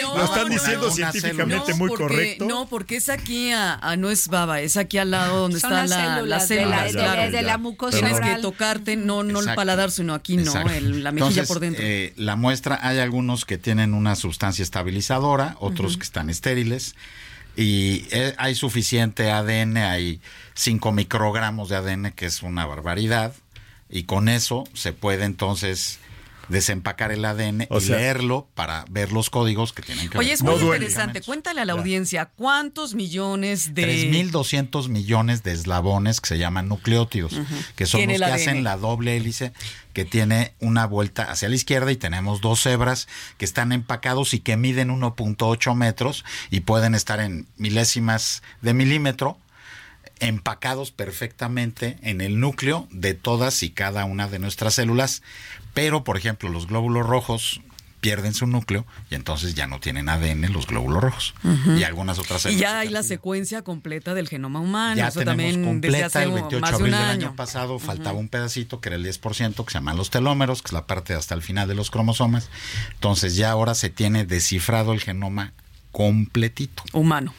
No, 0.00 0.16
lo 0.18 0.24
están 0.24 0.48
diciendo 0.48 0.86
no, 0.88 0.94
una 0.94 0.94
científicamente 1.12 1.58
célula. 1.72 1.76
muy 1.78 1.88
porque, 1.88 2.02
correcto. 2.04 2.44
No, 2.46 2.66
porque 2.68 2.96
es 2.96 3.08
aquí, 3.08 3.50
a, 3.52 3.74
a- 3.74 3.96
no 3.96 4.10
es 4.10 4.28
baba, 4.28 4.60
es 4.60 4.76
aquí 4.76 4.98
al 4.98 5.10
lado 5.10 5.40
donde 5.40 5.60
Son 5.60 5.70
está 5.72 5.82
las 5.82 5.90
la, 5.90 5.96
células 6.16 6.28
las 6.40 6.48
de 6.48 6.56
la- 6.56 6.60
células. 6.62 6.84
de 6.86 6.92
claro. 6.98 7.20
la- 7.22 7.30
de 7.30 7.42
la 7.42 7.48
Ya. 7.52 7.58
mucosa 7.58 7.98
Tienes 7.98 8.14
oral. 8.16 8.36
que 8.36 8.42
tocarte, 8.42 8.96
no, 8.96 9.22
no 9.24 9.40
el 9.40 9.54
paladar, 9.54 9.90
sino 9.90 10.14
aquí, 10.14 10.36
¿no? 10.36 10.52
El- 10.96 11.04
la 11.04 11.12
mejilla 11.12 11.28
Entonces, 11.28 11.48
por 11.48 11.60
dentro. 11.60 11.82
eh, 11.84 12.12
la 12.16 12.36
muestra, 12.36 12.78
hay 12.82 12.98
algunos 12.98 13.44
que 13.44 13.58
tienen 13.58 13.94
una 13.94 14.16
sustancia 14.16 14.62
estabilizadora, 14.62 15.56
otros 15.60 15.96
que 15.96 16.04
están 16.04 16.30
estériles. 16.30 16.94
Y 17.56 18.04
eh, 18.12 18.34
hay 18.38 18.54
suficiente 18.54 19.30
ADN, 19.30 19.78
hay 19.78 20.20
5 20.54 20.92
microgramos 20.92 21.68
de 21.68 21.76
ADN, 21.76 22.12
que 22.12 22.26
es 22.26 22.42
una 22.42 22.64
barbaridad. 22.64 23.34
Y 23.88 24.04
con 24.04 24.28
eso 24.28 24.64
se 24.72 24.92
puede 24.92 25.24
entonces 25.24 25.98
desempacar 26.50 27.12
el 27.12 27.24
ADN 27.24 27.66
O 27.70 27.78
y 27.78 27.80
sea- 27.80 27.96
leerlo 27.96 28.48
para 28.54 28.84
ver 28.90 29.12
los 29.12 29.30
códigos 29.30 29.72
que 29.72 29.82
tienen 29.82 30.08
que 30.10 30.18
Oye, 30.18 30.28
ver. 30.28 30.34
es 30.34 30.42
muy 30.42 30.54
interesante. 30.60 31.22
Cuéntale 31.22 31.60
a 31.60 31.64
la 31.64 31.72
audiencia, 31.72 32.26
¿cuántos 32.26 32.94
millones 32.94 33.74
de... 33.74 34.10
3.200 34.12 34.88
millones 34.88 35.42
de 35.42 35.52
eslabones 35.52 36.20
que 36.20 36.28
se 36.28 36.38
llaman 36.38 36.68
nucleótidos, 36.68 37.32
que 37.76 37.86
son 37.86 38.00
los 38.06 38.18
que 38.18 38.24
ADN. 38.24 38.32
hacen 38.34 38.64
la 38.64 38.76
doble 38.76 39.16
hélice 39.16 39.52
que 39.92 40.04
tiene 40.04 40.54
una 40.60 40.86
vuelta 40.86 41.24
hacia 41.30 41.48
la 41.48 41.56
izquierda 41.56 41.90
y 41.90 41.96
tenemos 41.96 42.40
dos 42.40 42.64
hebras 42.66 43.08
que 43.38 43.44
están 43.44 43.72
empacados 43.72 44.34
y 44.34 44.40
que 44.40 44.56
miden 44.56 44.88
1.8 44.90 45.74
metros 45.74 46.24
y 46.50 46.60
pueden 46.60 46.94
estar 46.94 47.18
en 47.20 47.48
milésimas 47.56 48.42
de 48.62 48.72
milímetro 48.74 49.36
empacados 50.20 50.90
perfectamente 50.90 51.98
en 52.02 52.20
el 52.20 52.38
núcleo 52.40 52.86
de 52.90 53.14
todas 53.14 53.62
y 53.62 53.70
cada 53.70 54.04
una 54.04 54.28
de 54.28 54.38
nuestras 54.38 54.74
células, 54.74 55.22
pero 55.74 56.04
por 56.04 56.16
ejemplo 56.16 56.48
los 56.48 56.66
glóbulos 56.66 57.06
rojos 57.06 57.60
pierden 58.00 58.32
su 58.32 58.46
núcleo 58.46 58.86
y 59.10 59.14
entonces 59.14 59.54
ya 59.54 59.66
no 59.66 59.78
tienen 59.78 60.08
ADN 60.08 60.50
los 60.54 60.66
glóbulos 60.66 61.02
rojos 61.02 61.34
y 61.78 61.82
algunas 61.82 62.18
otras 62.18 62.40
Y 62.40 62.42
células. 62.44 62.60
ya 62.62 62.78
hay 62.78 62.88
la 62.88 63.02
secuencia 63.02 63.60
completa 63.60 64.14
del 64.14 64.26
genoma 64.26 64.58
humano. 64.60 64.96
Ya 64.96 65.08
Eso 65.08 65.18
tenemos 65.20 65.52
también 65.52 65.80
desde 65.82 66.04
hace 66.04 66.20
completa 66.20 66.22
el 66.22 66.32
28 66.32 66.60
más 66.62 66.70
de 66.70 66.76
abril 66.76 66.92
del 66.92 67.00
año. 67.02 67.26
año 67.28 67.36
pasado, 67.36 67.78
faltaba 67.78 68.18
un 68.18 68.28
pedacito 68.30 68.80
que 68.80 68.88
era 68.88 68.96
el 68.96 69.04
10%, 69.04 69.64
que 69.64 69.70
se 69.70 69.74
llaman 69.78 69.98
los 69.98 70.08
telómeros, 70.08 70.62
que 70.62 70.68
es 70.68 70.72
la 70.72 70.86
parte 70.86 71.12
hasta 71.12 71.34
el 71.34 71.42
final 71.42 71.68
de 71.68 71.74
los 71.74 71.90
cromosomas. 71.90 72.48
Entonces 72.94 73.36
ya 73.36 73.50
ahora 73.50 73.74
se 73.74 73.90
tiene 73.90 74.24
descifrado 74.24 74.94
el 74.94 75.00
genoma 75.00 75.52
completito. 75.92 76.82
Humano. 76.92 77.34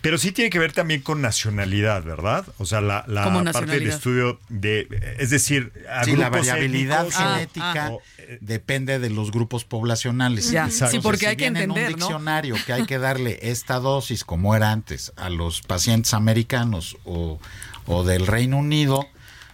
Pero 0.00 0.16
sí 0.16 0.32
tiene 0.32 0.48
que 0.50 0.58
ver 0.58 0.72
también 0.72 1.02
con 1.02 1.20
nacionalidad, 1.20 2.02
¿verdad? 2.02 2.46
O 2.58 2.64
sea, 2.64 2.80
la, 2.80 3.04
la 3.06 3.24
¿Cómo 3.24 3.44
parte 3.44 3.72
del 3.72 3.88
estudio 3.88 4.40
de, 4.48 4.88
es 5.18 5.30
decir, 5.30 5.72
a 5.90 6.04
Sí, 6.04 6.16
la 6.16 6.30
variabilidad 6.30 7.06
étnicos 7.06 7.20
o- 7.24 7.34
genética 7.34 7.90
o, 7.90 8.02
eh, 8.18 8.38
depende 8.40 8.98
de 8.98 9.10
los 9.10 9.30
grupos 9.30 9.64
poblacionales. 9.64 10.50
Ya, 10.50 10.64
Exacto. 10.66 10.92
sí, 10.96 11.00
porque 11.02 11.18
si 11.20 11.26
hay 11.26 11.36
que 11.36 11.44
viene 11.44 11.58
en 11.64 11.70
entender, 11.70 11.92
un 11.94 12.00
¿no? 12.00 12.06
diccionario 12.06 12.56
que 12.64 12.72
hay 12.72 12.86
que 12.86 12.98
darle 12.98 13.38
esta 13.42 13.78
dosis 13.78 14.24
como 14.24 14.56
era 14.56 14.72
antes 14.72 15.12
a 15.16 15.28
los 15.28 15.60
pacientes 15.60 16.14
americanos 16.14 16.96
o, 17.04 17.38
o 17.86 18.04
del 18.04 18.26
Reino 18.26 18.56
Unido. 18.58 19.06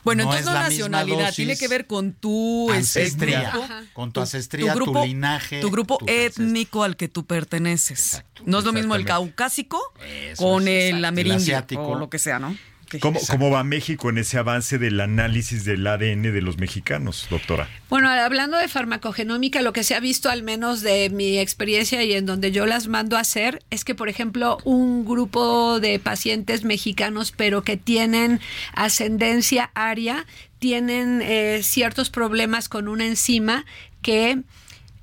Bueno, 0.07 0.23
no 0.23 0.31
entonces 0.31 0.47
es 0.47 0.55
no 0.55 0.63
nacionalidad, 0.63 1.35
tiene 1.35 1.57
que 1.57 1.67
ver 1.67 1.89
con 1.89 2.13
tu 2.13 2.71
ancestría, 2.71 3.51
grupo, 3.51 3.69
con 3.93 4.13
tu 4.13 4.21
ancestría, 4.21 4.73
tu, 4.73 4.95
linaje, 5.05 5.61
tu 5.61 5.69
grupo 5.69 5.99
étnico 6.07 6.85
al 6.85 6.97
que 6.97 7.09
tú 7.09 7.27
perteneces. 7.27 8.15
Exacto, 8.15 8.45
no 8.47 8.61
es 8.61 8.65
lo 8.65 8.73
mismo 8.73 8.95
el 8.95 9.05
caucásico 9.05 9.81
Eso 10.31 10.45
con 10.45 10.69
es, 10.69 10.95
el 10.95 11.05
amerindio 11.05 11.35
El 11.35 11.43
asiático. 11.43 11.89
o 11.89 11.99
lo 11.99 12.09
que 12.09 12.21
sea, 12.21 12.39
¿no? 12.39 12.57
¿Cómo, 13.01 13.19
cómo 13.29 13.51
va 13.51 13.65
México 13.65 14.11
en 14.11 14.19
ese 14.19 14.39
avance 14.39 14.79
del 14.79 15.01
análisis 15.01 15.65
del 15.65 15.87
ADN 15.87 16.23
de 16.23 16.41
los 16.41 16.59
mexicanos, 16.59 17.27
doctora? 17.31 17.69
Bueno, 17.91 18.09
hablando 18.09 18.57
de 18.57 18.69
farmacogenómica, 18.69 19.61
lo 19.61 19.73
que 19.73 19.83
se 19.83 19.95
ha 19.97 20.01
visto, 20.01 20.31
al 20.31 20.45
menos 20.45 20.83
de 20.83 21.11
mi 21.11 21.39
experiencia 21.39 22.05
y 22.05 22.13
en 22.13 22.27
donde 22.27 22.53
yo 22.53 22.65
las 22.65 22.87
mando 22.87 23.17
a 23.17 23.21
hacer, 23.21 23.65
es 23.71 23.85
que, 23.85 23.97
por 23.97 24.09
ejemplo, 24.09 24.59
un 24.63 25.05
grupo 25.05 25.81
de 25.81 25.99
pacientes 25.99 26.63
mexicanos, 26.63 27.33
pero 27.37 27.63
que 27.63 27.77
tienen 27.77 28.41
ascendencia 28.73 29.73
aria, 29.75 30.25
tienen 30.61 31.23
eh, 31.23 31.61
ciertos 31.65 32.11
problemas 32.11 32.69
con 32.69 32.87
una 32.87 33.05
enzima 33.07 33.67
que 34.01 34.43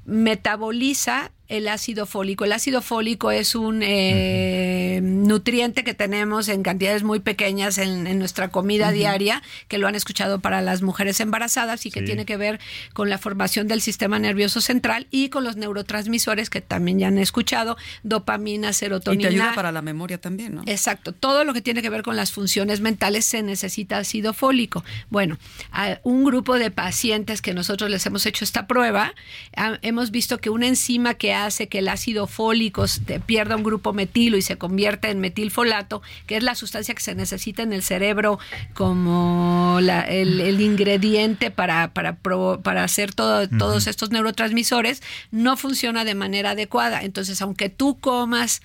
metaboliza 0.06 1.32
el 1.50 1.68
ácido 1.68 2.06
fólico. 2.06 2.46
El 2.46 2.54
ácido 2.54 2.82
fólico 2.82 3.30
es 3.32 3.54
un 3.56 3.82
eh, 3.84 5.00
nutriente 5.04 5.84
que 5.84 5.94
tenemos 5.94 6.48
en 6.48 6.64
cantidades 6.64 7.04
muy 7.04 7.20
pequeñas 7.20 7.78
en, 7.78 8.08
en 8.08 8.18
nuestra 8.20 8.50
comida 8.50 8.92
diaria, 8.92 9.42
que 9.68 9.78
lo 9.78 9.88
han 9.88 9.96
escuchado 9.96 10.40
para 10.40 10.62
las 10.62 10.82
mujeres 10.82 11.20
embarazadas 11.20 11.86
y 11.86 11.92
que 11.92 12.00
Sí. 12.00 12.06
tiene 12.06 12.26
que 12.26 12.38
ver 12.38 12.60
con 12.94 13.10
la 13.10 13.18
formación 13.18 13.68
del 13.68 13.82
sistema 13.82 14.20
nervioso 14.20 14.62
central 14.62 15.08
y 15.12 15.30
con 15.30 15.44
los 15.44 15.56
neurotransmisores 15.56 16.50
que 16.50 16.62
también 16.62 17.00
ya 17.00 17.08
han 17.08 17.18
escuchado, 17.18 17.78
dopamina, 18.04 18.70
Y 18.70 18.74
serotonina. 18.74 19.30
te 19.30 19.36
ayuda 19.36 19.54
para 19.56 19.72
la 19.72 19.82
memoria 19.82 20.18
también, 20.20 20.56
¿no? 20.56 20.64
Exacto, 20.66 21.12
todo 21.12 21.44
lo 21.44 21.54
que 21.54 21.62
tiene 21.62 21.82
que 21.82 21.90
ver 21.90 22.04
con 22.04 22.16
las 22.16 22.32
funciones 22.32 22.82
mentales 22.82 23.26
se 23.26 23.44
necesita 23.44 23.98
ácido 23.98 24.34
fólico. 24.34 24.84
Bueno, 25.10 25.38
a 25.72 26.00
un 26.04 26.24
grupo 26.24 26.58
de 26.58 26.72
pacientes 26.72 27.42
que 27.42 27.54
nosotros 27.54 27.90
les 27.90 28.06
hemos 28.06 28.26
hecho 28.26 28.44
esta 28.44 28.66
prueba, 28.68 29.14
hemos 29.82 30.12
visto 30.12 30.38
que 30.40 30.50
una 30.50 30.68
enzima 30.68 31.14
que 31.14 31.33
hace 31.34 31.68
que 31.68 31.80
el 31.80 31.88
ácido 31.90 32.28
fólico 32.28 32.88
se 32.88 33.20
pierda 33.20 33.56
un 33.56 33.64
grupo 33.64 33.94
metilo 33.94 34.38
y 34.38 34.42
se 34.42 34.58
convierte 34.58 35.10
en 35.10 35.20
metilfolato, 35.20 36.02
que 36.28 36.38
es 36.38 36.44
la 36.44 36.56
sustancia 36.56 36.94
que 36.94 37.02
se 37.02 37.16
necesita 37.16 37.64
en 37.64 37.74
el 37.74 37.84
cerebro 37.84 38.40
como 38.74 39.80
la- 39.82 40.02
el, 40.02 40.40
el 40.42 40.62
ingrediente 40.62 41.52
para, 41.52 41.94
para, 41.94 42.18
para 42.18 42.84
hacer 42.84 43.14
todo- 43.14 43.48
todos 43.50 43.88
estos 43.88 44.12
neurotransmisores, 44.12 45.02
no 45.32 45.58
funciona 45.58 46.06
de 46.06 46.16
manera 46.16 46.52
adecuada. 46.52 47.04
Entonces, 47.04 47.42
aunque 47.42 47.70
tú 47.70 48.00
comas 48.00 48.62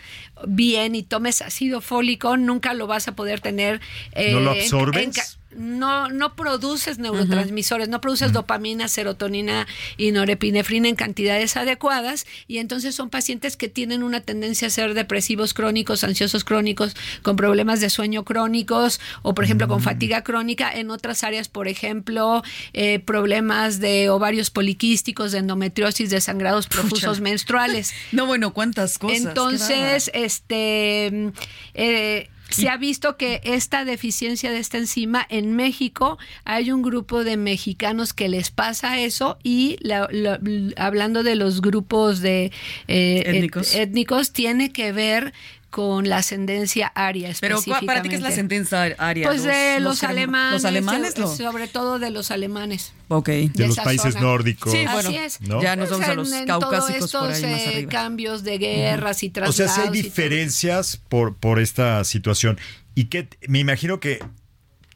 bien 0.47 0.95
y 0.95 1.03
tomes 1.03 1.43
ácido 1.43 1.81
fólico, 1.81 2.37
nunca 2.37 2.75
lo 2.75 2.87
vas 2.87 3.09
a 3.09 3.13
poder 3.15 3.41
tener. 3.41 3.81
eh, 4.13 4.33
¿No 4.33 4.41
lo 4.41 4.53
en- 4.53 4.59
absorbes? 4.61 5.38
No, 5.59 6.09
no 6.09 6.35
produces 6.35 6.99
neurotransmisores, 6.99 7.89
no 7.89 8.01
produces 8.01 8.33
dopamina, 8.33 8.89
serotonina 8.89 9.67
y 9.97 10.13
norepinefrina 10.13 10.89
en 10.89 10.95
cantidades 10.95 11.57
adecuadas 11.57 12.27
y 12.47 12.59
entonces 12.59 12.95
son 12.95 13.11
pacientes 13.11 13.57
que 13.57 13.69
tienen 13.69 14.03
una 14.03 14.21
tendencia 14.21 14.69
a 14.69 14.71
ser 14.71 14.95
depresivos 14.95 15.55
crónicos, 15.55 16.05
ansiosos 16.05 16.45
crónicos, 16.45 16.97
con 17.23 17.37
problemas 17.37 17.81
de 17.81 17.91
sueño 17.91 18.25
crónicos 18.25 19.01
o 19.23 19.35
por 19.35 19.45
ejemplo 19.45 19.69
con 19.69 19.83
fatiga 19.83 20.23
crónica. 20.23 20.71
En 20.73 20.91
otras 20.91 21.25
áreas, 21.25 21.49
por 21.49 21.69
ejemplo, 21.69 22.43
eh, 22.73 23.01
problemas 23.01 23.81
de 23.81 24.09
ovarios 24.11 24.51
poliquísticos, 24.51 25.33
de 25.33 25.39
endometriosis, 25.39 26.11
de 26.11 26.21
sangrados 26.21 26.67
profusos 26.67 27.21
menstruales. 27.21 27.93
No, 28.13 28.27
bueno, 28.27 28.53
cuántas 28.53 28.99
cosas. 28.99 29.19
Entonces, 29.19 30.11
este 30.15 31.11
mm, 31.13 31.29
eh, 31.75 32.31
se 32.51 32.69
ha 32.69 32.77
visto 32.77 33.17
que 33.17 33.41
esta 33.45 33.85
deficiencia 33.85 34.51
de 34.51 34.59
esta 34.59 34.79
enzima 34.79 35.27
en 35.29 35.55
México 35.55 36.19
hay 36.45 36.71
un 36.73 36.83
grupo 36.83 37.25
de 37.25 37.37
mexicanos 37.37 38.13
que 38.13 38.29
les 38.29 38.51
pasa 38.51 38.99
eso 38.99 39.39
y 39.43 39.77
la- 39.81 40.09
la- 40.11 40.41
hablando 40.77 41.23
de 41.23 41.35
los 41.37 41.61
grupos 41.61 42.21
de 42.21 42.47
eh, 42.89 43.23
et- 43.27 43.27
étnicos. 43.75 44.33
tiene 44.33 44.73
que 44.73 44.93
ver 44.93 45.33
con 45.71 46.09
la 46.09 46.17
ascendencia 46.19 46.87
aria 46.95 47.31
Pero 47.41 47.61
¿cuál- 47.63 47.85
para 47.85 48.01
ti 48.03 48.09
qué 48.09 48.15
es 48.15 48.23
la 48.23 48.29
específicamente. 48.31 48.67
sentencia 48.71 49.05
aria? 49.07 49.27
Pues 49.29 49.43
de 49.43 49.81
los, 49.81 50.03
alemanes, 50.03 50.55
Los 50.55 50.65
alemanes, 50.65 51.15
de- 51.15 51.21
lo- 51.21 51.37
sobre 51.37 51.69
todo 51.69 51.99
de 51.99 52.11
los 52.11 52.31
alemanes. 52.31 52.93
Ok. 53.09 53.29
De 53.29 53.49
de 53.55 53.67
los 53.69 53.77
países 53.77 54.15
zona. 54.15 54.25
nórdicos. 54.27 54.73
Sí, 54.73 54.85
Así 54.87 54.93
bueno, 54.95 55.11
es. 55.11 55.41
¿no? 55.43 55.61
ya 55.63 55.77
nos 55.77 55.89
Pues 55.89 56.01
vamos 56.01 56.09
a 56.11 56.15
los 56.15 56.33
en 56.33 56.47
caucásicos 56.47 57.11
todos 57.11 57.27
por 57.27 57.35
ahí 57.35 57.53
estos, 57.53 57.67
más 57.67 57.75
eh, 57.77 57.87
cambios 57.87 58.43
de 58.45 58.59
guerras 58.59 59.23
y 59.23 59.29
O 59.29 59.33
traslados. 59.33 59.57
sea, 59.57 59.69
si 59.69 59.81
hay 59.89 60.03
diferencias 60.03 60.97
por, 61.09 61.37
por 61.37 61.59
esta 61.61 62.03
situación. 62.05 62.59
Y 62.95 63.05
que 63.07 63.29
me 63.47 63.59
imagino 63.59 64.01
que 64.01 64.21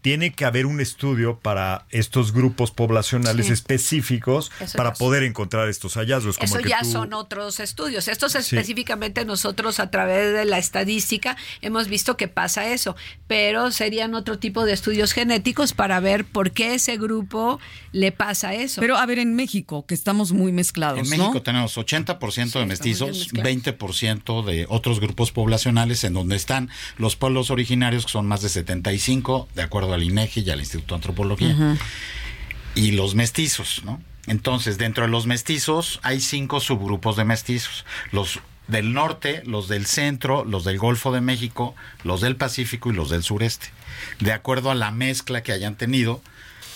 tiene 0.03 0.33
que 0.33 0.45
haber 0.45 0.67
un 0.67 0.81
estudio 0.81 1.39
para 1.39 1.87
estos 1.91 2.33
grupos 2.33 2.71
poblacionales 2.73 3.47
Sí. 3.47 3.53
específicos 3.53 4.51
Eso 4.61 4.77
para 4.77 4.93
poder 4.95 5.23
encontrar 5.23 5.69
estos 5.69 5.95
hallazgos. 5.95 6.37
Como 6.37 6.45
Eso 6.47 6.59
el 6.59 6.65
que 6.65 6.71
ya 6.71 6.81
tú- 6.81 6.91
son 6.93 7.15
otros 7.15 7.61
estudios. 7.61 8.09
Estos 8.09 8.33
Sí. 8.33 8.39
específicamente 8.39 9.25
nosotros 9.25 9.79
a 9.81 9.91
través 9.91 10.35
de 10.35 10.45
la 10.45 10.59
estadística 10.59 11.37
hemos 11.61 11.89
visto 11.89 12.17
que 12.17 12.29
pasa 12.29 12.67
eso, 12.73 12.97
pero 13.27 13.71
serían 13.71 14.15
otro 14.15 14.39
tipo 14.39 14.65
de 14.65 14.73
estudios 14.73 15.13
genéticos 15.13 15.73
para 15.73 16.01
ver 16.01 16.25
por 16.25 16.51
qué 16.51 16.75
ese 16.75 16.97
grupo 16.99 17.61
le 17.93 18.11
pasa 18.13 18.55
eso. 18.55 18.81
Pero 18.81 18.97
a 18.97 19.07
ver, 19.07 19.19
en 19.21 19.35
México, 19.35 19.87
que 19.87 19.95
estamos 19.95 20.33
muy 20.33 20.51
mezclados, 20.53 20.99
En 20.99 21.09
México 21.09 21.31
¿no? 21.35 21.43
tenemos 21.43 21.79
80% 21.79 22.59
de 22.59 22.65
Sí, 22.65 22.67
bien 22.67 22.69
mestizos, 22.69 23.19
mezclados. 23.19 23.45
20% 23.45 24.43
de 24.43 24.67
otros 24.69 24.99
grupos 25.01 25.31
poblacionales 25.33 26.03
en 26.05 26.15
donde 26.15 26.37
están 26.37 26.71
los 26.99 27.15
pueblos 27.17 27.51
originarios, 27.51 28.05
que 28.07 28.13
son 28.13 28.27
más 28.27 28.43
de 28.43 28.49
75, 28.49 29.49
de 29.55 29.63
acuerdo 29.63 29.92
al 29.95 30.03
INEGI 30.03 30.41
y 30.41 30.51
al 30.51 30.61
Instituto 30.61 30.95
de 30.95 30.99
Antropología, 30.99 31.77
y 32.75 32.93
los 32.93 33.15
mestizos, 33.15 33.83
¿no? 33.85 34.01
Entonces, 34.27 34.79
dentro 34.79 35.05
de 35.05 35.11
los 35.11 35.27
mestizos 35.27 35.99
hay 36.03 36.21
cinco 36.21 36.61
subgrupos 36.61 37.17
de 37.17 37.25
mestizos. 37.25 37.85
Los 38.13 38.41
del 38.69 38.93
norte, 38.93 39.43
los 39.45 39.69
del 39.69 39.87
centro, 39.87 40.45
los 40.45 40.65
del 40.65 40.79
Golfo 40.79 41.13
de 41.13 41.21
México, 41.21 41.75
los 42.05 42.21
del 42.21 42.37
Pacífico 42.37 42.91
y 42.91 42.95
los 42.95 43.11
del 43.11 43.23
sureste. 43.23 43.69
De 44.21 44.33
acuerdo 44.33 44.71
a 44.71 44.75
la 44.75 44.93
mezcla 44.93 45.43
que 45.43 45.53
hayan 45.53 45.77
tenido 45.77 46.23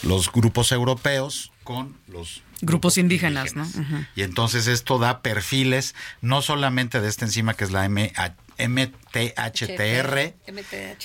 los 0.03 0.31
grupos 0.33 0.73
europeos 0.73 1.53
con 1.63 1.97
los 2.09 2.43
Grupos 2.63 2.97
indígenas, 2.97 3.55
¿no? 3.55 3.69
Y 4.15 4.23
entonces 4.23 4.67
esto 4.67 4.99
da 4.99 5.21
perfiles 5.21 5.95
no 6.23 6.41
solamente 6.41 7.01
de 7.01 7.09
esta 7.09 7.27
enzima 7.27 7.55
que 7.55 7.65
es 7.65 7.71
la 7.71 7.85
M 7.85 8.13
MTHTR, 8.59 10.35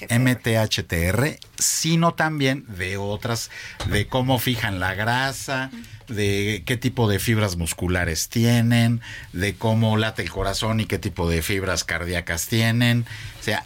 MTHTR, 0.09 1.39
sino 1.57 2.13
también 2.13 2.65
de 2.67 2.97
otras, 2.97 3.51
de 3.87 4.07
cómo 4.07 4.39
fijan 4.39 4.79
la 4.79 4.93
grasa, 4.93 5.71
de 6.07 6.63
qué 6.65 6.77
tipo 6.77 7.09
de 7.09 7.19
fibras 7.19 7.55
musculares 7.55 8.29
tienen, 8.29 9.01
de 9.33 9.55
cómo 9.55 9.97
late 9.97 10.21
el 10.21 10.29
corazón 10.29 10.79
y 10.79 10.85
qué 10.85 10.99
tipo 10.99 11.29
de 11.29 11.41
fibras 11.41 11.83
cardíacas 11.83 12.47
tienen. 12.47 13.05
O 13.39 13.43
sea, 13.43 13.65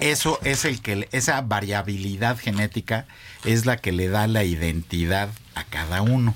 eso 0.00 0.40
es 0.44 0.64
el 0.64 0.80
que 0.80 1.08
esa 1.12 1.40
variabilidad 1.42 2.38
genética 2.38 3.06
es 3.44 3.66
la 3.66 3.76
que 3.76 3.92
le 3.92 4.08
da 4.08 4.26
la 4.26 4.44
identidad 4.44 5.28
a 5.54 5.64
cada 5.64 6.02
uno. 6.02 6.34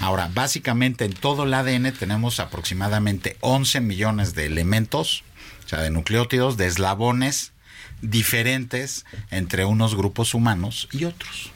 Ahora, 0.00 0.30
básicamente 0.32 1.04
en 1.04 1.12
todo 1.12 1.44
el 1.44 1.54
ADN 1.54 1.92
tenemos 1.92 2.40
aproximadamente 2.40 3.36
11 3.40 3.80
millones 3.80 4.34
de 4.34 4.46
elementos, 4.46 5.24
o 5.66 5.68
sea, 5.68 5.80
de 5.80 5.90
nucleótidos, 5.90 6.56
de 6.56 6.66
eslabones 6.66 7.52
diferentes 8.00 9.04
entre 9.30 9.64
unos 9.64 9.94
grupos 9.96 10.32
humanos 10.34 10.88
y 10.92 11.04
otros. 11.04 11.50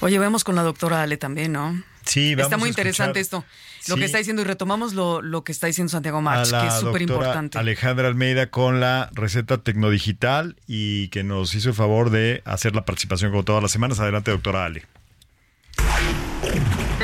Oye, 0.00 0.18
vemos 0.18 0.44
con 0.44 0.54
la 0.56 0.62
doctora 0.62 1.02
Ale 1.02 1.16
también, 1.16 1.52
¿no? 1.52 1.82
Sí, 2.04 2.34
vamos 2.34 2.46
Está 2.48 2.58
muy 2.58 2.66
a 2.68 2.70
interesante 2.70 3.20
esto, 3.20 3.44
lo 3.88 3.94
Sí. 3.94 4.00
que 4.00 4.04
está 4.06 4.18
diciendo, 4.18 4.42
y 4.42 4.44
retomamos 4.44 4.92
lo, 4.92 5.22
lo 5.22 5.42
que 5.44 5.52
está 5.52 5.66
diciendo 5.68 5.90
Santiago 5.90 6.20
March, 6.20 6.50
que 6.50 6.66
es 6.66 6.74
súper 6.74 7.00
importante. 7.02 7.56
Alejandra 7.58 8.08
Almeida 8.08 8.50
con 8.50 8.80
la 8.80 9.08
receta 9.14 9.58
tecnodigital 9.58 10.56
y 10.66 11.08
que 11.08 11.22
nos 11.24 11.54
hizo 11.54 11.70
el 11.70 11.74
favor 11.74 12.10
de 12.10 12.42
hacer 12.44 12.74
la 12.74 12.84
participación 12.84 13.30
como 13.30 13.44
todas 13.44 13.62
las 13.62 13.70
semanas. 13.72 14.00
Adelante, 14.00 14.30
doctora 14.32 14.66
Ale. 14.66 14.84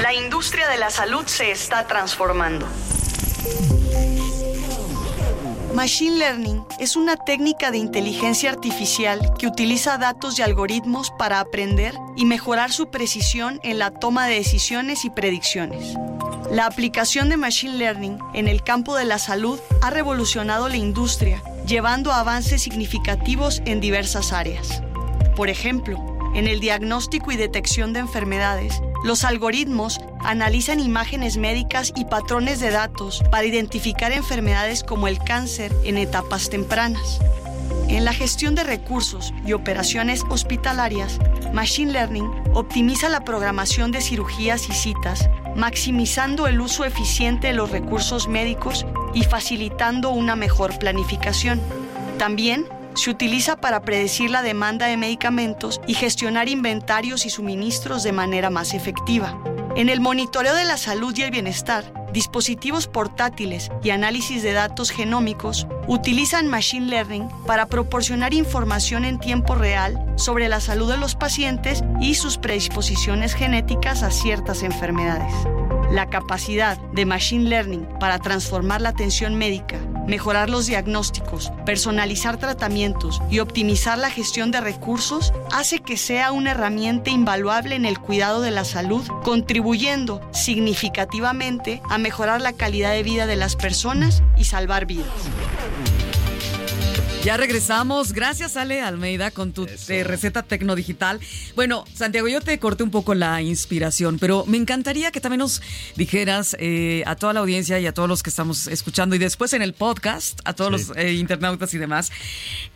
La 0.02 0.12
industria 0.12 0.68
de 0.68 0.78
la 0.78 0.90
salud 0.90 1.24
se 1.26 1.50
está 1.50 1.86
transformando. 1.86 2.66
Machine 5.74 6.16
Learning 6.16 6.64
es 6.80 6.96
una 6.96 7.16
técnica 7.16 7.70
de 7.70 7.78
inteligencia 7.78 8.50
artificial 8.50 9.34
que 9.38 9.46
utiliza 9.46 9.98
datos 9.98 10.38
y 10.38 10.42
algoritmos 10.42 11.12
para 11.12 11.38
aprender 11.38 11.94
y 12.16 12.24
mejorar 12.24 12.72
su 12.72 12.90
precisión 12.90 13.60
en 13.62 13.78
la 13.78 13.92
toma 13.92 14.26
de 14.26 14.34
decisiones 14.34 15.04
y 15.04 15.10
predicciones. 15.10 15.94
La 16.50 16.66
aplicación 16.66 17.28
de 17.28 17.36
Machine 17.36 17.74
Learning 17.74 18.18
en 18.34 18.48
el 18.48 18.64
campo 18.64 18.96
de 18.96 19.04
la 19.04 19.18
salud 19.18 19.60
ha 19.80 19.90
revolucionado 19.90 20.68
la 20.68 20.76
industria, 20.76 21.40
llevando 21.66 22.10
a 22.10 22.20
avances 22.20 22.62
significativos 22.62 23.62
en 23.64 23.80
diversas 23.80 24.32
áreas. 24.32 24.82
Por 25.36 25.50
ejemplo, 25.50 26.04
en 26.34 26.48
el 26.48 26.58
diagnóstico 26.58 27.30
y 27.30 27.36
detección 27.36 27.92
de 27.92 28.00
enfermedades, 28.00 28.82
los 29.02 29.24
algoritmos 29.24 29.98
analizan 30.20 30.80
imágenes 30.80 31.36
médicas 31.36 31.92
y 31.96 32.04
patrones 32.04 32.60
de 32.60 32.70
datos 32.70 33.22
para 33.30 33.46
identificar 33.46 34.12
enfermedades 34.12 34.84
como 34.84 35.08
el 35.08 35.18
cáncer 35.18 35.72
en 35.84 35.96
etapas 35.96 36.50
tempranas. 36.50 37.18
En 37.88 38.04
la 38.04 38.12
gestión 38.12 38.54
de 38.54 38.62
recursos 38.62 39.32
y 39.44 39.52
operaciones 39.52 40.22
hospitalarias, 40.28 41.18
Machine 41.52 41.92
Learning 41.92 42.30
optimiza 42.52 43.08
la 43.08 43.24
programación 43.24 43.90
de 43.90 44.00
cirugías 44.00 44.68
y 44.68 44.72
citas, 44.72 45.28
maximizando 45.56 46.46
el 46.46 46.60
uso 46.60 46.84
eficiente 46.84 47.48
de 47.48 47.54
los 47.54 47.70
recursos 47.70 48.28
médicos 48.28 48.86
y 49.14 49.24
facilitando 49.24 50.10
una 50.10 50.36
mejor 50.36 50.78
planificación. 50.78 51.60
También 52.18 52.66
se 52.94 53.10
utiliza 53.10 53.56
para 53.56 53.82
predecir 53.82 54.30
la 54.30 54.42
demanda 54.42 54.86
de 54.86 54.96
medicamentos 54.96 55.80
y 55.86 55.94
gestionar 55.94 56.48
inventarios 56.48 57.26
y 57.26 57.30
suministros 57.30 58.02
de 58.02 58.12
manera 58.12 58.50
más 58.50 58.74
efectiva. 58.74 59.38
En 59.76 59.88
el 59.88 60.00
monitoreo 60.00 60.54
de 60.54 60.64
la 60.64 60.76
salud 60.76 61.16
y 61.16 61.22
el 61.22 61.30
bienestar, 61.30 61.92
dispositivos 62.12 62.88
portátiles 62.88 63.70
y 63.82 63.90
análisis 63.90 64.42
de 64.42 64.52
datos 64.52 64.90
genómicos 64.90 65.66
utilizan 65.86 66.48
Machine 66.48 66.86
Learning 66.86 67.28
para 67.46 67.66
proporcionar 67.66 68.34
información 68.34 69.04
en 69.04 69.20
tiempo 69.20 69.54
real 69.54 70.12
sobre 70.16 70.48
la 70.48 70.60
salud 70.60 70.90
de 70.90 70.96
los 70.96 71.14
pacientes 71.14 71.82
y 72.00 72.14
sus 72.14 72.36
predisposiciones 72.38 73.34
genéticas 73.34 74.02
a 74.02 74.10
ciertas 74.10 74.62
enfermedades. 74.62 75.32
La 75.92 76.08
capacidad 76.10 76.78
de 76.92 77.06
Machine 77.06 77.48
Learning 77.48 77.88
para 77.98 78.18
transformar 78.18 78.80
la 78.80 78.90
atención 78.90 79.36
médica, 79.36 79.78
mejorar 80.10 80.50
los 80.50 80.66
diagnósticos, 80.66 81.52
personalizar 81.64 82.36
tratamientos 82.36 83.22
y 83.30 83.38
optimizar 83.38 83.96
la 83.96 84.10
gestión 84.10 84.50
de 84.50 84.60
recursos 84.60 85.32
hace 85.52 85.78
que 85.78 85.96
sea 85.96 86.32
una 86.32 86.50
herramienta 86.50 87.10
invaluable 87.10 87.76
en 87.76 87.86
el 87.86 88.00
cuidado 88.00 88.42
de 88.42 88.50
la 88.50 88.64
salud, 88.64 89.06
contribuyendo 89.22 90.20
significativamente 90.32 91.80
a 91.88 91.96
mejorar 91.96 92.40
la 92.40 92.52
calidad 92.52 92.92
de 92.92 93.04
vida 93.04 93.26
de 93.26 93.36
las 93.36 93.54
personas 93.54 94.22
y 94.36 94.44
salvar 94.44 94.84
vidas. 94.84 95.06
Ya 97.24 97.36
regresamos. 97.36 98.14
Gracias, 98.14 98.56
Ale 98.56 98.80
Almeida, 98.80 99.30
con 99.30 99.52
tu 99.52 99.66
eh, 99.88 100.04
receta 100.04 100.42
tecnodigital. 100.42 101.20
Bueno, 101.54 101.84
Santiago, 101.94 102.28
yo 102.28 102.40
te 102.40 102.58
corté 102.58 102.82
un 102.82 102.90
poco 102.90 103.14
la 103.14 103.42
inspiración, 103.42 104.18
pero 104.18 104.46
me 104.46 104.56
encantaría 104.56 105.10
que 105.12 105.20
también 105.20 105.40
nos 105.40 105.60
dijeras 105.96 106.56
eh, 106.58 107.02
a 107.06 107.16
toda 107.16 107.34
la 107.34 107.40
audiencia 107.40 107.78
y 107.78 107.86
a 107.86 107.92
todos 107.92 108.08
los 108.08 108.22
que 108.22 108.30
estamos 108.30 108.66
escuchando 108.68 109.14
y 109.16 109.18
después 109.18 109.52
en 109.52 109.60
el 109.60 109.74
podcast, 109.74 110.40
a 110.46 110.54
todos 110.54 110.80
Sí. 110.80 110.88
los 110.88 110.96
eh, 110.96 111.12
internautas 111.12 111.74
y 111.74 111.78
demás, 111.78 112.10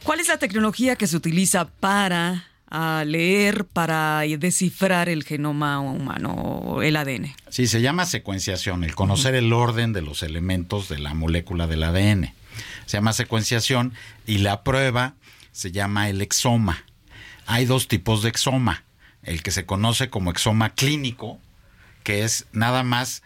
¿cuál 0.03 0.21
es 0.21 0.29
la 0.29 0.37
tecnología 0.37 0.97
que 0.97 1.07
se 1.07 1.17
utiliza 1.17 1.65
para 1.81 2.45
ah, 2.71 3.03
leer, 3.07 3.65
para 3.65 4.21
descifrar 4.39 5.09
el 5.09 5.25
genoma 5.25 5.81
humano, 5.81 6.81
el 6.83 6.97
ADN? 6.97 7.35
Sí, 7.49 7.67
se 7.67 7.81
llama 7.81 8.05
secuenciación, 8.05 8.85
el 8.85 8.95
conocer 8.95 9.35
el 9.37 9.55
orden 9.55 9.95
de 9.95 10.03
los 10.03 10.23
elementos 10.23 10.91
de 10.91 10.99
la 10.99 11.15
molécula 11.15 11.67
del 11.67 11.83
ADN. 11.83 12.35
Se 12.87 12.97
llama 12.97 13.12
secuenciación 13.12 13.95
y 14.26 14.39
la 14.39 14.62
prueba 14.62 15.14
se 15.53 15.72
llama 15.72 16.09
el 16.09 16.20
exoma. 16.20 16.85
Hay 17.47 17.64
dos 17.64 17.89
tipos 17.89 18.22
de 18.22 18.28
exoma. 18.28 18.85
El 19.22 19.43
que 19.43 19.51
se 19.51 19.64
conoce 19.64 20.11
como 20.11 20.30
exoma 20.30 20.70
clínico, 20.70 21.39
que 22.03 22.24
es 22.24 22.47
nada 22.53 22.82
más 22.82 23.22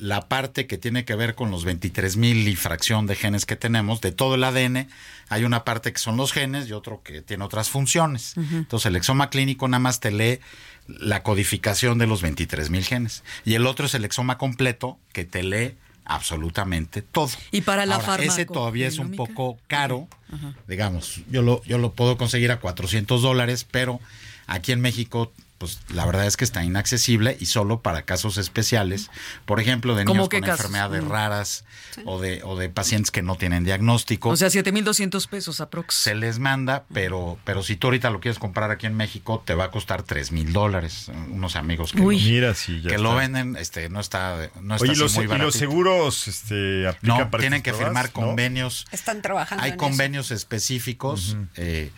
la 0.00 0.28
parte 0.28 0.66
que 0.66 0.78
tiene 0.78 1.04
que 1.04 1.14
ver 1.14 1.34
con 1.34 1.50
los 1.50 1.64
23 1.64 2.16
mil 2.16 2.48
y 2.48 2.56
fracción 2.56 3.06
de 3.06 3.16
genes 3.16 3.44
que 3.44 3.56
tenemos. 3.56 4.00
De 4.00 4.12
todo 4.12 4.34
el 4.34 4.44
ADN 4.44 4.88
hay 5.28 5.44
una 5.44 5.64
parte 5.64 5.92
que 5.92 5.98
son 5.98 6.16
los 6.16 6.32
genes 6.32 6.68
y 6.68 6.72
otro 6.72 7.02
que 7.02 7.20
tiene 7.20 7.44
otras 7.44 7.68
funciones. 7.68 8.34
Entonces 8.36 8.86
el 8.86 8.96
exoma 8.96 9.28
clínico 9.28 9.68
nada 9.68 9.80
más 9.80 10.00
te 10.00 10.10
lee 10.10 10.40
la 10.86 11.22
codificación 11.22 11.98
de 11.98 12.06
los 12.06 12.22
23 12.22 12.70
mil 12.70 12.84
genes. 12.84 13.22
Y 13.44 13.54
el 13.54 13.66
otro 13.66 13.86
es 13.86 13.94
el 13.94 14.04
exoma 14.04 14.38
completo 14.38 14.98
que 15.12 15.24
te 15.24 15.42
lee 15.42 15.76
absolutamente 16.04 17.02
todo. 17.02 17.30
Y 17.50 17.62
para 17.62 17.86
la 17.86 17.96
Ahora, 17.96 18.22
ese 18.22 18.46
todavía 18.46 18.88
es 18.88 18.98
un 18.98 19.12
poco 19.12 19.58
caro. 19.66 20.08
Ajá. 20.32 20.54
Digamos, 20.68 21.22
yo 21.30 21.42
lo, 21.42 21.62
yo 21.64 21.78
lo 21.78 21.92
puedo 21.92 22.16
conseguir 22.16 22.50
a 22.52 22.60
400 22.60 23.22
dólares, 23.22 23.66
pero 23.70 24.00
aquí 24.46 24.72
en 24.72 24.80
México, 24.80 25.32
pues 25.60 25.78
la 25.92 26.06
verdad 26.06 26.26
es 26.26 26.38
que 26.38 26.44
está 26.44 26.64
inaccesible 26.64 27.36
y 27.38 27.44
solo 27.44 27.82
para 27.82 28.06
casos 28.06 28.38
especiales. 28.38 29.10
Por 29.44 29.60
ejemplo, 29.60 29.94
de 29.94 30.06
¿Cómo 30.06 30.14
niños 30.22 30.30
con 30.30 30.40
casos? 30.40 30.58
enfermedades 30.60 31.04
Mm. 31.04 31.08
raras 31.10 31.64
o 32.06 32.18
de, 32.18 32.40
o 32.44 32.56
de 32.56 32.70
pacientes 32.70 33.10
que 33.10 33.20
no 33.20 33.36
tienen 33.36 33.64
diagnóstico. 33.64 34.30
O 34.30 34.36
sea, 34.36 34.48
7,200 34.48 35.26
pesos 35.26 35.60
aprox. 35.60 35.94
se 35.94 36.14
les 36.14 36.38
manda, 36.38 36.86
pero, 36.94 37.38
pero 37.44 37.62
si 37.62 37.76
tú 37.76 37.88
ahorita 37.88 38.08
lo 38.08 38.20
quieres 38.20 38.38
comprar 38.38 38.70
aquí 38.70 38.86
en 38.86 38.94
México, 38.94 39.42
te 39.44 39.54
va 39.54 39.64
a 39.64 39.70
costar 39.70 40.02
tres 40.02 40.32
mil 40.32 40.54
dólares. 40.54 41.10
Unos 41.30 41.56
amigos 41.56 41.92
que, 41.92 42.00
Uy. 42.00 42.18
lo, 42.18 42.24
Mira, 42.30 42.54
sí, 42.54 42.80
ya 42.80 42.88
que 42.88 42.94
está. 42.94 43.02
lo 43.02 43.14
venden, 43.14 43.56
este, 43.56 43.90
no 43.90 44.00
está, 44.00 44.50
no 44.62 44.76
está 44.76 44.84
Oye, 44.84 44.92
¿y 44.92 44.94
así 44.94 45.00
los, 45.02 45.14
muy 45.16 45.24
y 45.26 45.38
los 45.38 45.54
seguros 45.54 46.26
este, 46.26 46.88
aplican 46.88 47.18
No, 47.18 47.30
para 47.30 47.42
tienen 47.42 47.60
que 47.62 47.72
pruebas? 47.72 47.88
firmar 47.88 48.06
¿No? 48.06 48.12
convenios. 48.12 48.86
Están 48.92 49.20
trabajando 49.20 49.62
Hay 49.62 49.72
en 49.72 49.76
convenios 49.76 50.30
específicos 50.30 51.36
eh, 51.56 51.90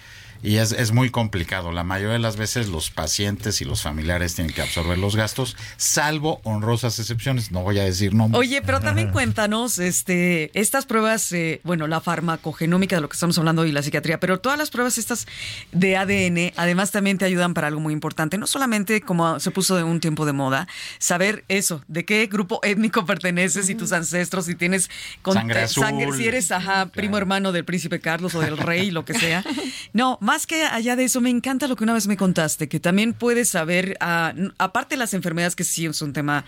y 0.42 0.56
es, 0.56 0.72
es 0.72 0.92
muy 0.92 1.10
complicado. 1.10 1.72
La 1.72 1.84
mayoría 1.84 2.14
de 2.14 2.18
las 2.18 2.36
veces 2.36 2.68
los 2.68 2.90
pacientes 2.90 3.60
y 3.60 3.64
los 3.64 3.82
familiares 3.82 4.34
tienen 4.34 4.52
que 4.52 4.62
absorber 4.62 4.98
los 4.98 5.16
gastos, 5.16 5.56
salvo 5.76 6.40
honrosas 6.44 6.98
excepciones. 6.98 7.50
No 7.52 7.62
voy 7.62 7.78
a 7.78 7.84
decir 7.84 8.14
nombres. 8.14 8.38
Oye, 8.40 8.62
pero 8.62 8.80
también 8.80 9.10
cuéntanos, 9.10 9.78
este, 9.78 10.50
estas 10.58 10.86
pruebas, 10.86 11.30
eh, 11.32 11.60
bueno, 11.64 11.86
la 11.86 12.00
farmacogenómica 12.00 12.96
de 12.96 13.02
lo 13.02 13.08
que 13.08 13.14
estamos 13.14 13.38
hablando 13.38 13.64
y 13.66 13.72
la 13.72 13.82
psiquiatría, 13.82 14.18
pero 14.20 14.40
todas 14.40 14.58
las 14.58 14.70
pruebas 14.70 14.98
estas 14.98 15.26
de 15.72 15.96
ADN, 15.96 16.52
además 16.56 16.90
también 16.90 17.18
te 17.18 17.24
ayudan 17.24 17.54
para 17.54 17.68
algo 17.68 17.80
muy 17.80 17.92
importante, 17.92 18.38
no 18.38 18.46
solamente 18.46 19.00
como 19.00 19.38
se 19.40 19.50
puso 19.50 19.76
de 19.76 19.82
un 19.84 20.00
tiempo 20.00 20.26
de 20.26 20.32
moda, 20.32 20.66
saber 20.98 21.44
eso, 21.48 21.82
de 21.88 22.04
qué 22.04 22.26
grupo 22.26 22.60
étnico 22.62 23.04
perteneces 23.06 23.68
y 23.70 23.74
tus 23.74 23.92
ancestros, 23.92 24.46
si 24.46 24.54
tienes 24.54 24.90
con- 25.22 25.34
Sangre 25.34 25.62
azul. 25.62 26.16
si 26.16 26.26
eres, 26.26 26.50
ajá, 26.52 26.86
primo 26.86 27.16
hermano 27.16 27.52
del 27.52 27.64
príncipe 27.64 28.00
Carlos 28.00 28.34
o 28.34 28.40
del 28.40 28.56
rey, 28.58 28.90
lo 28.90 29.04
que 29.04 29.14
sea. 29.14 29.44
No, 29.94 30.16
más 30.22 30.31
más 30.32 30.46
que 30.46 30.64
allá 30.64 30.96
de 30.96 31.04
eso, 31.04 31.20
me 31.20 31.28
encanta 31.28 31.66
lo 31.66 31.76
que 31.76 31.84
una 31.84 31.92
vez 31.92 32.06
me 32.06 32.16
contaste, 32.16 32.66
que 32.66 32.80
también 32.80 33.12
puedes 33.12 33.50
saber, 33.50 33.98
ah, 34.00 34.32
aparte 34.56 34.94
de 34.94 34.98
las 34.98 35.12
enfermedades, 35.12 35.54
que 35.54 35.62
sí 35.62 35.84
es 35.84 36.00
un 36.00 36.14
tema 36.14 36.46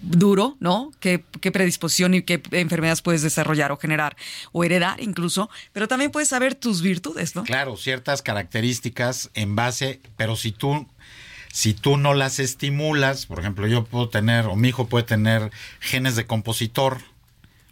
duro, 0.00 0.56
¿no? 0.58 0.90
¿Qué, 1.00 1.22
qué 1.42 1.52
predisposición 1.52 2.14
y 2.14 2.22
qué 2.22 2.40
enfermedades 2.52 3.02
puedes 3.02 3.20
desarrollar 3.20 3.72
o 3.72 3.76
generar 3.76 4.16
o 4.52 4.64
heredar 4.64 5.02
incluso, 5.02 5.50
pero 5.74 5.86
también 5.86 6.10
puedes 6.10 6.30
saber 6.30 6.54
tus 6.54 6.80
virtudes, 6.80 7.36
¿no? 7.36 7.44
Claro, 7.44 7.76
ciertas 7.76 8.22
características 8.22 9.28
en 9.34 9.54
base, 9.54 10.00
pero 10.16 10.34
si 10.34 10.50
tú 10.52 10.86
si 11.52 11.74
tú 11.74 11.98
no 11.98 12.14
las 12.14 12.38
estimulas, 12.38 13.26
por 13.26 13.40
ejemplo, 13.40 13.66
yo 13.66 13.84
puedo 13.84 14.08
tener 14.08 14.46
o 14.46 14.56
mi 14.56 14.68
hijo 14.68 14.86
puede 14.86 15.04
tener 15.04 15.50
genes 15.80 16.16
de 16.16 16.24
compositor 16.24 17.02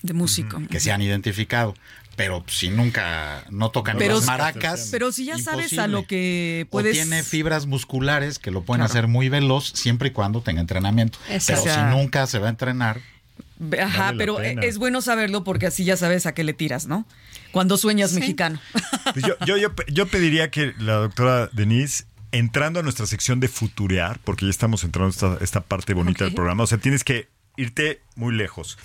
De 0.02 0.12
músico. 0.12 0.60
que 0.68 0.78
se 0.78 0.92
han 0.92 1.00
identificado, 1.00 1.74
pero 2.18 2.44
si 2.48 2.68
nunca 2.68 3.44
no 3.48 3.70
tocan 3.70 3.96
Pero- 3.96 4.16
las 4.16 4.26
maracas, 4.26 4.88
Pero 4.90 5.10
si 5.12 5.24
ya 5.24 5.38
sabes 5.38 5.78
a 5.78 5.86
lo 5.86 6.04
que 6.06 6.66
o 6.68 6.70
puedes... 6.70 6.92
tiene 6.92 7.22
fibras 7.22 7.64
musculares 7.66 8.38
que 8.38 8.50
lo 8.50 8.62
pueden 8.64 8.80
Claro. 8.80 8.92
hacer 8.92 9.08
muy 9.08 9.30
veloz 9.30 9.70
siempre 9.74 10.08
y 10.08 10.10
cuando 10.10 10.42
tenga 10.42 10.60
entrenamiento. 10.60 11.18
Exacto. 11.30 11.62
Pero 11.64 11.74
si 11.76 11.96
nunca 11.96 12.26
se 12.26 12.38
va 12.38 12.48
a 12.48 12.50
entrenar, 12.50 13.00
Ajá, 13.80 14.04
Vale 14.06 14.18
pero 14.18 14.36
pena. 14.36 14.62
es 14.62 14.78
bueno 14.78 15.00
saberlo 15.00 15.42
porque 15.42 15.66
así 15.66 15.84
ya 15.84 15.96
sabes 15.96 16.26
a 16.26 16.32
qué 16.34 16.44
le 16.44 16.52
tiras, 16.52 16.86
¿no? 16.86 17.06
Cuando 17.50 17.76
sueñas 17.76 18.10
Sí. 18.10 18.20
mexicano. 18.20 18.60
Pues 19.14 19.24
yo, 19.24 19.34
yo, 19.46 19.56
yo, 19.56 19.68
yo 19.88 20.06
pediría 20.06 20.50
que 20.50 20.74
la 20.78 20.94
doctora 20.94 21.48
Denise, 21.52 22.04
entrando 22.30 22.78
a 22.80 22.82
nuestra 22.82 23.06
sección 23.06 23.40
de 23.40 23.48
futurear, 23.48 24.18
porque 24.22 24.44
ya 24.44 24.50
estamos 24.50 24.84
entrando 24.84 25.08
a 25.08 25.10
esta, 25.10 25.44
esta 25.44 25.60
parte 25.62 25.94
bonita 25.94 26.24
del 26.24 26.34
programa, 26.34 26.64
o 26.64 26.66
sea, 26.66 26.78
tienes 26.78 27.04
que 27.04 27.28
irte 27.56 28.00
muy 28.16 28.34
lejos. 28.34 28.76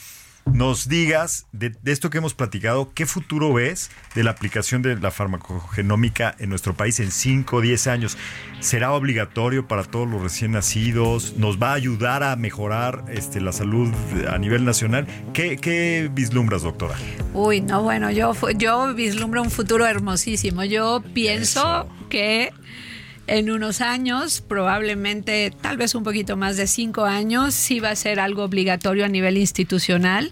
Nos 0.51 0.89
digas 0.89 1.47
de, 1.51 1.69
de 1.69 1.91
esto 1.91 2.09
que 2.09 2.17
hemos 2.17 2.33
platicado, 2.33 2.91
¿qué 2.93 3.05
futuro 3.05 3.53
ves 3.53 3.89
de 4.13 4.23
la 4.23 4.31
aplicación 4.31 4.81
de 4.81 4.95
la 4.97 5.09
farmacogenómica 5.09 6.35
en 6.37 6.49
nuestro 6.49 6.75
país 6.75 6.99
en 6.99 7.11
5 7.11 7.55
o 7.55 7.61
10 7.61 7.87
años? 7.87 8.17
¿Será 8.59 8.91
obligatorio 8.93 9.67
para 9.67 9.83
todos 9.83 10.07
los 10.07 10.21
recién 10.21 10.51
nacidos? 10.51 11.35
¿Nos 11.37 11.61
va 11.61 11.71
a 11.71 11.73
ayudar 11.73 12.23
a 12.23 12.35
mejorar 12.35 13.05
este, 13.09 13.41
la 13.41 13.51
salud 13.51 13.91
a 14.29 14.37
nivel 14.37 14.65
nacional? 14.65 15.07
¿Qué, 15.33 15.57
qué 15.57 16.09
vislumbras, 16.13 16.63
doctora? 16.63 16.95
Uy, 17.33 17.61
no, 17.61 17.81
bueno, 17.81 18.11
yo, 18.11 18.33
yo 18.55 18.93
vislumbro 18.93 19.41
un 19.41 19.51
futuro 19.51 19.85
hermosísimo. 19.87 20.63
Yo 20.63 21.03
pienso 21.13 21.87
que 22.09 22.51
en 23.26 23.49
unos 23.49 23.80
años, 23.82 24.41
probablemente 24.41 25.53
tal 25.61 25.78
vez 25.78 25.95
un 25.95 26.03
poquito 26.03 26.36
más 26.36 26.57
de 26.57 26.67
cinco 26.67 27.05
años, 27.05 27.53
sí 27.53 27.80
va 27.80 27.91
a 27.91 27.95
ser 27.95 28.19
algo 28.19 28.43
obligatorio 28.43 29.05
a 29.05 29.07
nivel 29.07 29.38
institucional. 29.38 30.32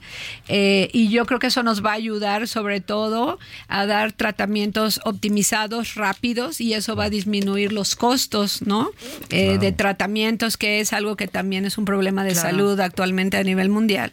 Eh, 0.50 0.90
y 0.92 1.10
yo 1.10 1.26
creo 1.26 1.40
que 1.40 1.48
eso 1.48 1.64
nos 1.64 1.84
va 1.86 1.92
a 1.92 1.94
ayudar 1.94 2.48
sobre 2.48 2.82
todo 2.82 3.40
a 3.68 3.86
dar 3.86 4.12
tratamientos 4.12 5.00
optimizados, 5.06 5.96
rápidos, 5.96 6.60
y 6.60 6.74
eso 6.74 6.96
va 6.96 7.06
a 7.06 7.10
disminuir 7.10 7.72
los 7.72 7.96
costos, 7.96 8.62
¿no? 8.62 8.92
Eh, 9.30 9.58
De 9.58 9.72
tratamientos, 9.72 10.58
que 10.58 10.80
es 10.82 10.92
algo 10.92 11.16
que 11.16 11.28
también 11.28 11.66
es 11.66 11.78
un 11.78 11.86
problema 11.86 12.24
de 12.24 12.32
Claro. 12.34 12.50
salud 12.50 12.80
actualmente 12.80 13.38
a 13.38 13.44
nivel 13.44 13.70
mundial. 13.70 14.12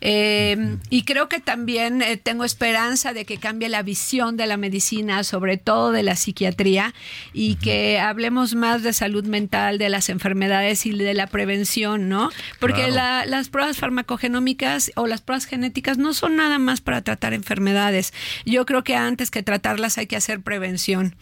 Eh, 0.00 0.76
y 0.90 1.02
creo 1.02 1.28
que 1.28 1.40
también 1.40 2.02
eh, 2.02 2.16
tengo 2.16 2.44
esperanza 2.44 3.12
de 3.12 3.24
que 3.24 3.38
cambie 3.38 3.68
la 3.68 3.82
visión 3.82 4.36
de 4.36 4.46
la 4.46 4.56
medicina, 4.56 5.24
sobre 5.24 5.56
todo 5.56 5.90
de 5.90 6.04
la 6.04 6.14
psiquiatría, 6.14 6.94
y 7.32 7.56
que 7.56 7.98
hablemos 8.08 8.54
más 8.54 8.82
de 8.82 8.92
salud 8.92 9.24
mental, 9.24 9.78
de 9.78 9.88
las 9.88 10.08
enfermedades 10.08 10.86
y 10.86 10.90
de 10.92 11.14
la 11.14 11.26
prevención, 11.26 12.08
¿no? 12.08 12.30
Porque 12.60 12.86
Claro. 12.88 12.94
la- 12.94 13.26
las 13.26 13.48
pruebas 13.48 13.76
farmacogenómicas 13.78 14.90
o 14.96 15.06
las 15.06 15.20
pruebas 15.22 15.46
genéticas 15.46 15.98
no 15.98 16.14
son 16.14 16.36
nada 16.36 16.58
más 16.58 16.80
para 16.80 17.02
tratar 17.02 17.32
enfermedades. 17.34 18.12
Yo 18.44 18.66
creo 18.66 18.84
que 18.84 18.94
antes 18.96 19.30
que 19.30 19.42
tratarlas 19.42 19.98
hay 19.98 20.06
que 20.06 20.16
hacer 20.16 20.40
prevención. 20.40 21.14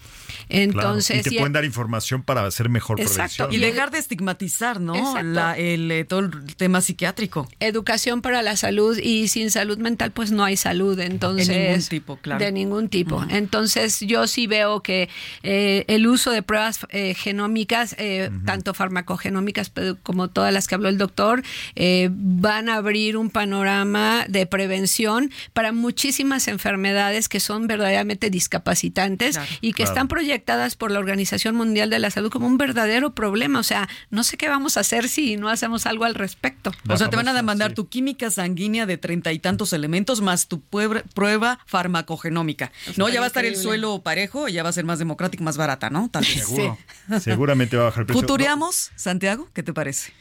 Entonces, 0.48 1.16
Claro, 1.16 1.20
y 1.20 1.30
te 1.30 1.34
y- 1.34 1.38
pueden 1.38 1.52
dar 1.52 1.64
información 1.64 2.22
para 2.22 2.44
hacer 2.46 2.68
mejor 2.68 3.00
Exacto. 3.00 3.46
prevención. 3.48 3.52
Y 3.52 3.58
dejar 3.72 3.90
de 3.90 3.98
estigmatizar, 3.98 4.80
¿no? 4.80 5.20
La- 5.22 5.56
el, 5.56 5.90
eh, 5.90 6.04
todo 6.04 6.20
el 6.20 6.54
tema 6.56 6.80
psiquiátrico. 6.80 7.48
educación 7.60 8.22
para 8.22 8.42
la 8.42 8.56
salud 8.56 8.98
y 8.98 9.28
sin 9.28 9.50
salud 9.50 9.78
mental 9.78 10.10
pues 10.12 10.30
no 10.30 10.44
hay 10.44 10.56
salud 10.56 10.98
entonces 11.00 11.48
De 11.48 11.58
ningún 11.68 11.82
tipo, 11.88 12.16
claro. 12.16 12.44
de 12.44 12.52
ningún 12.52 12.88
tipo 12.88 13.24
entonces 13.28 14.00
yo 14.00 14.26
sí 14.26 14.46
veo 14.46 14.82
que 14.82 15.08
eh, 15.42 15.84
el 15.88 16.06
uso 16.06 16.30
de 16.30 16.42
pruebas 16.42 16.75
eh, 16.90 17.14
genómicas 17.14 17.94
eh, 17.98 18.30
tanto 18.44 18.74
farmacogenómicas 18.74 19.70
pero 19.70 19.96
como 20.02 20.28
todas 20.28 20.52
las 20.52 20.66
que 20.66 20.74
habló 20.74 20.88
el 20.88 20.98
doctor 20.98 21.42
eh, 21.74 22.08
van 22.12 22.68
a 22.68 22.76
abrir 22.76 23.16
un 23.16 23.30
panorama 23.30 24.24
de 24.28 24.46
prevención 24.46 25.30
para 25.52 25.72
muchísimas 25.72 26.48
enfermedades 26.48 27.28
que 27.28 27.40
son 27.40 27.66
verdaderamente 27.66 28.30
discapacitantes 28.30 29.36
Claro. 29.36 29.50
y 29.60 29.72
que 29.72 29.76
Claro. 29.82 29.90
están 29.92 30.08
proyectadas 30.08 30.76
por 30.76 30.90
la 30.90 30.98
Organización 30.98 31.54
Mundial 31.54 31.90
de 31.90 31.98
la 31.98 32.10
Salud 32.10 32.30
como 32.30 32.46
un 32.46 32.58
verdadero 32.58 33.14
problema 33.14 33.58
o 33.60 33.62
sea 33.62 33.88
no 34.10 34.24
sé 34.24 34.36
qué 34.36 34.48
vamos 34.48 34.76
a 34.76 34.80
hacer 34.80 35.08
si 35.08 35.36
no 35.36 35.48
hacemos 35.48 35.86
algo 35.86 36.04
al 36.04 36.14
respecto 36.14 36.72
O 36.88 36.96
sea, 36.96 37.08
te 37.10 37.16
van 37.16 37.28
a 37.28 37.34
demandar 37.34 37.72
tu 37.74 37.88
química 37.88 38.30
sanguínea 38.30 38.86
de 38.86 38.96
treinta 38.98 39.32
y 39.32 39.38
tantos 39.38 39.72
elementos 39.72 40.20
más 40.20 40.48
tu 40.48 40.60
prueba 41.14 41.58
farmacogenómica. 41.66 42.72
No, 42.96 43.08
ya 43.08 43.20
va 43.20 43.26
a 43.26 43.28
estar 43.28 43.44
el 43.44 43.56
suelo 43.56 44.00
parejo 44.02 44.48
y 44.48 44.52
ya 44.54 44.62
va 44.62 44.68
a 44.70 44.72
ser 44.72 44.84
más 44.84 44.98
democrático, 44.98 45.42
más 45.44 45.56
barata, 45.56 45.90
¿no? 45.90 46.08
Tal 46.10 46.24
vez. 46.24 46.46
Seguro. 46.68 47.20
Seguramente 47.20 47.76
va 47.76 47.82
a 47.82 47.86
bajar 47.86 48.00
el 48.00 48.06
precio. 48.06 48.20
Futureamos, 48.20 48.90
Santiago, 48.96 49.48
¿qué 49.52 49.62
te 49.62 49.72
parece? 49.72 50.12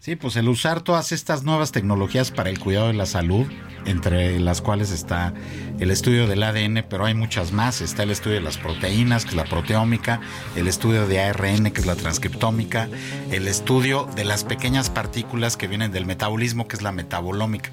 Sí, 0.00 0.14
pues 0.14 0.36
el 0.36 0.48
usar 0.48 0.80
todas 0.80 1.10
estas 1.10 1.42
nuevas 1.42 1.72
tecnologías 1.72 2.30
para 2.30 2.50
el 2.50 2.60
cuidado 2.60 2.86
de 2.86 2.92
la 2.92 3.04
salud, 3.04 3.48
entre 3.84 4.38
las 4.38 4.60
cuales 4.62 4.92
está 4.92 5.34
el 5.80 5.90
estudio 5.90 6.28
del 6.28 6.44
ADN, 6.44 6.84
pero 6.88 7.04
hay 7.04 7.14
muchas 7.14 7.50
más. 7.50 7.80
Está 7.80 8.04
el 8.04 8.12
estudio 8.12 8.36
de 8.36 8.42
las 8.42 8.58
proteínas, 8.58 9.24
que 9.24 9.30
es 9.30 9.36
la 9.36 9.44
proteómica, 9.44 10.20
el 10.54 10.68
estudio 10.68 11.08
de 11.08 11.20
ARN, 11.20 11.72
que 11.72 11.80
es 11.80 11.86
la 11.86 11.96
transcriptómica, 11.96 12.88
el 13.32 13.48
estudio 13.48 14.08
de 14.14 14.24
las 14.24 14.44
pequeñas 14.44 14.88
partículas 14.88 15.56
que 15.56 15.66
vienen 15.66 15.90
del 15.90 16.06
metabolismo, 16.06 16.68
que 16.68 16.76
es 16.76 16.82
la 16.82 16.92
metabolómica. 16.92 17.70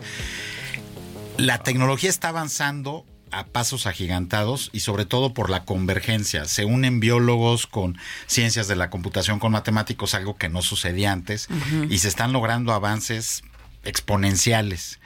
La 1.38 1.60
tecnología 1.60 2.10
está 2.10 2.30
avanzando 2.30 3.06
a 3.32 3.46
pasos 3.46 3.86
agigantados 3.86 4.70
y 4.72 4.82
sobre 4.82 5.06
todo 5.06 5.34
por 5.34 5.50
la 5.50 5.66
convergencia. 5.66 6.46
Se 6.46 6.66
unen 6.66 7.00
biólogos 7.00 7.68
con 7.68 7.98
ciencias 8.28 8.68
de 8.68 8.76
la 8.76 8.90
computación, 8.90 9.40
con 9.40 9.52
matemáticos, 9.52 10.14
algo 10.14 10.38
que 10.38 10.50
no 10.50 10.62
sucedía 10.62 11.12
antes, 11.12 11.48
y 11.90 11.98
se 11.98 12.08
están 12.08 12.34
logrando 12.34 12.74
avances 12.74 13.44
exponenciales. 13.84 15.00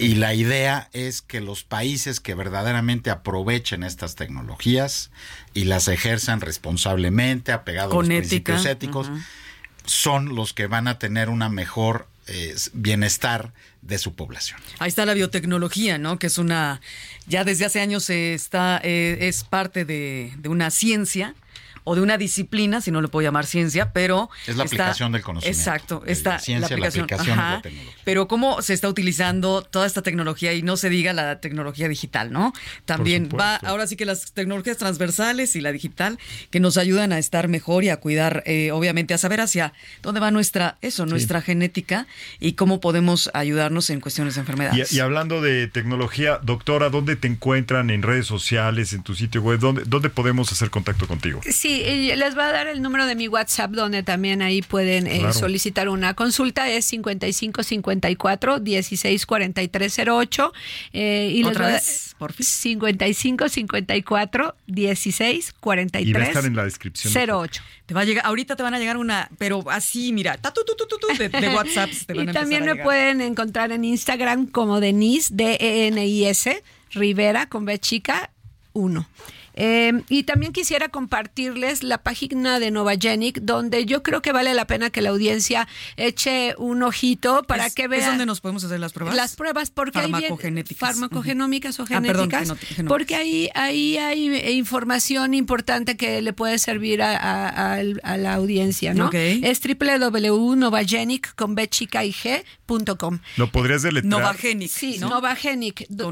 Y 0.00 0.16
la 0.16 0.34
idea 0.34 0.88
es 0.92 1.22
que 1.22 1.40
los 1.40 1.62
países 1.62 2.18
que 2.18 2.34
verdaderamente 2.34 3.10
aprovechen 3.10 3.84
estas 3.84 4.16
tecnologías 4.16 5.10
y 5.54 5.64
las 5.64 5.86
ejerzan 5.86 6.40
responsablemente, 6.40 7.52
apegados 7.52 7.92
a 7.92 7.96
los 7.96 8.04
ética. 8.06 8.18
principios 8.18 8.66
éticos, 8.66 9.10
son 9.84 10.34
los 10.34 10.52
que 10.52 10.66
van 10.66 10.88
a 10.88 10.98
tener 10.98 11.28
una 11.28 11.48
mejor 11.48 12.08
eh, 12.26 12.54
bienestar 12.72 13.52
de 13.88 13.98
su 13.98 14.14
población. 14.14 14.60
Ahí 14.78 14.88
está 14.88 15.06
la 15.06 15.14
biotecnología, 15.14 15.98
¿no? 15.98 16.18
Que 16.18 16.28
es 16.28 16.38
una, 16.38 16.80
ya 17.26 17.42
desde 17.42 17.64
hace 17.64 17.80
años 17.80 18.10
está, 18.10 18.80
eh, 18.84 19.18
es 19.22 19.44
parte 19.44 19.84
de, 19.84 20.32
de 20.36 20.48
una 20.48 20.70
ciencia 20.70 21.34
o 21.88 21.94
de 21.94 22.02
una 22.02 22.18
disciplina, 22.18 22.80
si 22.80 22.90
no 22.90 23.00
le 23.00 23.08
puedo 23.08 23.24
llamar 23.26 23.46
ciencia, 23.46 23.92
pero 23.92 24.28
Es 24.46 24.56
la 24.56 24.64
está- 24.64 24.76
aplicación 24.76 25.12
del 25.12 25.22
conocimiento. 25.22 25.58
Exacto, 25.58 26.02
está 26.06 26.30
la 26.34 26.38
ciencia, 26.38 26.76
la 26.76 26.86
aplicación 26.88 27.06
de 27.06 27.14
la 27.14 27.60
tecnología. 27.62 27.94
Pero 28.04 28.28
cómo 28.28 28.62
se 28.62 28.74
está 28.74 28.88
utilizando 28.88 29.62
toda 29.62 29.86
esta 29.86 30.02
tecnología 30.02 30.52
y 30.52 30.62
no 30.62 30.76
se 30.76 30.90
diga 30.90 31.12
la 31.12 31.40
tecnología 31.40 31.88
digital, 31.88 32.30
¿no? 32.32 32.52
También 32.84 33.28
va, 33.38 33.56
ahora 33.56 33.86
sí 33.86 33.96
que 33.96 34.04
las 34.04 34.32
tecnologías 34.32 34.76
transversales 34.76 35.56
y 35.56 35.60
la 35.60 35.72
digital 35.72 36.18
que 36.50 36.60
nos 36.60 36.76
ayudan 36.76 37.12
a 37.12 37.18
estar 37.18 37.48
mejor 37.48 37.84
y 37.84 37.88
a 37.90 37.96
cuidar, 37.98 38.42
eh, 38.46 38.70
obviamente, 38.72 39.14
a 39.14 39.18
saber 39.18 39.40
hacia 39.40 39.72
dónde 40.02 40.20
va 40.20 40.30
nuestra, 40.30 40.76
eso, 40.82 41.06
nuestra 41.06 41.40
genética 41.42 42.06
y 42.40 42.52
cómo 42.52 42.80
podemos 42.80 43.30
ayudarnos 43.34 43.90
en 43.90 44.00
cuestiones 44.00 44.34
de 44.34 44.40
enfermedades. 44.40 44.92
Y, 44.92 44.96
y 44.96 45.00
hablando 45.00 45.40
de 45.40 45.66
tecnología, 45.68 46.38
doctora, 46.42 46.90
¿dónde 46.90 47.16
te 47.16 47.28
encuentran 47.28 47.90
en 47.90 48.02
redes 48.02 48.26
sociales, 48.26 48.92
en 48.92 49.02
tu 49.02 49.14
sitio 49.14 49.42
web? 49.42 49.58
¿Dónde, 49.60 49.82
dónde 49.86 50.10
podemos 50.10 50.50
hacer 50.52 50.70
contacto 50.70 51.06
contigo? 51.06 51.40
Sí, 51.50 51.77
y 51.80 52.14
les 52.16 52.34
voy 52.34 52.44
a 52.44 52.52
dar 52.52 52.66
el 52.66 52.82
número 52.82 53.06
de 53.06 53.14
mi 53.14 53.28
WhatsApp 53.28 53.70
donde 53.72 54.02
también 54.02 54.42
ahí 54.42 54.60
pueden 54.62 55.06
eh, 55.06 55.18
Claro. 55.18 55.32
solicitar 55.32 55.88
una 55.88 56.14
consulta. 56.14 56.68
Es 56.68 56.84
5554 56.86 58.60
164308. 58.60 60.52
Eh, 60.92 61.30
y 61.34 61.38
les 61.42 61.46
Otra 61.50 61.64
voy 61.64 61.72
a- 61.72 61.76
vez, 61.76 62.14
por 62.18 62.32
5554 62.32 64.56
1643 64.66 66.06
Y 66.08 66.12
va 66.12 66.20
a 66.20 66.24
estar 66.24 66.44
en 66.44 66.56
la 66.56 66.64
descripción. 66.64 67.12
08. 67.12 67.62
Te 67.86 67.94
va 67.94 68.02
a 68.02 68.04
llegar, 68.04 68.26
ahorita 68.26 68.54
te 68.56 68.62
van 68.62 68.74
a 68.74 68.78
llegar 68.78 68.96
una, 68.98 69.30
pero 69.38 69.64
así, 69.70 70.12
mira, 70.12 70.36
ta, 70.36 70.52
tu, 70.52 70.62
tu, 70.64 70.74
tu, 70.76 70.86
tu, 70.86 70.98
tu, 70.98 71.06
de, 71.16 71.28
de 71.30 71.48
WhatsApp. 71.54 71.90
Te 72.06 72.12
van 72.14 72.26
Y 72.26 72.30
a 72.30 72.32
también 72.32 72.62
me 72.64 72.72
llegar. 72.72 72.84
pueden 72.84 73.20
encontrar 73.22 73.72
en 73.72 73.84
Instagram 73.84 74.46
como 74.46 74.80
Denise, 74.80 75.30
D-E-N-I-S, 75.34 76.62
Rivera, 76.90 77.48
con 77.48 77.64
B 77.64 77.78
chica, 77.78 78.30
1. 78.72 79.08
Eh, 79.60 80.02
y 80.08 80.22
también 80.22 80.52
quisiera 80.52 80.88
compartirles 80.88 81.82
la 81.82 81.98
página 81.98 82.60
de 82.60 82.70
Novagenic, 82.70 83.40
donde 83.40 83.86
yo 83.86 84.04
creo 84.04 84.22
que 84.22 84.30
vale 84.30 84.54
la 84.54 84.68
pena 84.68 84.90
que 84.90 85.02
la 85.02 85.10
audiencia 85.10 85.66
eche 85.96 86.54
un 86.58 86.84
ojito 86.84 87.42
para 87.42 87.66
Es- 87.66 87.74
que 87.74 87.82
¿es 87.84 87.88
vean 87.88 88.10
donde 88.10 88.26
nos 88.26 88.40
podemos 88.40 88.62
hacer 88.62 88.78
las 88.78 88.92
pruebas? 88.92 89.16
Las 89.16 89.34
pruebas 89.34 89.70
porque 89.70 89.98
Farmacogenéticas. 89.98 90.78
farmacogenómicas 90.78 91.80
o 91.80 91.82
Ah, 91.90 92.00
perdón, 92.00 92.30
genéticas, 92.30 92.56
porque 92.86 93.16
ahí, 93.16 93.50
ahí 93.56 93.96
hay 93.98 94.48
información 94.52 95.34
importante 95.34 95.96
que 95.96 96.22
le 96.22 96.32
puede 96.32 96.58
servir 96.60 97.02
a, 97.02 97.16
a- 97.16 97.74
a- 97.78 97.82
a 98.04 98.16
la 98.16 98.34
audiencia, 98.34 98.94
¿no? 98.94 99.06
Ok. 99.06 99.14
Es 99.14 99.60
www.novagenic 99.60 101.34
con 101.34 101.56
B 101.56 101.68
chica 101.68 102.04
y 102.04 102.12
G 102.12 102.44
punto 102.66 102.96
com. 102.98 103.18
¿Lo 103.36 103.50
podrías 103.50 103.82
deletrear? 103.82 104.20
Novagenic. 104.20 104.70
Sí, 104.70 104.98
¿no? 104.98 105.08
Novagenic. 105.08 105.86
do- 105.88 106.04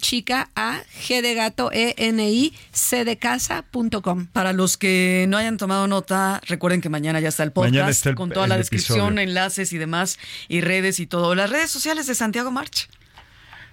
Chica 0.00 0.50
A 0.56 0.80
G 1.06 1.22
de 1.22 1.34
gato 1.34 1.70
E 1.72 1.94
N 1.98 2.28
I 2.28 2.52
C 2.72 3.04
de 3.04 3.16
casa 3.18 3.62
punto 3.70 4.02
com. 4.02 4.26
Para 4.26 4.52
los 4.52 4.76
que 4.76 5.26
no 5.28 5.36
hayan 5.36 5.56
tomado 5.56 5.86
nota, 5.86 6.40
recuerden 6.46 6.80
que 6.80 6.88
mañana 6.88 7.20
ya 7.20 7.28
está 7.28 7.42
el 7.44 7.52
podcast 7.52 7.72
Mañana 7.74 7.90
está 7.90 8.08
el- 8.10 8.14
con 8.16 8.30
toda 8.30 8.46
la 8.48 8.56
descripción, 8.56 8.98
episodio. 8.98 9.20
enlaces 9.20 9.72
y 9.72 9.78
demás, 9.78 10.18
y 10.48 10.60
redes 10.62 10.98
y 11.00 11.06
todo. 11.06 11.34
Las 11.34 11.50
redes 11.50 11.70
sociales 11.70 12.06
de 12.06 12.14
Santiago 12.14 12.50
March. 12.50 12.88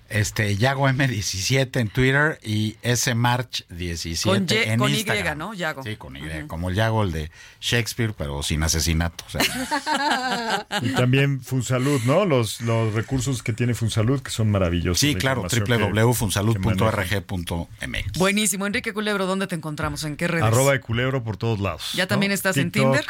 Este, 0.10 0.56
Yago 0.58 0.88
M17 0.88 1.80
en 1.80 1.90
Twitter 1.90 2.40
y 2.44 2.76
SMarch17 2.84 4.24
Con 4.24 4.48
Y- 4.50 4.54
en 4.70 4.80
con 4.80 4.90
Y, 4.92 4.96
Instagram. 4.96 5.38
¿no? 5.38 5.54
Yago. 5.54 5.84
Sí, 5.84 5.96
con 5.98 6.16
Y. 6.18 6.22
Como 6.48 6.70
el 6.70 6.76
Yago, 6.76 7.04
el 7.04 7.12
de 7.12 7.30
Shakespeare, 7.60 8.14
pero 8.18 8.42
sin 8.44 8.64
asesinato. 8.64 9.24
o 9.28 9.30
sea. 9.30 9.42
Y 10.82 10.90
también 10.94 11.42
Funsalud, 11.42 12.02
¿no? 12.04 12.26
Los, 12.26 12.62
los 12.62 12.94
recursos 12.94 13.42
que 13.44 13.54
tiene 13.54 13.74
Funsalud, 13.74 14.22
que 14.22 14.32
son 14.32 14.50
maravillosos. 14.52 15.00
sí, 15.00 15.14
la 15.14 15.20
claro, 15.20 15.44
www.funsalud.org.mx. 15.44 18.18
Buenísimo. 18.18 18.66
Enrique 18.68 18.94
Culebro, 18.94 19.26
¿dónde 19.26 19.48
te 19.48 19.56
encontramos? 19.56 20.04
¿En 20.04 20.16
qué 20.18 20.28
redes? 20.28 20.44
Arroba 20.46 20.74
de 20.74 20.82
culebro 20.82 21.24
por 21.24 21.38
todos 21.38 21.60
lados. 21.60 21.92
¿Ya 21.94 22.08
también 22.08 22.32
estás 22.32 22.58
en 22.58 22.72
Tinder? 22.72 23.06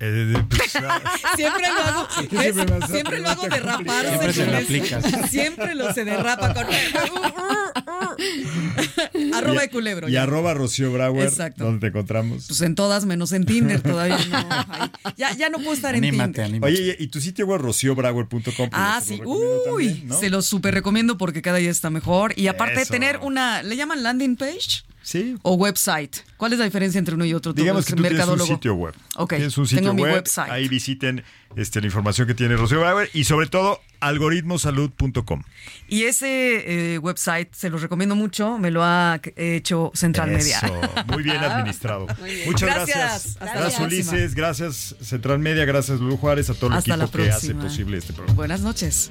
Eh, 0.00 0.34
pues, 0.48 0.76
ah, 0.82 1.00
Siempre 1.36 1.62
lo 1.68 1.82
hago, 1.84 2.08
¿Por 2.14 2.28
qué 2.28 2.52
¿ves? 2.52 2.90
siempre 2.90 3.20
lo 3.20 3.28
hago 3.28 3.48
derraparse. 3.48 4.08
Siempre 4.10 4.32
se 4.32 4.46
lo 4.46 4.56
aplicas. 4.56 5.04
Siempre 5.30 5.74
lo 5.74 5.92
se 5.92 6.04
derrapa 6.04 6.54
con 6.54 6.64
arroba 9.34 9.62
de 9.62 9.70
culebro. 9.70 10.08
y 10.08 10.12
ya. 10.12 10.22
arroba 10.22 10.54
Rocío 10.54 10.92
Brauer, 10.92 11.28
Exacto. 11.28 11.64
¿dónde 11.64 11.80
te 11.80 11.86
encontramos? 11.88 12.44
Pues 12.46 12.60
en 12.60 12.74
todas 12.74 13.04
menos 13.04 13.32
en 13.32 13.44
Tinder 13.46 13.80
todavía 13.82 14.18
no. 14.30 14.48
Ay, 14.68 14.90
ya, 15.16 15.32
ya 15.34 15.48
no 15.48 15.58
puedo 15.58 15.72
estar 15.72 15.94
en 15.94 16.02
Tinder. 16.02 16.44
anímate. 16.44 16.72
Oye, 16.72 16.96
y 16.98 17.06
tu 17.08 17.20
sitio 17.20 17.46
web 17.46 17.60
rociobrauer.com. 17.60 18.68
Ah, 18.72 19.00
sí. 19.04 19.20
Uy, 19.24 20.06
se 20.18 20.30
lo 20.30 20.42
súper 20.42 20.74
recomiendo 20.74 21.18
porque 21.18 21.42
cada 21.42 21.58
día 21.58 21.70
está 21.70 21.90
mejor. 21.90 22.32
Y 22.36 22.48
aparte 22.48 22.76
de 22.76 22.82
Eso. 22.82 22.92
tener 22.92 23.18
una, 23.22 23.62
¿le 23.62 23.76
llaman 23.76 24.02
landing 24.02 24.36
page? 24.36 24.84
Sí. 25.04 25.36
O 25.42 25.54
website. 25.54 26.16
¿Cuál 26.38 26.54
es 26.54 26.58
la 26.58 26.64
diferencia 26.64 26.98
entre 26.98 27.14
uno 27.14 27.24
y 27.26 27.34
otro? 27.34 27.52
Digamos 27.52 27.84
que 27.84 27.92
tú 27.92 28.02
tienes 28.02 28.26
un 28.26 28.40
sitio 28.40 28.74
web. 28.74 28.94
Ok, 29.16 29.34
Tienes 29.36 29.56
un 29.58 29.66
sitio 29.66 29.82
tengo 29.82 29.94
mi 29.94 30.02
web. 30.02 30.14
website. 30.14 30.50
Ahí 30.50 30.66
visiten 30.66 31.22
este, 31.56 31.80
la 31.80 31.86
información 31.86 32.26
que 32.26 32.34
tiene 32.34 32.56
Rocío 32.56 32.80
Brauer 32.80 33.10
y 33.12 33.24
sobre 33.24 33.46
todo 33.46 33.80
algoritmosalud.com. 34.00 35.42
Y 35.88 36.04
ese 36.04 36.94
eh, 36.94 36.98
website 36.98 37.54
se 37.54 37.68
los 37.70 37.82
recomiendo 37.82 38.16
mucho. 38.16 38.58
Me 38.58 38.70
lo 38.70 38.82
ha 38.82 39.20
hecho 39.36 39.90
Central 39.94 40.30
Media. 40.30 40.58
Eso, 40.58 40.80
muy 41.08 41.22
bien 41.22 41.36
administrado. 41.36 42.06
Muchas 42.46 42.62
Gracias. 42.74 43.36
gracias. 43.38 43.38
Gracias. 43.40 43.80
Ulises. 43.80 44.34
Gracias, 44.34 44.96
Central 45.02 45.38
Media. 45.38 45.64
Gracias, 45.66 46.00
Lulu 46.00 46.16
Juárez. 46.16 46.48
A 46.50 46.54
todo 46.54 46.70
el 46.70 46.76
Hasta 46.78 46.94
equipo 46.94 47.10
que 47.12 47.30
hace 47.30 47.54
posible 47.54 47.98
este 47.98 48.12
programa. 48.14 48.36
Buenas 48.36 48.60
noches. 48.62 49.10